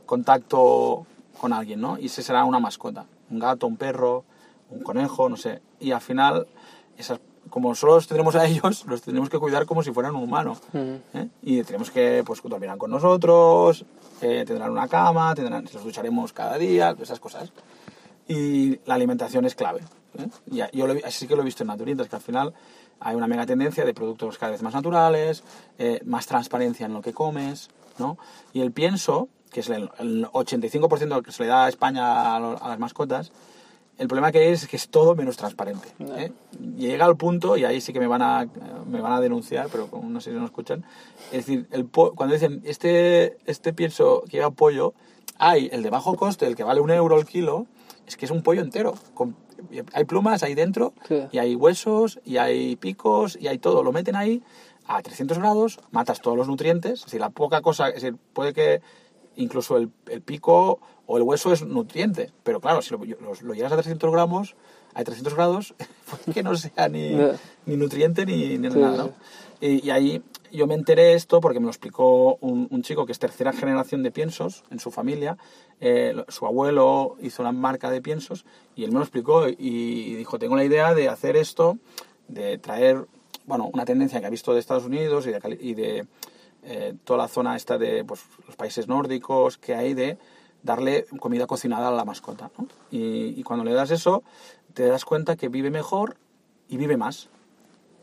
contacto 0.06 1.06
con 1.40 1.52
alguien, 1.52 1.80
¿no? 1.80 1.98
Y 1.98 2.06
ese 2.06 2.22
será 2.22 2.44
una 2.44 2.58
mascota, 2.60 3.06
un 3.30 3.38
gato, 3.38 3.66
un 3.66 3.76
perro, 3.76 4.24
un 4.70 4.82
conejo, 4.82 5.28
no 5.28 5.36
sé. 5.36 5.60
Y 5.80 5.90
al 5.92 6.00
final, 6.00 6.46
esas, 6.96 7.18
como 7.50 7.74
solo 7.74 7.94
los 7.96 8.06
tendremos 8.06 8.34
a 8.36 8.46
ellos, 8.46 8.84
los 8.86 9.02
tendremos 9.02 9.28
que 9.30 9.38
cuidar 9.38 9.66
como 9.66 9.82
si 9.82 9.92
fueran 9.92 10.14
un 10.14 10.22
humano. 10.24 10.56
¿eh? 11.14 11.28
Y 11.42 11.62
tenemos 11.64 11.90
que, 11.90 12.22
pues, 12.24 12.40
dormirán 12.42 12.78
con 12.78 12.90
nosotros, 12.90 13.84
eh, 14.20 14.44
tendrán 14.46 14.70
una 14.70 14.88
cama, 14.88 15.34
tendrán, 15.34 15.64
los 15.72 15.84
ducharemos 15.84 16.32
cada 16.32 16.56
día, 16.58 16.94
esas 17.00 17.20
cosas. 17.20 17.52
Y 18.28 18.78
la 18.86 18.94
alimentación 18.94 19.44
es 19.44 19.54
clave. 19.54 19.80
¿eh? 20.18 20.26
Ya, 20.46 20.70
yo 20.72 20.86
lo, 20.86 20.94
así 21.04 21.26
que 21.26 21.36
lo 21.36 21.42
he 21.42 21.44
visto 21.44 21.62
en 21.62 21.68
Naturitas, 21.68 22.08
que 22.08 22.16
al 22.16 22.22
final 22.22 22.54
hay 23.00 23.14
una 23.16 23.26
mega 23.26 23.44
tendencia 23.46 23.84
de 23.84 23.92
productos 23.94 24.38
cada 24.38 24.52
vez 24.52 24.62
más 24.62 24.74
naturales, 24.74 25.42
eh, 25.78 26.00
más 26.04 26.26
transparencia 26.26 26.86
en 26.86 26.94
lo 26.94 27.02
que 27.02 27.12
comes, 27.12 27.68
¿no? 27.98 28.16
Y 28.52 28.60
el 28.60 28.72
pienso, 28.72 29.28
que 29.50 29.60
es 29.60 29.68
el, 29.68 29.90
el 29.98 30.26
85% 30.26 30.98
de 30.98 31.06
lo 31.06 31.22
que 31.22 31.32
se 31.32 31.42
le 31.42 31.48
da 31.48 31.64
a 31.66 31.68
España 31.68 32.34
a, 32.34 32.40
lo- 32.40 32.62
a 32.62 32.68
las 32.68 32.78
mascotas, 32.78 33.30
el 33.98 34.08
problema 34.08 34.32
que 34.32 34.50
es 34.52 34.66
que 34.66 34.76
es 34.76 34.88
todo 34.88 35.14
menos 35.14 35.36
transparente. 35.36 35.88
¿eh? 36.16 36.32
Llega 36.76 37.04
al 37.04 37.16
punto, 37.16 37.56
y 37.56 37.64
ahí 37.64 37.80
sí 37.80 37.92
que 37.92 38.00
me 38.00 38.06
van 38.08 38.22
a, 38.22 38.46
me 38.90 39.00
van 39.00 39.12
a 39.12 39.20
denunciar, 39.20 39.68
pero 39.70 39.88
no 40.02 40.20
sé 40.20 40.32
si 40.32 40.36
no 40.36 40.44
escuchan, 40.44 40.84
es 41.30 41.46
decir, 41.46 41.68
el 41.70 41.86
cuando 41.86 42.34
dicen 42.34 42.60
este, 42.64 43.36
este 43.46 43.72
pienso 43.72 44.22
que 44.22 44.38
lleva 44.38 44.50
pollo, 44.50 44.94
hay 45.38 45.68
el 45.72 45.82
de 45.82 45.90
bajo 45.90 46.16
coste, 46.16 46.46
el 46.46 46.56
que 46.56 46.64
vale 46.64 46.80
un 46.80 46.90
euro 46.90 47.18
el 47.18 47.26
kilo, 47.26 47.66
es 48.06 48.16
que 48.16 48.24
es 48.26 48.30
un 48.30 48.42
pollo 48.42 48.62
entero. 48.62 48.94
con- 49.14 49.36
hay 49.94 50.04
plumas 50.04 50.42
ahí 50.42 50.54
dentro, 50.54 50.92
Sí. 51.08 51.22
y 51.32 51.38
hay 51.38 51.54
huesos, 51.54 52.20
y 52.24 52.36
hay 52.36 52.76
picos, 52.76 53.36
y 53.40 53.48
hay 53.48 53.58
todo. 53.58 53.82
Lo 53.82 53.92
meten 53.92 54.14
ahí 54.14 54.42
a 54.86 55.00
300 55.02 55.38
grados, 55.38 55.78
matas 55.90 56.20
todos 56.20 56.36
los 56.36 56.48
nutrientes, 56.48 57.00
es 57.00 57.04
decir, 57.06 57.20
la 57.20 57.30
poca 57.30 57.62
cosa, 57.62 57.88
es 57.88 57.94
decir, 58.02 58.16
puede 58.34 58.52
que 58.52 58.82
incluso 59.36 59.76
el, 59.78 59.90
el 60.10 60.20
pico 60.20 60.80
o 61.06 61.16
el 61.16 61.22
hueso 61.22 61.52
es 61.52 61.64
nutriente, 61.64 62.30
pero 62.42 62.60
claro, 62.60 62.82
si 62.82 62.90
lo, 62.90 62.98
lo- 63.04 63.34
lo 63.40 63.54
llevas 63.54 63.72
a 63.72 63.76
300 63.76 64.10
gramos, 64.12 64.54
a 64.92 65.02
300 65.02 65.34
grados, 65.34 65.74
puede 66.10 66.34
que 66.34 66.42
no 66.42 66.54
sea 66.56 66.88
ni, 66.88 67.10
No. 67.14 67.30
ni 67.66 67.76
nutriente 67.76 68.26
ni, 68.26 68.58
ni 68.58 68.70
Sí, 68.70 68.78
nada, 68.78 68.96
¿no? 68.98 69.10
Y, 69.60 69.86
y 69.86 69.90
ahí 69.90 70.22
yo 70.56 70.66
me 70.66 70.74
enteré 70.74 71.14
esto 71.14 71.40
porque 71.40 71.58
me 71.58 71.64
lo 71.64 71.70
explicó 71.70 72.36
un, 72.36 72.82
chico 72.82 73.06
que 73.06 73.12
es 73.12 73.18
tercera 73.18 73.52
generación 73.52 74.02
de 74.02 74.10
piensos 74.10 74.64
en 74.70 74.78
su 74.78 74.90
familia. 74.90 75.36
Eh, 75.80 76.14
su 76.28 76.46
abuelo 76.46 77.16
hizo 77.20 77.42
una 77.42 77.52
marca 77.52 77.90
de 77.90 78.00
piensos 78.00 78.44
y 78.76 78.84
él 78.84 78.92
me 78.92 78.98
lo 78.98 79.02
explicó 79.02 79.48
y, 79.48 80.14
dijo, 80.14 80.38
tengo 80.38 80.56
la 80.56 80.64
idea 80.64 80.94
de 80.94 81.08
hacer 81.08 81.36
esto, 81.36 81.78
de 82.28 82.58
traer 82.58 83.06
bueno, 83.46 83.68
una 83.72 83.84
tendencia 83.84 84.20
que 84.20 84.26
ha 84.26 84.30
visto 84.30 84.54
de 84.54 84.60
Estados 84.60 84.84
Unidos 84.84 85.26
y 85.26 85.30
de, 85.30 85.58
y 85.60 85.74
de 85.74 86.06
eh, 86.62 86.94
toda 87.04 87.18
la 87.18 87.28
zona 87.28 87.56
esta 87.56 87.76
de 87.76 88.04
pues, 88.04 88.22
los 88.46 88.56
países 88.56 88.88
nórdicos 88.88 89.58
que 89.58 89.74
hay 89.74 89.92
de 89.92 90.18
darle 90.62 91.04
comida 91.18 91.46
cocinada 91.46 91.88
a 91.88 91.92
la 91.92 92.04
mascota. 92.04 92.50
Y, 92.90 93.42
cuando 93.42 93.64
le 93.64 93.72
das 93.72 93.90
eso, 93.90 94.22
te 94.72 94.86
das 94.86 95.04
cuenta 95.04 95.36
que 95.36 95.48
vive 95.48 95.70
mejor 95.70 96.16
y 96.68 96.76
vive 96.76 96.96
más. 96.96 97.28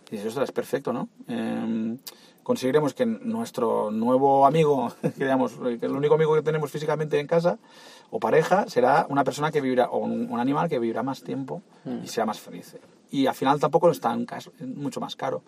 Y 0.10 0.16
dices, 0.16 0.28
ostras, 0.28 0.50
es 0.50 0.54
perfecto, 0.54 0.94
¿no? 0.94 1.08
Eh, 1.28 1.98
conseguiremos 2.52 2.94
que 2.94 3.06
nuestro 3.06 3.92
nuevo 3.92 4.46
amigo, 4.46 4.92
que 5.02 5.24
digamos, 5.24 5.54
que 5.80 5.86
el 5.86 5.92
único 5.94 6.16
amigo 6.16 6.36
que 6.36 6.42
tenemos 6.42 6.70
físicamente 6.70 7.18
en 7.18 7.26
casa, 7.28 7.58
o 8.10 8.20
pareja, 8.20 8.66
será 8.68 9.06
una 9.10 9.24
persona 9.24 9.52
que 9.52 9.62
vivirá, 9.62 9.90
o 9.90 10.00
un, 10.00 10.30
un 10.30 10.40
animal 10.40 10.68
que 10.68 10.78
vivirá 10.80 11.02
más 11.02 11.24
tiempo 11.24 11.62
y 12.04 12.08
sea 12.08 12.26
más 12.26 12.40
feliz. 12.42 12.76
Y 13.10 13.26
al 13.28 13.36
final 13.36 13.58
tampoco 13.60 13.90
es 13.90 14.02
tan 14.02 14.26
caso, 14.26 14.52
mucho 14.60 15.00
más 15.00 15.16
caro. 15.16 15.44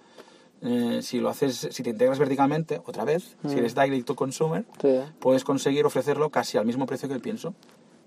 Eh, 0.62 1.00
si 1.02 1.20
lo 1.20 1.28
haces, 1.30 1.68
si 1.72 1.84
te 1.84 1.90
integras 1.90 2.20
verticalmente, 2.20 2.82
otra 2.86 3.04
vez, 3.04 3.36
si 3.46 3.58
eres 3.58 3.76
direct 3.76 4.06
to 4.08 4.16
consumer, 4.16 4.64
Sí. 4.82 5.00
puedes 5.20 5.44
conseguir 5.44 5.86
ofrecerlo 5.86 6.30
casi 6.30 6.58
al 6.58 6.66
mismo 6.66 6.86
precio 6.86 7.10
que 7.10 7.16
el 7.16 7.22
pienso. 7.22 7.54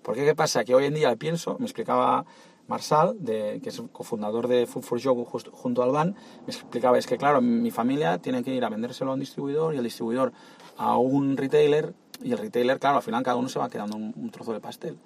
Porque 0.03 0.25
qué 0.25 0.35
pasa? 0.35 0.65
Que 0.65 0.75
hoy 0.75 0.87
en 0.87 0.95
día 0.95 1.11
el 1.11 1.19
pienso, 1.19 1.57
me 1.59 1.67
explicaba 1.67 2.25
Marsal, 2.69 3.17
de, 3.21 3.61
que 3.63 3.69
es 3.69 3.81
cofundador 3.93 4.49
de 4.49 4.67
Food 4.67 4.83
for 4.83 4.99
Show 5.01 5.25
justo- 5.25 5.51
junto 5.53 5.83
al 5.83 5.91
Ban, 5.93 6.15
me 6.47 6.53
explicaba, 6.53 6.99
es 6.99 7.07
que 7.07 7.17
claro, 7.17 7.41
mi 7.41 7.71
familia 7.71 8.19
tiene 8.19 8.43
que 8.43 8.55
ir 8.55 8.65
a 8.65 8.69
vendérselo 8.69 9.11
a 9.13 9.15
un 9.15 9.21
distribuidor 9.21 9.75
y 9.75 9.79
el 9.79 9.85
distribuidor 9.85 10.33
a 10.77 10.97
un 10.99 11.37
retailer 11.37 11.95
y 12.23 12.33
el 12.33 12.39
retailer, 12.39 12.79
claro, 12.79 12.97
al 12.97 13.03
final 13.03 13.23
cada 13.23 13.37
uno 13.37 13.49
se 13.49 13.59
va 13.59 13.69
quedando 13.69 13.97
un, 13.97 14.13
un 14.17 14.31
trozo 14.31 14.53
de 14.53 14.61
pastel. 14.61 14.97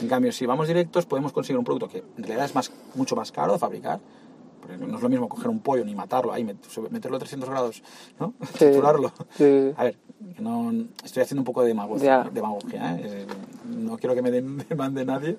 En 0.00 0.08
cambio, 0.08 0.30
si 0.32 0.46
vamos 0.46 0.68
directos, 0.68 1.04
podemos 1.04 1.32
conseguir 1.32 1.58
un 1.58 1.64
producto 1.64 1.88
que 1.88 1.98
en 1.98 2.22
realidad 2.22 2.44
es 2.46 2.54
más, 2.54 2.72
mucho 2.94 3.16
más 3.16 3.32
caro 3.32 3.52
de 3.52 3.58
fabricar, 3.58 3.98
porque 4.60 4.76
no 4.76 4.96
es 4.96 5.02
lo 5.02 5.08
mismo 5.08 5.28
coger 5.28 5.48
un 5.48 5.58
pollo 5.60 5.84
ni 5.84 5.94
matarlo, 5.94 6.32
ahí 6.32 6.44
met- 6.44 6.88
meterlo 6.90 7.16
a 7.16 7.20
300 7.20 7.48
grados, 7.50 7.82
¿no? 8.20 8.34
Sí. 8.52 8.58
Triturarlo. 8.66 9.10
Sí. 9.36 9.72
A 9.76 9.84
ver, 9.84 9.96
no, 10.38 10.70
estoy 11.04 11.22
haciendo 11.22 11.40
un 11.40 11.44
poco 11.46 11.62
de 11.62 11.68
demagogia, 11.68 12.28
demagogia, 12.32 12.94
¿eh? 12.96 13.00
Eh, 13.04 13.26
no 13.68 13.98
quiero 13.98 14.14
que 14.14 14.22
me 14.22 14.30
demande 14.68 15.04
nadie, 15.04 15.38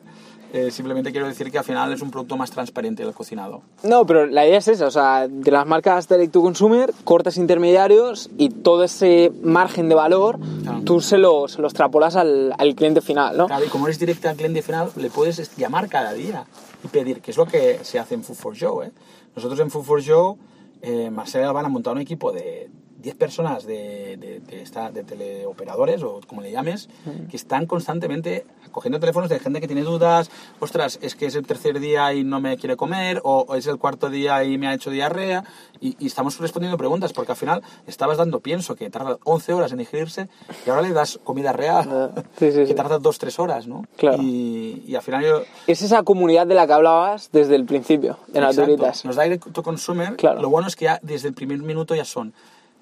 eh, 0.54 0.70
simplemente 0.72 1.12
quiero 1.12 1.28
decir 1.28 1.50
que 1.52 1.58
al 1.58 1.64
final 1.64 1.92
es 1.94 2.02
un 2.02 2.12
producto 2.12 2.36
más 2.38 2.52
transparente 2.52 3.04
el 3.04 3.14
cocinado. 3.14 3.62
No, 3.84 4.06
pero 4.06 4.26
la 4.26 4.46
idea 4.46 4.58
es 4.58 4.68
esa, 4.68 4.88
o 4.88 4.92
sea, 4.92 5.28
de 5.28 5.52
las 5.52 5.66
marcas 5.66 6.08
direct 6.10 6.34
to 6.34 6.42
consumer, 6.42 6.94
cortes 7.04 7.38
intermediarios 7.38 8.30
y 8.38 8.50
todo 8.50 8.84
ese 8.84 9.32
margen 9.44 9.88
de 9.90 9.96
valor, 9.96 10.40
Claro. 10.64 10.82
tú 10.84 11.00
se 11.02 11.18
lo, 11.18 11.48
se 11.48 11.62
lo 11.62 11.68
extrapolas 11.68 12.16
al, 12.16 12.54
al 12.58 12.76
cliente 12.76 13.02
final, 13.02 13.38
¿no? 13.38 13.48
Claro, 13.48 13.66
y 13.66 13.70
como 13.70 13.88
eres 13.88 14.00
directa 14.00 14.30
al 14.30 14.36
cliente 14.36 14.62
final, 14.62 14.90
le 14.96 15.10
puedes 15.10 15.56
llamar 15.56 15.88
cada 15.88 16.14
día 16.14 16.46
y 16.84 16.88
pedir, 16.88 17.22
que 17.22 17.32
es 17.32 17.38
lo 17.38 17.46
que 17.46 17.80
se 17.84 18.00
hace 18.00 18.16
en 18.16 18.24
Food 18.24 18.36
for 18.36 18.56
Show. 18.56 18.82
¿eh? 18.84 18.92
Nosotros 19.36 19.60
en 19.60 19.70
Food 19.72 19.84
for 19.84 20.02
Show, 20.02 20.38
eh, 20.82 21.10
Marcela 21.12 21.46
y 21.46 21.48
Alban 21.48 21.66
han 21.66 21.72
montado 21.72 21.96
un 21.96 22.02
equipo 22.02 22.32
de 22.32 22.70
10 23.02 23.16
personas 23.16 23.66
de, 23.66 24.18
de, 24.18 24.40
de 24.40 24.62
esta- 24.62 24.92
de 24.92 25.04
teleoperadores, 25.04 26.04
o 26.04 26.22
como 26.28 26.42
le 26.42 26.52
llames, 26.52 26.88
que 27.30 27.36
están 27.38 27.66
constantemente 27.66 28.46
cogiendo 28.72 29.00
teléfonos 29.00 29.30
de 29.30 29.40
gente 29.40 29.60
que 29.60 29.68
tiene 29.68 29.82
dudas, 29.82 30.30
ostras, 30.60 31.00
es 31.02 31.16
que 31.16 31.26
es 31.26 31.36
el 31.36 31.46
tercer 31.46 31.80
día 31.80 32.14
y 32.14 32.24
no 32.24 32.40
me 32.40 32.58
quiere 32.58 32.78
comer, 32.78 33.20
o, 33.24 33.46
o 33.48 33.56
es 33.56 33.68
el 33.68 33.78
cuarto 33.78 34.10
día 34.10 34.44
y 34.44 34.58
me 34.58 34.68
ha 34.68 34.74
hecho 34.74 34.90
diarrea, 34.92 35.44
y, 35.82 35.96
y 36.00 36.08
estamos 36.08 36.40
respondiendo 36.40 36.78
preguntas, 36.78 37.12
porque 37.12 37.32
al 37.34 37.38
final 37.38 37.62
estabas 37.88 38.18
dando 38.18 38.40
pienso 38.40 38.76
que 38.76 38.90
tarda 38.90 39.18
11 39.26 39.54
horas 39.54 39.72
en 39.72 39.80
digerirse, 39.80 40.30
y 40.66 40.70
ahora 40.70 40.84
le 40.84 40.94
das 40.94 41.20
comida 41.24 41.52
real, 41.54 41.88
Ah, 41.92 42.22
sí, 42.38 42.52
sí, 42.52 42.58
que 42.60 42.68
sí. 42.68 42.74
tarda 42.76 43.00
2-3 43.00 43.40
horas, 43.40 43.68
¿no? 43.68 43.84
Claro. 43.98 44.22
Y, 44.22 44.84
y 44.88 44.96
al 44.96 45.02
final 45.02 45.24
yo... 45.24 45.42
Es 45.68 45.82
esa 45.82 46.04
comunidad 46.04 46.46
de 46.48 46.56
la 46.56 46.68
que 46.68 46.74
hablabas 46.74 47.30
desde 47.32 47.56
el 47.56 47.66
principio, 47.66 48.18
de 48.28 48.40
Exacto. 48.40 48.62
Naturitas. 48.62 49.04
Los 49.06 49.18
direct 49.18 49.52
to 49.52 49.64
consumer, 49.64 50.16
Claro. 50.16 50.42
lo 50.42 50.50
bueno 50.50 50.68
es 50.68 50.76
que 50.76 50.86
ya 50.86 51.00
desde 51.02 51.28
el 51.28 51.34
primer 51.34 51.58
minuto 51.60 51.96
ya 51.96 52.06
son 52.06 52.34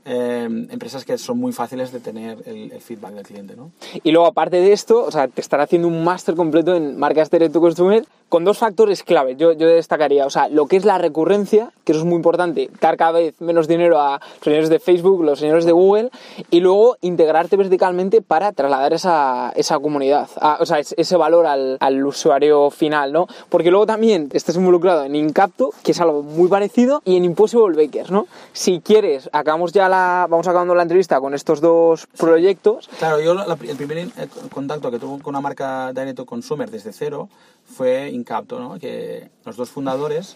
eh, 0.10 0.46
empresas 0.72 1.06
que 1.06 1.18
son 1.18 1.38
muy 1.38 1.54
fáciles 1.54 1.92
de 1.92 2.00
tener 2.00 2.40
el, 2.46 2.72
el 2.72 2.82
feedback 2.82 3.14
del 3.14 3.24
cliente, 3.24 3.56
¿no? 3.56 3.72
Y 4.04 4.12
luego, 4.12 4.28
aparte 4.28 4.58
de 4.58 4.74
esto, 4.74 5.06
o 5.06 5.12
sea, 5.12 5.28
te 5.28 5.40
estará 5.40 5.64
haciendo 5.64 5.88
un 5.88 6.04
máster 6.04 6.36
completo 6.36 6.76
en 6.76 6.98
marcas 6.98 7.30
direct 7.30 7.54
to 7.54 7.62
consumer 7.62 8.04
con 8.30 8.46
dos 8.46 8.58
factores 8.60 9.04
clave. 9.04 9.36
Yo, 9.36 9.52
yo 9.54 9.68
destacaría, 9.68 10.26
o 10.26 10.30
sea, 10.30 10.48
lo 10.50 10.68
que 10.68 10.78
es 10.78 10.86
la 10.86 10.98
recurrencia, 10.98 11.72
que 11.84 11.92
eso 11.92 12.00
es 12.02 12.06
muy 12.06 12.16
importante, 12.16 12.70
dar 12.80 12.96
cada 12.96 13.14
vez 13.14 13.34
menos 13.42 13.68
dinero 13.68 14.00
a 14.00 14.20
los 14.20 14.44
señores 14.44 14.70
de 14.70 14.80
Facebook, 14.80 15.24
los 15.24 15.40
señores 15.40 15.66
de 15.66 15.72
Google, 15.72 16.12
y 16.52 16.60
luego 16.60 16.96
integrarte 17.02 17.58
verticalmente 17.58 18.22
para 18.22 18.52
trasladar 18.52 18.94
esa, 18.94 19.52
esa 19.56 19.80
comunidad, 19.80 20.30
a- 20.40 20.58
o 20.60 20.66
sea, 20.66 20.80
es- 20.80 20.94
ese 20.98 21.18
valor 21.18 21.46
al, 21.48 21.78
al 21.80 22.06
usuario 22.06 22.70
final, 22.70 23.12
¿no? 23.12 23.28
Porque 23.50 23.72
luego 23.72 23.86
también 23.86 24.30
estás 24.34 24.56
involucrado 24.56 25.04
en 25.04 25.16
Incapto, 25.16 25.72
que 25.84 25.92
es 25.92 26.00
algo 26.02 26.22
muy 26.24 26.48
parecido, 26.50 27.02
y 27.06 27.18
en 27.18 27.26
Impossible 27.26 27.76
Bakers, 27.86 28.12
¿no? 28.12 28.28
Si 28.54 28.80
quieres, 28.80 29.30
acabamos 29.34 29.72
ya 29.74 29.90
la, 29.90 30.28
vamos 30.30 30.48
acabando 30.48 30.76
la 30.76 30.84
entrevista 30.84 31.20
con 31.20 31.34
estos 31.34 31.62
dos 31.62 32.06
proyectos. 32.18 32.88
Claro, 33.00 33.20
yo 33.20 33.34
la- 33.34 33.58
el 33.68 33.76
primer 33.76 33.98
eh, 33.98 34.10
contacto 34.54 34.92
que 34.92 35.00
tuve 35.00 35.22
con 35.24 35.32
una 35.32 35.42
marca 35.42 35.92
direct 35.94 36.18
to 36.18 36.26
consumer 36.26 36.70
desde 36.70 36.94
cero 36.94 37.28
fue 37.70 38.10
Incapto, 38.10 38.60
¿no? 38.60 38.80
Que 38.80 39.30
los 39.46 39.56
dos 39.56 39.70
fundadores 39.70 40.36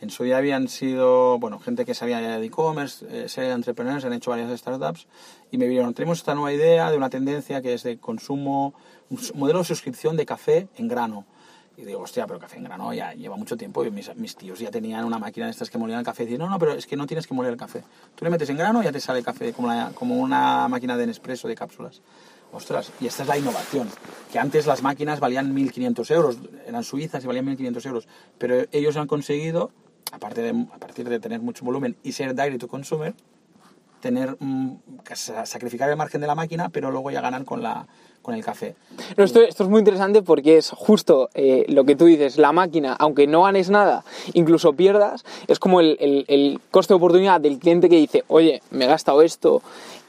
en 0.00 0.08
su 0.10 0.24
día 0.24 0.38
habían 0.38 0.68
sido, 0.68 1.38
bueno, 1.38 1.58
gente 1.58 1.84
que 1.84 1.94
sabía 1.94 2.18
de 2.20 2.44
e-commerce, 2.46 3.04
eh, 3.10 3.28
ser 3.28 3.50
entrepreneurs, 3.52 4.04
han 4.04 4.14
hecho 4.14 4.30
varias 4.30 4.58
startups 4.58 5.06
y 5.50 5.58
me 5.58 5.66
vieron, 5.68 5.92
tenemos 5.92 6.18
esta 6.18 6.34
nueva 6.34 6.52
idea 6.54 6.90
de 6.90 6.96
una 6.96 7.10
tendencia 7.10 7.60
que 7.60 7.74
es 7.74 7.82
de 7.82 7.98
consumo, 7.98 8.72
un 9.10 9.18
modelo 9.34 9.58
de 9.58 9.66
suscripción 9.66 10.16
de 10.16 10.24
café 10.24 10.68
en 10.76 10.88
grano. 10.88 11.26
Y 11.76 11.82
digo, 11.84 12.00
hostia, 12.00 12.26
pero 12.26 12.38
café 12.38 12.56
en 12.58 12.64
grano 12.64 12.92
ya 12.92 13.12
lleva 13.14 13.36
mucho 13.36 13.56
tiempo 13.56 13.84
y 13.84 13.90
mis, 13.90 14.14
mis 14.16 14.36
tíos 14.36 14.58
ya 14.58 14.70
tenían 14.70 15.04
una 15.04 15.18
máquina 15.18 15.46
de 15.46 15.52
estas 15.52 15.70
que 15.70 15.78
molían 15.78 15.98
el 16.00 16.04
café. 16.04 16.24
Y 16.24 16.26
dicen, 16.26 16.40
no, 16.40 16.48
no, 16.50 16.58
pero 16.58 16.72
es 16.74 16.86
que 16.86 16.96
no 16.96 17.06
tienes 17.06 17.26
que 17.26 17.32
moler 17.34 17.52
el 17.52 17.58
café. 17.58 17.82
Tú 18.14 18.24
le 18.24 18.30
metes 18.30 18.50
en 18.50 18.56
grano 18.58 18.80
y 18.82 18.84
ya 18.84 18.92
te 18.92 19.00
sale 19.00 19.22
café 19.22 19.52
como, 19.52 19.68
la- 19.68 19.90
como 19.94 20.16
una 20.16 20.66
máquina 20.68 20.96
de 20.96 21.06
Nespresso 21.06 21.46
de 21.48 21.54
cápsulas. 21.54 22.00
Ostras, 22.52 22.92
y 23.00 23.06
esta 23.06 23.22
es 23.22 23.28
la 23.28 23.38
innovación. 23.38 23.88
Que 24.32 24.38
antes 24.38 24.66
las 24.66 24.82
máquinas 24.82 25.20
valían 25.20 25.54
1.500 25.54 26.10
euros, 26.14 26.38
eran 26.66 26.84
suizas 26.84 27.22
y 27.22 27.26
valían 27.26 27.46
1.500 27.46 27.86
euros. 27.86 28.08
Pero 28.38 28.64
ellos 28.72 28.96
han 28.96 29.06
conseguido, 29.06 29.70
aparte 30.12 30.42
de, 30.42 30.50
a 30.72 30.78
partir 30.78 31.08
de 31.08 31.20
tener 31.20 31.40
mucho 31.40 31.64
volumen 31.64 31.96
y 32.02 32.12
ser 32.12 32.34
direct 32.34 32.60
to 32.60 32.68
consumer, 32.68 33.14
tener 34.00 34.36
mm, 34.40 34.72
sacrificar 35.44 35.90
el 35.90 35.96
margen 35.96 36.20
de 36.20 36.26
la 36.26 36.34
máquina, 36.34 36.68
pero 36.70 36.90
luego 36.90 37.10
ya 37.10 37.20
ganar 37.20 37.44
con, 37.44 37.62
la, 37.62 37.86
con 38.22 38.34
el 38.34 38.44
café. 38.44 38.74
No, 39.16 39.24
esto, 39.24 39.40
esto 39.42 39.64
es 39.64 39.68
muy 39.68 39.78
interesante 39.80 40.22
porque 40.22 40.56
es 40.56 40.70
justo 40.70 41.28
eh, 41.34 41.64
lo 41.68 41.84
que 41.84 41.96
tú 41.96 42.06
dices, 42.06 42.38
la 42.38 42.52
máquina, 42.52 42.94
aunque 42.98 43.26
no 43.26 43.42
ganes 43.42 43.70
nada, 43.70 44.04
incluso 44.32 44.72
pierdas, 44.72 45.24
es 45.48 45.58
como 45.58 45.80
el, 45.80 45.96
el- 46.00 46.24
el 46.28 46.60
coste 46.70 46.94
de 46.94 46.96
oportunidad 46.96 47.40
del 47.40 47.58
cliente 47.58 47.88
que 47.88 47.96
dice, 47.96 48.24
oye, 48.28 48.62
me 48.70 48.84
he 48.86 48.88
gastado 48.88 49.22
esto 49.22 49.62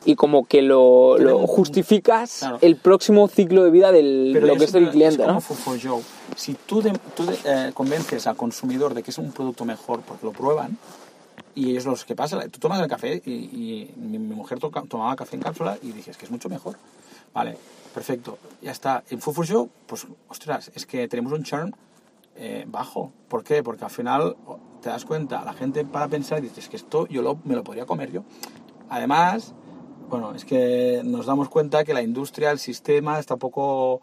y 0.04 0.16
como 0.16 0.46
que 0.46 0.62
lo, 0.64 1.18
lo 1.18 1.38
Tenemos- 1.38 1.50
justificas 1.50 2.40
Claro. 2.40 2.58
el 2.62 2.76
próximo 2.76 3.28
ciclo 3.28 3.64
de 3.64 3.70
vida 3.72 3.92
de 3.92 4.02
lo 4.02 4.40
que 4.56 4.64
es 4.66 4.72
siempre- 4.72 4.80
el 4.84 4.90
cliente, 4.90 5.22
es 5.24 5.28
como 5.28 5.76
¿no? 5.76 5.80
Joe. 5.82 6.02
Si 6.36 6.54
tú, 6.54 6.82
de- 6.82 6.98
tú 7.16 7.26
de- 7.26 7.38
eh, 7.46 7.72
convences 7.74 8.26
al 8.26 8.36
consumidor 8.36 8.94
de 8.94 9.04
que 9.04 9.12
es 9.12 9.18
un 9.18 9.32
producto 9.32 9.64
mejor 9.66 10.02
porque 10.02 10.26
lo 10.26 10.32
prueban, 10.32 10.78
y 11.56 11.72
ellos 11.72 11.86
los 11.86 12.06
que 12.06 12.16
pasa, 12.16 12.40
tú 12.50 12.60
tomas 12.60 12.80
el 12.82 12.88
café 12.88 13.22
y, 13.26 13.32
y 13.32 13.94
mi, 13.98 14.18
mi 14.20 14.36
mujer 14.36 14.60
toca- 14.60 14.84
tomaba 14.84 15.16
café 15.16 15.36
en 15.36 15.42
cápsula 15.42 15.78
y 15.82 15.92
dije, 15.92 16.12
es 16.12 16.18
que 16.18 16.26
es 16.26 16.32
mucho 16.32 16.50
mejor. 16.50 16.76
Vale, 17.34 17.58
perfecto, 17.94 18.38
ya 18.62 18.72
está. 18.72 19.04
En 19.10 19.20
for 19.22 19.46
Show, 19.46 19.70
pues, 19.88 20.08
ostras, 20.30 20.72
es 20.76 20.86
que 20.86 21.08
tenemos 21.08 21.32
un 21.34 21.44
churn 21.44 21.74
eh, 22.36 22.66
bajo. 22.68 23.12
¿Por 23.28 23.44
qué? 23.44 23.64
Porque 23.64 23.84
al 23.86 23.92
final 23.92 24.36
o, 24.46 24.60
te 24.82 24.90
das 24.90 25.06
cuenta, 25.06 25.44
la 25.46 25.54
gente 25.54 25.86
para 25.86 26.08
pensar 26.08 26.40
y 26.40 26.44
dices, 26.44 26.66
es 26.66 26.70
que 26.70 26.76
esto 26.78 27.08
yo 27.08 27.22
lo- 27.22 27.40
me 27.44 27.56
lo 27.56 27.64
podría 27.64 27.86
comer 27.86 28.12
yo. 28.12 28.24
Además, 28.90 29.54
bueno, 30.10 30.34
es 30.36 30.44
que 30.46 31.02
nos 31.06 31.26
damos 31.26 31.50
cuenta 31.50 31.84
que 31.84 31.94
la 31.94 32.02
industria, 32.02 32.52
el 32.52 32.60
sistema 32.60 33.20
está 33.20 33.36
un 33.36 33.40
poco 33.40 34.02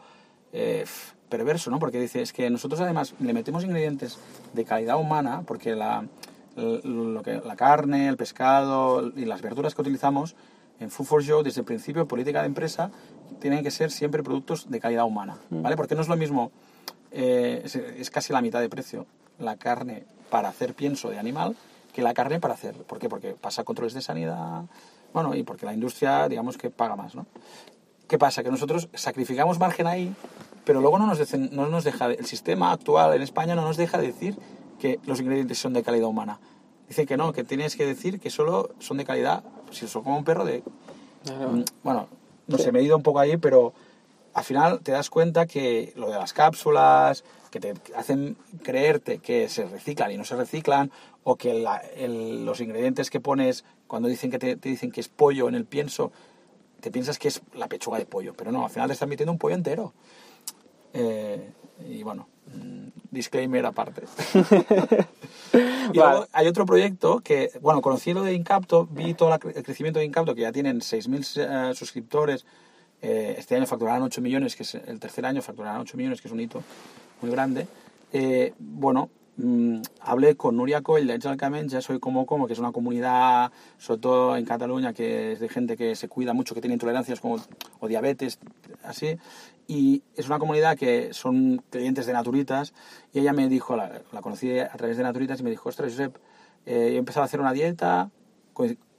eh, 0.53 0.85
perverso, 1.29 1.71
¿no? 1.71 1.79
Porque 1.79 2.01
dice, 2.01 2.23
es 2.23 2.33
que 2.33 2.49
nosotros 2.49 2.81
además 2.81 3.15
le 3.21 3.35
metemos 3.35 3.65
ingredientes 3.65 4.19
de 4.55 4.65
calidad 4.65 4.99
humana, 4.99 5.43
porque 5.47 5.75
la, 5.75 6.07
lo 6.63 7.23
que, 7.23 7.41
la 7.45 7.57
carne, 7.57 8.09
el 8.09 8.17
pescado 8.17 9.13
y 9.17 9.25
las 9.25 9.43
verduras 9.43 9.75
que 9.75 9.81
utilizamos 9.81 10.37
en 10.81 10.91
Food 10.91 11.07
for 11.07 11.23
Show, 11.23 11.43
desde 11.43 11.61
el 11.61 11.65
principio, 11.65 12.07
política 12.07 12.41
de 12.41 12.47
empresa, 12.47 12.91
tienen 13.41 13.63
que 13.63 13.71
ser 13.71 13.91
siempre 13.91 14.23
productos 14.23 14.71
de 14.71 14.81
calidad 14.81 15.05
humana, 15.05 15.37
¿vale? 15.51 15.77
Porque 15.77 15.95
no 15.95 16.03
es 16.03 16.09
lo 16.09 16.17
mismo, 16.17 16.51
eh, 17.11 17.63
es, 17.65 17.75
es 17.77 18.11
casi 18.11 18.33
la 18.33 18.41
mitad 18.43 18.61
de 18.61 18.69
precio 18.69 19.07
la 19.39 19.57
carne 19.57 20.05
para 20.31 20.49
hacer 20.49 20.75
pienso 20.75 21.11
de 21.11 21.19
animal 21.19 21.57
que 21.93 22.03
la 22.03 22.13
carne 22.15 22.39
para 22.39 22.55
hacer. 22.55 22.75
¿Por 22.75 22.99
qué? 22.99 23.09
Porque 23.09 23.33
pasa 23.35 23.65
controles 23.65 23.95
de 23.95 24.01
sanidad, 24.03 24.63
bueno, 25.13 25.35
y 25.35 25.43
porque 25.43 25.65
la 25.67 25.73
industria, 25.75 26.29
digamos 26.29 26.59
que 26.59 26.71
paga 26.71 26.97
más, 26.97 27.15
¿no? 27.15 27.27
¿Qué 28.09 28.19
pasa? 28.19 28.43
Que 28.43 28.51
nosotros 28.51 28.89
sacrificamos 28.95 29.59
margen 29.59 29.87
ahí, 29.87 30.15
pero 30.65 30.81
luego 30.81 30.99
no 30.99 31.07
nos, 31.07 31.19
dicen- 31.19 31.51
no 31.53 31.67
nos 31.69 31.85
deja, 31.85 32.07
el 32.07 32.25
sistema 32.27 32.73
actual 32.73 33.15
en 33.15 33.23
España 33.23 33.55
no 33.55 33.63
nos 33.63 33.77
deja 33.77 33.99
decir 33.99 34.37
que 34.81 34.99
los 35.07 35.21
ingredientes 35.21 35.59
son 35.59 35.73
de 35.73 35.83
calidad 35.83 36.09
humana. 36.09 36.39
Dice 36.89 37.05
que 37.07 37.17
no, 37.17 37.33
que 37.33 37.45
tienes 37.45 37.77
que 37.77 37.85
decir 37.87 38.19
que 38.21 38.31
solo 38.31 38.71
son 38.79 38.97
de 38.97 39.05
calidad, 39.05 39.43
si 39.71 39.87
son 39.89 40.03
como 40.05 40.17
un 40.19 40.25
perro 40.25 40.45
de... 40.45 40.63
Mm, 41.53 41.65
Bueno, 41.83 42.09
no 42.47 42.59
sé, 42.59 42.73
me 42.73 42.81
he 42.81 42.83
ido 42.83 42.97
un 42.97 43.03
poco 43.03 43.19
ahí, 43.19 43.37
pero 43.37 43.75
al 44.35 44.45
final 44.45 44.81
te 44.81 44.93
das 44.93 45.11
cuenta 45.11 45.47
que 45.47 45.93
lo 45.97 46.09
de 46.11 46.15
las 46.19 46.33
cápsulas, 46.33 47.25
que 47.51 47.61
te 47.61 47.75
hacen 47.97 48.37
creerte 48.63 49.19
que 49.19 49.49
se 49.49 49.65
reciclan 49.67 50.13
y 50.13 50.17
no 50.17 50.25
se 50.25 50.37
reciclan, 50.37 50.91
o 51.25 51.37
que 51.37 51.55
la- 51.55 51.79
el- 51.79 52.47
los 52.47 52.61
ingredientes 52.61 53.11
que 53.11 53.21
pones 53.21 53.65
cuando 53.87 54.09
dicen 54.09 54.31
que 54.31 54.39
te, 54.39 54.57
te 54.57 54.69
dicen 54.69 54.91
que 54.91 55.01
es 55.01 55.09
pollo 55.09 55.49
en 55.49 55.55
el 55.55 55.65
pienso, 55.67 56.13
te 56.81 56.91
piensas 56.91 57.19
que 57.19 57.29
es 57.29 57.43
la 57.55 57.69
pechuga 57.69 57.99
de 57.99 58.07
pollo, 58.07 58.33
pero 58.35 58.53
no, 58.53 58.65
al 58.65 58.71
final 58.71 58.87
te 58.89 58.93
están 58.95 59.09
metiendo 59.09 59.33
un 59.33 59.39
pollo 59.39 59.55
entero. 59.57 59.93
Eh, 60.95 61.53
y 61.87 62.03
bueno, 62.03 62.29
disclaimer 63.11 63.65
aparte. 63.67 64.03
y 65.93 65.97
luego 65.97 66.27
hay 66.33 66.47
otro 66.47 66.67
proyecto 66.67 67.21
que, 67.21 67.51
bueno, 67.61 67.81
conocí 67.81 68.13
lo 68.13 68.23
de 68.23 68.35
Incapto, 68.35 68.87
vi 68.87 69.15
todo 69.15 69.31
la 69.31 69.41
el 69.55 69.63
crecimiento 69.63 69.99
de 69.99 70.05
Incapto, 70.05 70.35
que 70.35 70.43
ya 70.43 70.53
tienen 70.53 70.81
6.000 70.81 71.71
eh, 71.71 71.75
suscriptores, 71.75 72.45
eh, 73.01 73.37
este 73.39 73.57
año 73.57 73.67
facturarán 73.67 74.03
8 74.03 74.21
millones, 74.21 74.57
que 74.57 74.65
es 74.65 74.75
el 74.75 74.99
tercer 74.99 75.25
año 75.25 75.41
facturarán 75.43 75.81
8 75.81 75.97
millones, 75.97 76.21
que 76.21 76.29
es 76.29 76.33
un 76.33 76.41
hito 76.41 76.63
muy 77.23 77.31
grande. 77.31 77.67
Eh, 78.13 78.53
bueno, 78.59 79.11
mm, 79.37 79.81
hablé 80.01 80.37
con 80.37 80.57
Nuria 80.57 80.83
Coll 80.83 81.07
de 81.07 81.15
Angel 81.15 81.37
Camenja, 81.37 81.81
soy 81.81 82.01
como 82.01 82.27
como, 82.27 82.47
que 82.47 82.55
es 82.55 82.59
una 82.59 82.73
comunidad, 82.73 83.53
sobre 83.79 84.01
todo 84.01 84.37
en 84.37 84.45
Cataluña, 84.45 84.93
que 84.93 85.33
es 85.33 85.41
de 85.41 85.49
gente 85.49 85.77
que 85.77 85.95
se 85.95 86.09
cuida 86.09 86.35
mucho, 86.35 86.55
que 86.55 86.61
tiene 86.61 86.75
intolerancias 86.75 87.21
como, 87.21 87.37
o 87.81 87.89
diabetes, 87.89 88.39
así. 88.83 89.17
Y 89.71 90.03
es 90.17 90.27
una 90.27 90.39
comunidad 90.39 90.79
que 90.79 91.13
son 91.13 91.63
clientes 91.69 92.07
de 92.07 92.15
Naturitas. 92.15 92.73
Y 93.13 93.21
ella 93.21 93.35
me 93.35 93.49
dijo, 93.51 93.77
la, 93.77 94.01
la 94.13 94.23
conocí 94.23 94.59
a 94.59 94.71
través 94.71 94.97
de 94.97 95.03
Naturitas, 95.03 95.41
y 95.41 95.43
me 95.43 95.51
dijo, 95.51 95.69
ostras, 95.69 95.93
Josep, 95.93 96.17
eh, 96.65 96.95
he 96.95 96.97
empezado 96.97 97.23
a 97.23 97.27
hacer 97.27 97.39
una 97.39 97.53
dieta, 97.53 98.11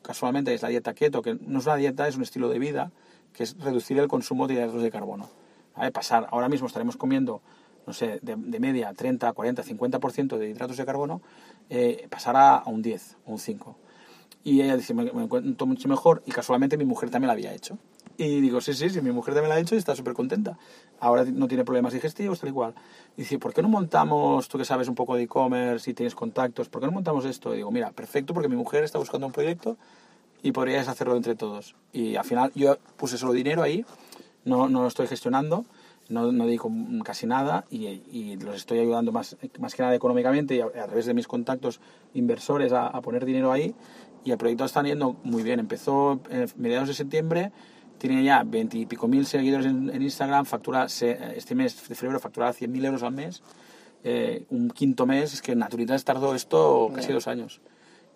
casualmente 0.04 0.54
es 0.54 0.62
la 0.62 0.70
dieta 0.70 0.94
keto, 0.94 1.24
que 1.24 1.34
no 1.42 1.58
es 1.58 1.66
una 1.66 1.76
dieta, 1.76 2.08
es 2.08 2.18
un 2.18 2.22
estilo 2.22 2.50
de 2.50 2.60
vida, 2.60 2.92
que 3.34 3.44
es 3.44 3.58
reducir 3.60 3.98
el 3.98 4.08
consumo 4.08 4.48
de 4.48 4.54
hidratos 4.54 4.84
de 4.84 4.92
carbono. 4.92 5.28
¿vale? 5.76 5.92
Pasar, 5.92 6.28
ahora 6.30 6.50
mismo 6.50 6.68
estaremos 6.68 6.98
comiendo, 6.98 7.42
no 7.88 7.94
sé, 7.94 8.20
de, 8.22 8.36
de 8.38 8.60
media 8.60 8.94
30, 8.94 9.34
40, 9.34 9.64
50% 9.64 10.38
de 10.38 10.50
hidratos 10.50 10.78
de 10.78 10.86
carbono, 10.86 11.24
eh, 11.72 12.08
pasar 12.12 12.36
a, 12.38 12.64
un 12.68 12.84
10 12.84 13.18
o 13.26 13.32
un 13.32 13.40
5. 13.40 13.76
Y 14.44 14.62
ella 14.62 14.78
dice, 14.78 14.94
me, 14.94 15.12
me 15.12 15.24
encuentro 15.24 15.66
mucho 15.66 15.90
mejor 15.90 16.22
y 16.28 16.32
casualmente 16.32 16.78
mi 16.78 16.86
mujer 16.86 17.10
también 17.10 17.28
la 17.28 17.34
había 17.34 17.54
hecho. 17.54 17.80
Y 18.22 18.42
digo, 18.42 18.60
sí, 18.60 18.74
sí, 18.74 18.90
sí, 18.90 19.00
mi 19.00 19.12
mujer 19.12 19.34
también 19.34 19.48
la 19.48 19.56
ha 19.56 19.60
hecho 19.60 19.76
y 19.76 19.78
está 19.78 19.96
súper 19.96 20.14
contenta. 20.14 20.58
Ahora 21.00 21.24
no 21.24 21.48
tiene 21.48 21.64
problemas 21.64 21.94
digestivos, 21.94 22.42
tal 22.42 22.50
y 22.50 22.52
cual. 22.52 22.74
Y 23.16 23.22
dice, 23.22 23.40
¿por 23.40 23.54
qué 23.54 23.62
no 23.62 23.70
montamos, 23.70 24.50
tú 24.50 24.58
que 24.58 24.66
sabes 24.66 24.90
un 24.90 24.96
poco 24.96 25.16
de 25.16 25.24
e-commerce 25.24 25.90
y 25.90 25.94
tienes 25.94 26.16
contactos, 26.16 26.68
¿por 26.68 26.82
qué 26.82 26.88
no 26.88 26.92
montamos 26.92 27.24
esto? 27.24 27.54
Y 27.54 27.58
digo, 27.58 27.72
mira, 27.72 27.92
perfecto, 27.92 28.34
porque 28.34 28.50
mi 28.50 28.58
mujer 28.58 28.84
está 28.84 29.00
buscando 29.00 29.26
un 29.26 29.32
proyecto 29.32 29.78
y 30.44 30.52
podríais 30.52 30.90
hacerlo 30.90 31.16
entre 31.16 31.36
todos. 31.36 31.76
Y 31.94 32.18
al 32.18 32.26
final 32.26 32.52
yo 32.56 32.78
puse 32.98 33.18
solo 33.18 33.32
dinero 33.32 33.64
ahí, 33.64 33.86
no, 34.44 34.68
no 34.68 34.82
lo 34.82 34.88
estoy 34.90 35.08
gestionando, 35.08 35.64
no, 36.10 36.30
no 36.34 36.46
dedico 36.46 36.70
casi 37.06 37.26
nada 37.26 37.64
y, 37.72 37.86
y 37.88 38.36
los 38.36 38.58
estoy 38.58 38.80
ayudando 38.80 39.14
más, 39.14 39.38
más 39.60 39.76
que 39.76 39.82
nada 39.82 39.96
económicamente 39.96 40.56
y 40.56 40.60
a, 40.60 40.66
a 40.66 40.88
través 40.88 41.06
de 41.06 41.14
mis 41.14 41.26
contactos 41.26 41.80
inversores 42.14 42.74
a, 42.74 42.88
a 42.88 43.00
poner 43.00 43.24
dinero 43.24 43.54
ahí. 43.54 43.74
Y 44.26 44.32
el 44.32 44.38
proyecto 44.38 44.66
está 44.66 44.84
yendo 44.84 45.16
muy 45.24 45.44
bien. 45.44 45.62
Empezó 45.62 46.20
en 46.30 46.50
mediados 46.58 46.90
de 46.90 46.94
septiembre, 46.94 47.54
tiene 48.00 48.24
ya 48.24 48.44
20 48.44 48.78
y 48.78 48.86
pico 48.86 49.08
mil 49.08 49.26
seguidores 49.26 49.68
en, 49.68 49.90
en 49.94 50.02
Instagram, 50.02 50.46
factura, 50.46 50.90
se- 50.90 51.38
este 51.38 51.54
mes 51.54 51.88
de 51.88 51.96
febrero 51.96 52.20
facturaba 52.20 52.54
100.000 52.54 52.86
euros 52.86 53.04
al 53.04 53.12
mes. 53.14 53.44
Eh, 54.04 54.46
un 54.50 54.70
quinto 54.70 55.06
mes, 55.06 55.34
es 55.34 55.42
que 55.42 55.52
en 55.52 55.60
Naturitas 55.60 56.04
tardó 56.06 56.34
esto 56.34 56.90
casi 56.96 57.12
dos 57.12 57.28
años. 57.28 57.62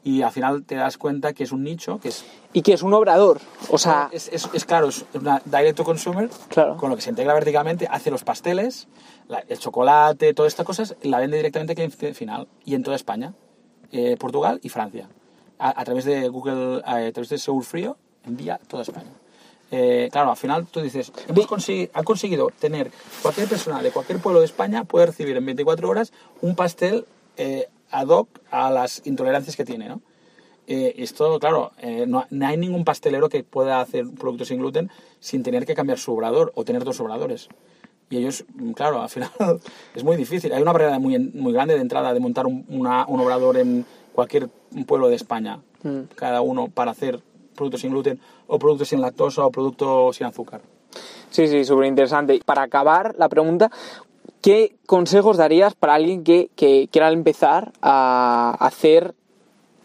Y 0.06 0.22
al 0.22 0.32
final 0.32 0.64
te 0.66 0.76
das 0.76 0.98
cuenta 0.98 1.32
que 1.34 1.44
es 1.44 1.52
un 1.54 1.64
nicho, 1.64 2.00
que 2.00 2.10
es 2.10 2.26
Y 2.52 2.62
que 2.62 2.74
es 2.74 2.84
un 2.84 2.94
obrador. 2.94 3.40
O 3.70 3.78
sea, 3.78 4.10
es, 4.12 4.30
es- 4.34 4.50
es 4.54 4.66
claro, 4.66 4.88
es 4.90 5.06
una 5.14 5.42
direct 5.46 5.78
to 5.78 5.84
consumer, 5.84 6.30
Claro. 6.50 6.76
con 6.78 6.90
lo 6.90 6.96
que 6.96 7.02
se 7.02 7.10
integra 7.10 7.34
verticalmente, 7.34 7.88
hace 7.90 8.12
los 8.12 8.24
pasteles, 8.24 8.88
la- 9.28 9.44
el 9.48 9.60
chocolate, 9.60 10.34
todas 10.34 10.52
estas 10.52 10.66
cosas, 10.66 10.96
la 11.04 11.20
vende 11.20 11.38
directamente 11.38 11.72
al 11.72 11.76
cliente 11.76 12.14
final 12.14 12.48
y 12.66 12.76
en 12.76 12.84
toda 12.84 12.96
España, 12.96 13.34
eh, 13.92 14.18
Portugal 14.18 14.60
y 14.64 14.70
Francia. 14.70 15.08
A, 15.60 15.80
a 15.80 15.86
través 15.86 16.04
de 16.06 16.28
Google, 16.28 16.82
a, 16.86 17.12
través 17.12 17.30
de 17.30 17.38
Segur 17.38 17.64
Frío, 17.64 17.98
envía 18.26 18.56
a 18.56 18.58
toda 18.58 18.84
España. 18.84 19.12
Eh, 19.76 20.10
claro, 20.12 20.30
al 20.30 20.38
final 20.38 20.68
tú 20.68 20.82
dices, 20.82 21.12
hemos 21.28 21.48
consegui- 21.48 21.90
han 21.96 22.04
conseguido 22.04 22.52
tener 22.60 22.92
cualquier 23.24 23.48
persona 23.48 23.82
de 23.82 23.90
cualquier 23.90 24.20
pueblo 24.20 24.40
de 24.40 24.46
España 24.46 24.84
puede 24.84 25.08
recibir 25.08 25.36
en 25.36 25.44
24 25.48 25.90
horas 25.90 26.14
un 26.42 26.56
pastel 26.56 27.06
eh, 27.38 27.68
ad 27.90 28.08
hoc 28.10 28.28
a 28.52 28.70
las 28.70 29.02
intolerancias 29.06 29.56
que 29.56 29.66
tiene, 29.66 29.90
¿no? 29.90 30.02
Eh, 30.68 30.94
esto, 31.00 31.40
claro, 31.40 31.72
eh, 31.80 32.06
no, 32.08 32.26
no 32.30 32.48
hay 32.48 32.56
ningún 32.56 32.86
pastelero 32.86 33.30
que 33.30 33.44
pueda 33.44 33.82
hacer 33.82 34.06
productos 34.12 34.50
sin 34.50 34.60
gluten 34.60 34.92
sin 35.20 35.42
tener 35.42 35.66
que 35.66 35.74
cambiar 35.74 35.98
su 35.98 36.14
obrador 36.14 36.52
o 36.56 36.64
tener 36.64 36.84
dos 36.84 37.00
obradores. 37.00 37.50
Y 38.12 38.18
ellos, 38.18 38.46
mm, 38.54 38.74
claro, 38.74 39.02
al 39.02 39.10
final 39.10 39.32
es 39.96 40.04
muy 40.04 40.18
difícil. 40.18 40.54
Hay 40.54 40.62
una 40.62 40.72
barrera 40.72 41.00
muy, 41.00 41.18
muy 41.18 41.52
grande 41.52 41.74
de 41.74 41.82
entrada 41.82 42.14
de 42.14 42.20
montar 42.20 42.46
un, 42.46 42.64
una- 42.70 43.06
un 43.08 43.20
obrador 43.22 43.58
en 43.58 43.86
cualquier 44.14 44.50
pueblo 44.86 45.10
de 45.10 45.16
España, 45.16 45.62
cada 46.16 46.42
uno 46.42 46.68
para 46.70 46.92
hacer 46.92 47.22
productos 47.54 47.82
sin 47.82 47.92
gluten 47.92 48.20
o 48.48 48.60
productos 48.60 48.90
sin 48.90 49.02
lactosa 49.02 49.46
o 49.46 49.52
productos 49.52 50.16
sin 50.18 50.28
azúcar. 50.28 50.62
Sí, 51.30 51.48
sí, 51.48 51.64
súper 51.66 51.86
interesante. 51.86 52.40
Para 52.46 52.62
acabar 52.64 53.16
la 53.18 53.28
pregunta, 53.30 53.72
¿qué 54.42 54.76
consejos 54.86 55.38
darías 55.38 55.74
para 55.74 55.96
alguien 55.96 56.24
que, 56.24 56.50
que 56.56 56.88
quiera 56.92 57.10
empezar 57.12 57.72
a 57.82 58.56
hacer 58.60 59.16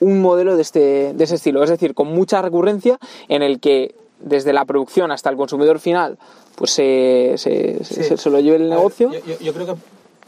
un 0.00 0.20
modelo 0.20 0.56
de 0.56 0.62
este, 0.62 1.12
de 1.14 1.24
ese 1.24 1.36
estilo? 1.36 1.62
Es 1.64 1.70
decir, 1.70 1.94
con 1.94 2.08
mucha 2.08 2.42
recurrencia 2.42 2.98
en 3.28 3.42
el 3.42 3.60
que 3.60 3.94
desde 4.20 4.52
la 4.52 4.64
producción 4.64 5.10
hasta 5.12 5.30
el 5.30 5.36
consumidor 5.36 5.78
final 5.78 6.18
pues 6.56 6.72
se, 6.72 7.34
se, 7.36 7.84
se- 7.84 8.02
se- 8.02 8.16
se 8.16 8.30
lo 8.30 8.40
lleve 8.40 8.56
el 8.56 8.62
ver, 8.68 8.70
negocio. 8.70 9.12
Yo, 9.12 9.20
yo- 9.24 9.38
yo 9.38 9.54
creo 9.54 9.66
que 9.66 9.74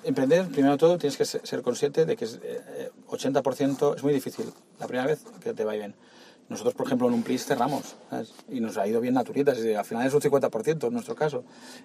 emprender, 0.08 0.46
primero 0.48 0.72
de 0.72 0.78
todo, 0.78 0.96
tienes 0.96 1.16
que 1.16 1.24
ser 1.24 1.40
ser 1.46 1.60
consciente 1.62 2.06
de 2.06 2.16
que 2.16 2.24
es, 2.24 2.38
eh, 2.44 2.90
80% 3.08 3.96
es 3.96 4.02
muy 4.04 4.12
difícil 4.14 4.46
la 4.78 4.86
primera 4.86 5.06
vez 5.08 5.24
que 5.42 5.52
te 5.52 5.64
va 5.64 5.72
bien. 5.74 5.94
Nosotros, 6.50 6.74
por 6.74 6.84
ejemplo, 6.86 7.06
en 7.08 7.14
un 7.14 7.22
PLIS 7.22 7.46
cerramos 7.46 7.94
¿sabes? 8.10 8.34
y 8.50 8.60
nos 8.60 8.76
ha 8.76 8.86
ido 8.86 9.00
bien 9.00 9.14
naturitas. 9.14 9.56
y 9.64 9.72
al 9.72 9.84
final 9.84 10.06
es 10.06 10.12
un 10.12 10.20
50% 10.20 10.88
en 10.88 10.92
nuestro 10.92 11.14
caso. 11.14 11.44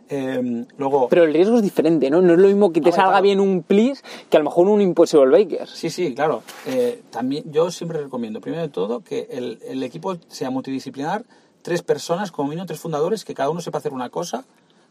Eh, 0.10 0.66
luego, 0.78 1.08
Pero 1.08 1.24
el 1.24 1.34
riesgo 1.34 1.58
es 1.58 1.62
diferente, 1.64 2.10
¿no? 2.10 2.22
No 2.22 2.34
es 2.34 2.40
lo 2.40 2.48
mismo 2.48 2.74
que 2.74 2.82
te 2.82 2.90
Hombre, 2.90 2.96
salga 2.96 3.12
claro. 3.12 3.24
bien 3.24 3.40
un 3.40 3.62
plis 3.62 4.04
que 4.30 4.38
a 4.38 4.40
lo 4.40 4.46
mejor 4.46 4.68
un 4.68 4.82
Impossible 4.82 5.30
Baker. 5.30 5.68
Sí, 5.68 5.90
sí, 5.92 6.16
claro. 6.16 6.42
Eh, 6.66 7.04
también 7.12 7.44
yo 7.52 7.70
siempre 7.70 8.02
recomiendo, 8.02 8.42
primero 8.42 8.64
de 8.64 8.70
todo, 8.70 9.02
que 9.02 9.28
el, 9.30 9.60
el 9.68 9.84
equipo 9.84 10.18
sea 10.28 10.50
multidisciplinar, 10.50 11.24
tres 11.62 11.84
personas, 11.84 12.32
como 12.32 12.50
mínimo 12.50 12.66
tres 12.66 12.80
fundadores, 12.80 13.24
que 13.24 13.36
cada 13.36 13.52
uno 13.52 13.62
sepa 13.62 13.78
hacer 13.78 13.94
una 13.94 14.10
cosa. 14.10 14.46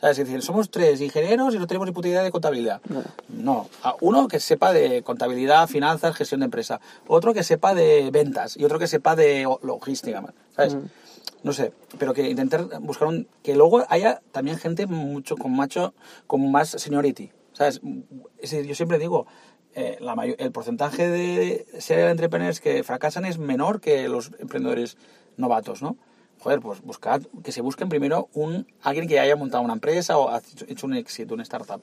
¿Sabes? 0.04 0.18
Es 0.18 0.26
decir, 0.26 0.42
somos 0.42 0.70
tres 0.70 1.00
ingenieros 1.00 1.54
y 1.54 1.58
no 1.58 1.66
tenemos 1.66 1.86
ni 1.86 1.94
puta 1.94 2.08
idea 2.08 2.22
de 2.22 2.30
contabilidad. 2.30 2.82
No. 3.30 3.70
A 3.82 3.94
uno 4.02 4.28
que 4.28 4.38
sepa 4.38 4.74
de 4.74 5.02
contabilidad, 5.02 5.66
finanzas, 5.66 6.14
gestión 6.14 6.40
de 6.40 6.44
empresa. 6.44 6.78
Otro 7.06 7.32
que 7.32 7.42
sepa 7.42 7.72
de 7.72 8.10
ventas 8.10 8.54
y 8.58 8.66
otro 8.66 8.78
que 8.78 8.86
sepa 8.86 9.16
de 9.16 9.48
logística. 9.62 10.22
¿Sabes? 10.54 10.76
No 11.42 11.54
sé, 11.54 11.72
pero 11.98 12.12
que 12.12 12.28
intentar 12.28 12.66
buscar 12.80 13.08
un... 13.08 13.28
Que 13.42 13.54
luego 13.54 13.82
haya 13.88 14.20
también 14.30 14.58
gente 14.58 14.86
mucho 14.86 15.38
con 15.38 15.56
macho, 15.56 15.94
con 16.26 16.52
más 16.52 16.68
seniority. 16.68 17.32
¿Sabes? 17.54 17.80
Es 18.36 18.50
decir, 18.50 18.66
yo 18.66 18.74
siempre 18.74 18.98
digo, 18.98 19.26
eh, 19.74 19.96
la 20.02 20.14
el 20.22 20.52
porcentaje 20.52 21.08
de 21.08 21.66
serial 21.78 22.10
entrepreneurs 22.10 22.60
que 22.60 22.84
fracasan 22.84 23.24
es 23.24 23.38
menor 23.38 23.80
que 23.80 24.06
los 24.10 24.32
emprendedores 24.38 24.98
novatos, 25.38 25.80
¿no? 25.80 25.96
Joder, 26.44 26.60
pues 26.60 26.82
buscad, 26.82 27.22
que 27.42 27.52
se 27.52 27.62
busquen 27.62 27.88
primero 27.88 28.28
un, 28.34 28.66
alguien 28.82 29.08
que 29.08 29.18
haya 29.18 29.34
montado 29.34 29.62
una 29.64 29.72
empresa 29.72 30.18
o 30.18 30.28
ha 30.28 30.42
hecho- 30.68 30.86
un 30.86 30.92
éxito, 30.94 31.32
una 31.32 31.42
startup. 31.42 31.80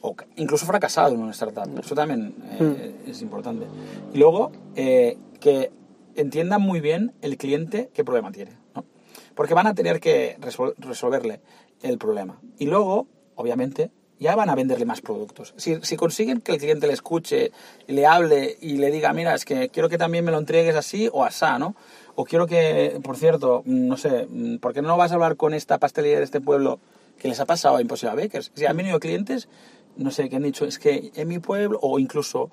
O 0.00 0.16
incluso 0.36 0.64
fracasado 0.64 1.12
en 1.14 1.20
una 1.20 1.32
startup. 1.32 1.68
Eso 1.78 1.94
también 1.94 2.34
eh, 2.58 2.94
es 3.08 3.20
importante. 3.20 3.66
Y 4.14 4.18
luego, 4.18 4.52
eh, 4.74 5.18
que 5.38 5.70
entiendan 6.16 6.62
muy 6.62 6.80
bien 6.80 7.12
el 7.20 7.36
cliente 7.36 7.90
qué 7.92 8.02
problema 8.02 8.32
tiene, 8.32 8.52
¿no? 8.74 8.86
Porque 9.34 9.52
van 9.52 9.66
a 9.66 9.74
tener 9.74 10.00
que 10.00 10.38
resol- 10.40 10.72
resolverle 10.78 11.42
el 11.82 11.98
problema. 11.98 12.40
Y 12.58 12.64
luego, 12.68 13.06
obviamente, 13.34 13.90
ya 14.18 14.34
van 14.34 14.48
a 14.48 14.54
venderle 14.54 14.86
más 14.86 15.02
productos. 15.02 15.52
Si, 15.58 15.76
si 15.82 15.96
consiguen 15.96 16.40
que 16.40 16.52
el 16.52 16.58
cliente 16.58 16.86
le 16.86 16.94
escuche, 16.94 17.52
le 17.86 18.06
hable 18.06 18.56
y 18.62 18.78
le 18.78 18.90
diga, 18.90 19.12
mira, 19.12 19.34
es 19.34 19.44
que 19.44 19.68
quiero 19.68 19.90
que 19.90 19.98
también 19.98 20.24
me 20.24 20.30
lo 20.30 20.38
entregues 20.38 20.74
así 20.76 21.10
o 21.12 21.22
asá, 21.24 21.58
¿no? 21.58 21.74
O 22.20 22.24
quiero 22.26 22.46
que, 22.46 23.00
por 23.02 23.16
cierto, 23.16 23.62
mm, 23.64 23.86
no 23.88 23.96
sé, 23.96 24.26
mm, 24.28 24.58
¿por 24.58 24.74
qué 24.74 24.82
no 24.82 24.94
vas 24.98 25.10
a 25.10 25.14
hablar 25.14 25.36
con 25.36 25.54
esta 25.54 25.78
pastelería 25.78 26.18
de 26.18 26.24
este 26.24 26.42
pueblo 26.42 26.78
que 27.18 27.28
les 27.28 27.40
ha 27.40 27.46
pasado 27.46 27.76
a 27.76 27.80
Impossible 27.80 28.14
Bakers? 28.22 28.52
Si 28.54 28.66
han 28.66 28.76
venido 28.76 29.00
clientes, 29.00 29.48
no 29.96 30.10
sé, 30.10 30.28
que 30.28 30.36
han 30.36 30.42
dicho, 30.42 30.66
es 30.66 30.78
que 30.78 31.12
en 31.14 31.28
mi 31.28 31.38
pueblo, 31.38 31.78
o 31.80 31.98
incluso 31.98 32.50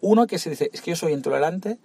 uno 0.00 0.26
que 0.26 0.38
se 0.38 0.48
dice, 0.48 0.70
es 0.72 0.80
que 0.80 0.92
yo 0.92 0.96
soy 0.96 1.12
intolerante, 1.12 1.76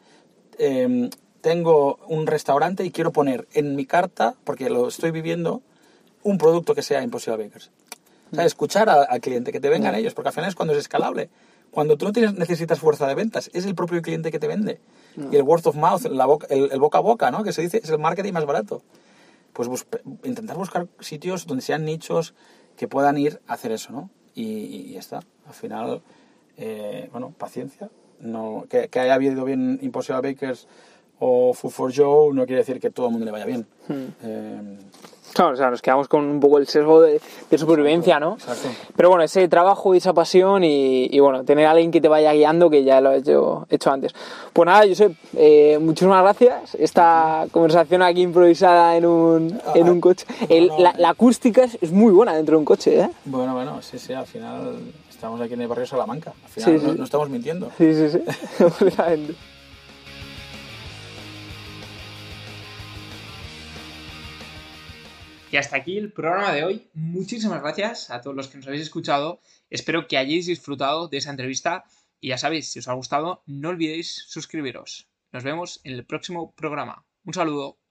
eh, 0.57 1.09
tengo 1.41 1.99
un 2.07 2.25
restaurante 2.25 2.85
y 2.85 2.91
quiero 2.91 3.11
poner 3.11 3.47
en 3.53 3.75
mi 3.75 3.85
carta, 3.85 4.35
porque 4.45 4.69
lo 4.69 4.87
estoy 4.87 5.11
viviendo, 5.11 5.61
un 6.23 6.37
producto 6.37 6.73
que 6.73 6.83
sea 6.83 7.03
Impossible 7.03 7.43
Bakers. 7.43 7.69
O 8.31 8.35
sea, 8.35 8.45
escuchar 8.45 8.89
a- 8.89 9.03
al 9.03 9.19
cliente, 9.19 9.51
que 9.51 9.59
te 9.59 9.69
vengan 9.69 9.93
ellos, 9.95 10.13
porque 10.13 10.29
al 10.29 10.33
final 10.33 10.47
es 10.49 10.55
cuando 10.55 10.73
es 10.73 10.79
escalable. 10.79 11.29
Cuando 11.75 11.97
tú 11.97 12.05
no 12.05 12.13
tienes, 12.13 12.33
necesitas 12.35 12.79
fuerza 12.79 13.05
de 13.05 13.15
ventas, 13.15 13.51
es 13.53 13.65
el 13.65 13.75
propio 13.75 14.01
cliente 14.01 14.31
que 14.31 14.39
te 14.39 14.47
vende. 14.47 14.79
Y 15.31 15.35
el 15.35 15.43
word 15.43 15.67
of 15.67 15.75
mouth, 15.75 16.03
la 16.05 16.25
boca- 16.25 16.47
el, 16.49 16.71
el 16.71 16.79
boca 16.79 16.99
a 16.99 17.01
boca, 17.01 17.31
¿no? 17.31 17.43
Que 17.43 17.51
se 17.51 17.61
dice, 17.61 17.81
es 17.83 17.89
el 17.89 17.99
marketing 17.99 18.31
más 18.31 18.45
barato. 18.45 18.81
Pues 19.51 19.67
bus- 19.67 19.85
intentar 20.23 20.55
buscar 20.57 20.87
sitios 21.01 21.45
donde 21.45 21.61
sean 21.61 21.83
nichos 21.83 22.33
que 22.77 22.87
puedan 22.87 23.17
ir 23.17 23.41
a 23.47 23.53
hacer 23.53 23.71
eso, 23.73 23.91
¿no? 23.91 24.09
Y, 24.33 24.43
y 24.43 24.93
ya 24.93 24.99
está. 24.99 25.19
Al 25.45 25.53
final, 25.53 26.01
eh, 26.57 27.09
bueno, 27.11 27.33
paciencia. 27.37 27.89
No, 28.21 28.65
que, 28.69 28.87
que 28.87 28.99
haya 29.01 29.13
habido 29.13 29.43
bien 29.43 29.77
Impossible 29.81 30.21
Bakers 30.21 30.67
o 31.19 31.53
Food 31.53 31.71
for 31.71 31.93
Joe 31.95 32.33
no 32.33 32.45
quiere 32.45 32.59
decir 32.61 32.79
que 32.79 32.89
todo 32.89 33.07
el 33.07 33.11
mundo 33.13 33.25
le 33.25 33.31
vaya 33.31 33.45
bien. 33.45 33.65
Eh, 34.23 34.77
Claro, 35.33 35.51
o 35.51 35.57
sea, 35.57 35.69
nos 35.69 35.81
quedamos 35.81 36.07
con 36.07 36.23
un 36.23 36.39
poco 36.39 36.59
el 36.59 36.65
sesgo 36.67 37.01
de, 37.01 37.19
de 37.51 37.57
supervivencia, 37.57 38.21
¿no? 38.21 38.35
exacto. 38.35 38.69
Pero 38.95 39.09
bueno, 39.09 39.21
ese 39.25 39.49
trabajo 39.49 39.93
y 39.93 39.97
esa 39.97 40.13
pasión 40.13 40.63
y, 40.63 41.09
y 41.11 41.19
bueno, 41.19 41.43
tener 41.43 41.65
a 41.65 41.71
alguien 41.71 41.91
que 41.91 41.99
te 41.99 42.07
vaya 42.07 42.31
guiando 42.31 42.69
que 42.69 42.85
ya 42.85 43.01
lo 43.01 43.11
he 43.11 43.17
hecho, 43.17 43.67
hecho 43.69 43.91
antes. 43.91 44.13
Pues 44.53 44.65
nada, 44.65 44.85
Josep, 44.87 45.11
eh, 45.35 45.77
muchísimas 45.81 46.21
gracias. 46.21 46.75
Esta 46.75 47.47
conversación 47.51 48.01
aquí 48.01 48.21
improvisada 48.21 48.95
en 48.95 49.05
un, 49.07 49.59
en 49.73 49.89
un 49.89 49.99
coche. 49.99 50.25
El- 50.47 50.71
la, 50.79 50.93
la 50.97 51.09
acústica 51.09 51.65
es, 51.65 51.77
es 51.81 51.91
muy 51.91 52.13
buena 52.13 52.33
dentro 52.33 52.53
de 52.55 52.59
un 52.59 52.65
coche, 52.65 52.97
¿eh? 53.01 53.09
Bueno, 53.25 53.53
bueno, 53.53 53.81
sí, 53.81 53.99
sí, 53.99 54.13
al 54.13 54.27
final 54.27 54.77
estamos 55.09 55.41
aquí 55.41 55.55
en 55.55 55.61
el 55.63 55.67
barrio 55.67 55.85
Salamanca. 55.85 56.31
Al 56.45 56.49
final 56.49 56.79
Sí, 56.79 56.85
no, 56.85 56.91
sí. 56.93 56.97
no 56.99 57.03
estamos 57.03 57.29
mintiendo. 57.29 57.71
Sí, 57.77 57.93
sí, 57.93 58.09
sí. 58.09 58.19
Y 65.55 65.57
hasta 65.57 65.77
aquí 65.77 65.97
el 65.97 66.11
programa 66.11 66.51
de 66.51 66.65
hoy. 66.65 66.89
Muchísimas 66.93 67.61
gracias 67.61 68.11
a 68.11 68.19
todos 68.19 68.35
los 68.35 68.49
que 68.49 68.57
nos 68.57 68.67
habéis 68.67 68.81
escuchado. 68.81 69.39
Espero 69.69 70.05
que 70.05 70.17
hayáis 70.17 70.47
disfrutado 70.47 71.07
de 71.07 71.15
esa 71.15 71.29
entrevista. 71.29 71.85
Y 72.19 72.27
ya 72.27 72.37
sabéis, 72.37 72.67
si 72.67 72.79
os 72.79 72.89
ha 72.89 72.93
gustado, 72.93 73.41
no 73.45 73.69
olvidéis 73.69 74.25
suscribiros. 74.27 75.07
Nos 75.31 75.45
vemos 75.45 75.79
en 75.85 75.93
el 75.93 76.05
próximo 76.05 76.53
programa. 76.55 77.05
Un 77.23 77.33
saludo. 77.33 77.84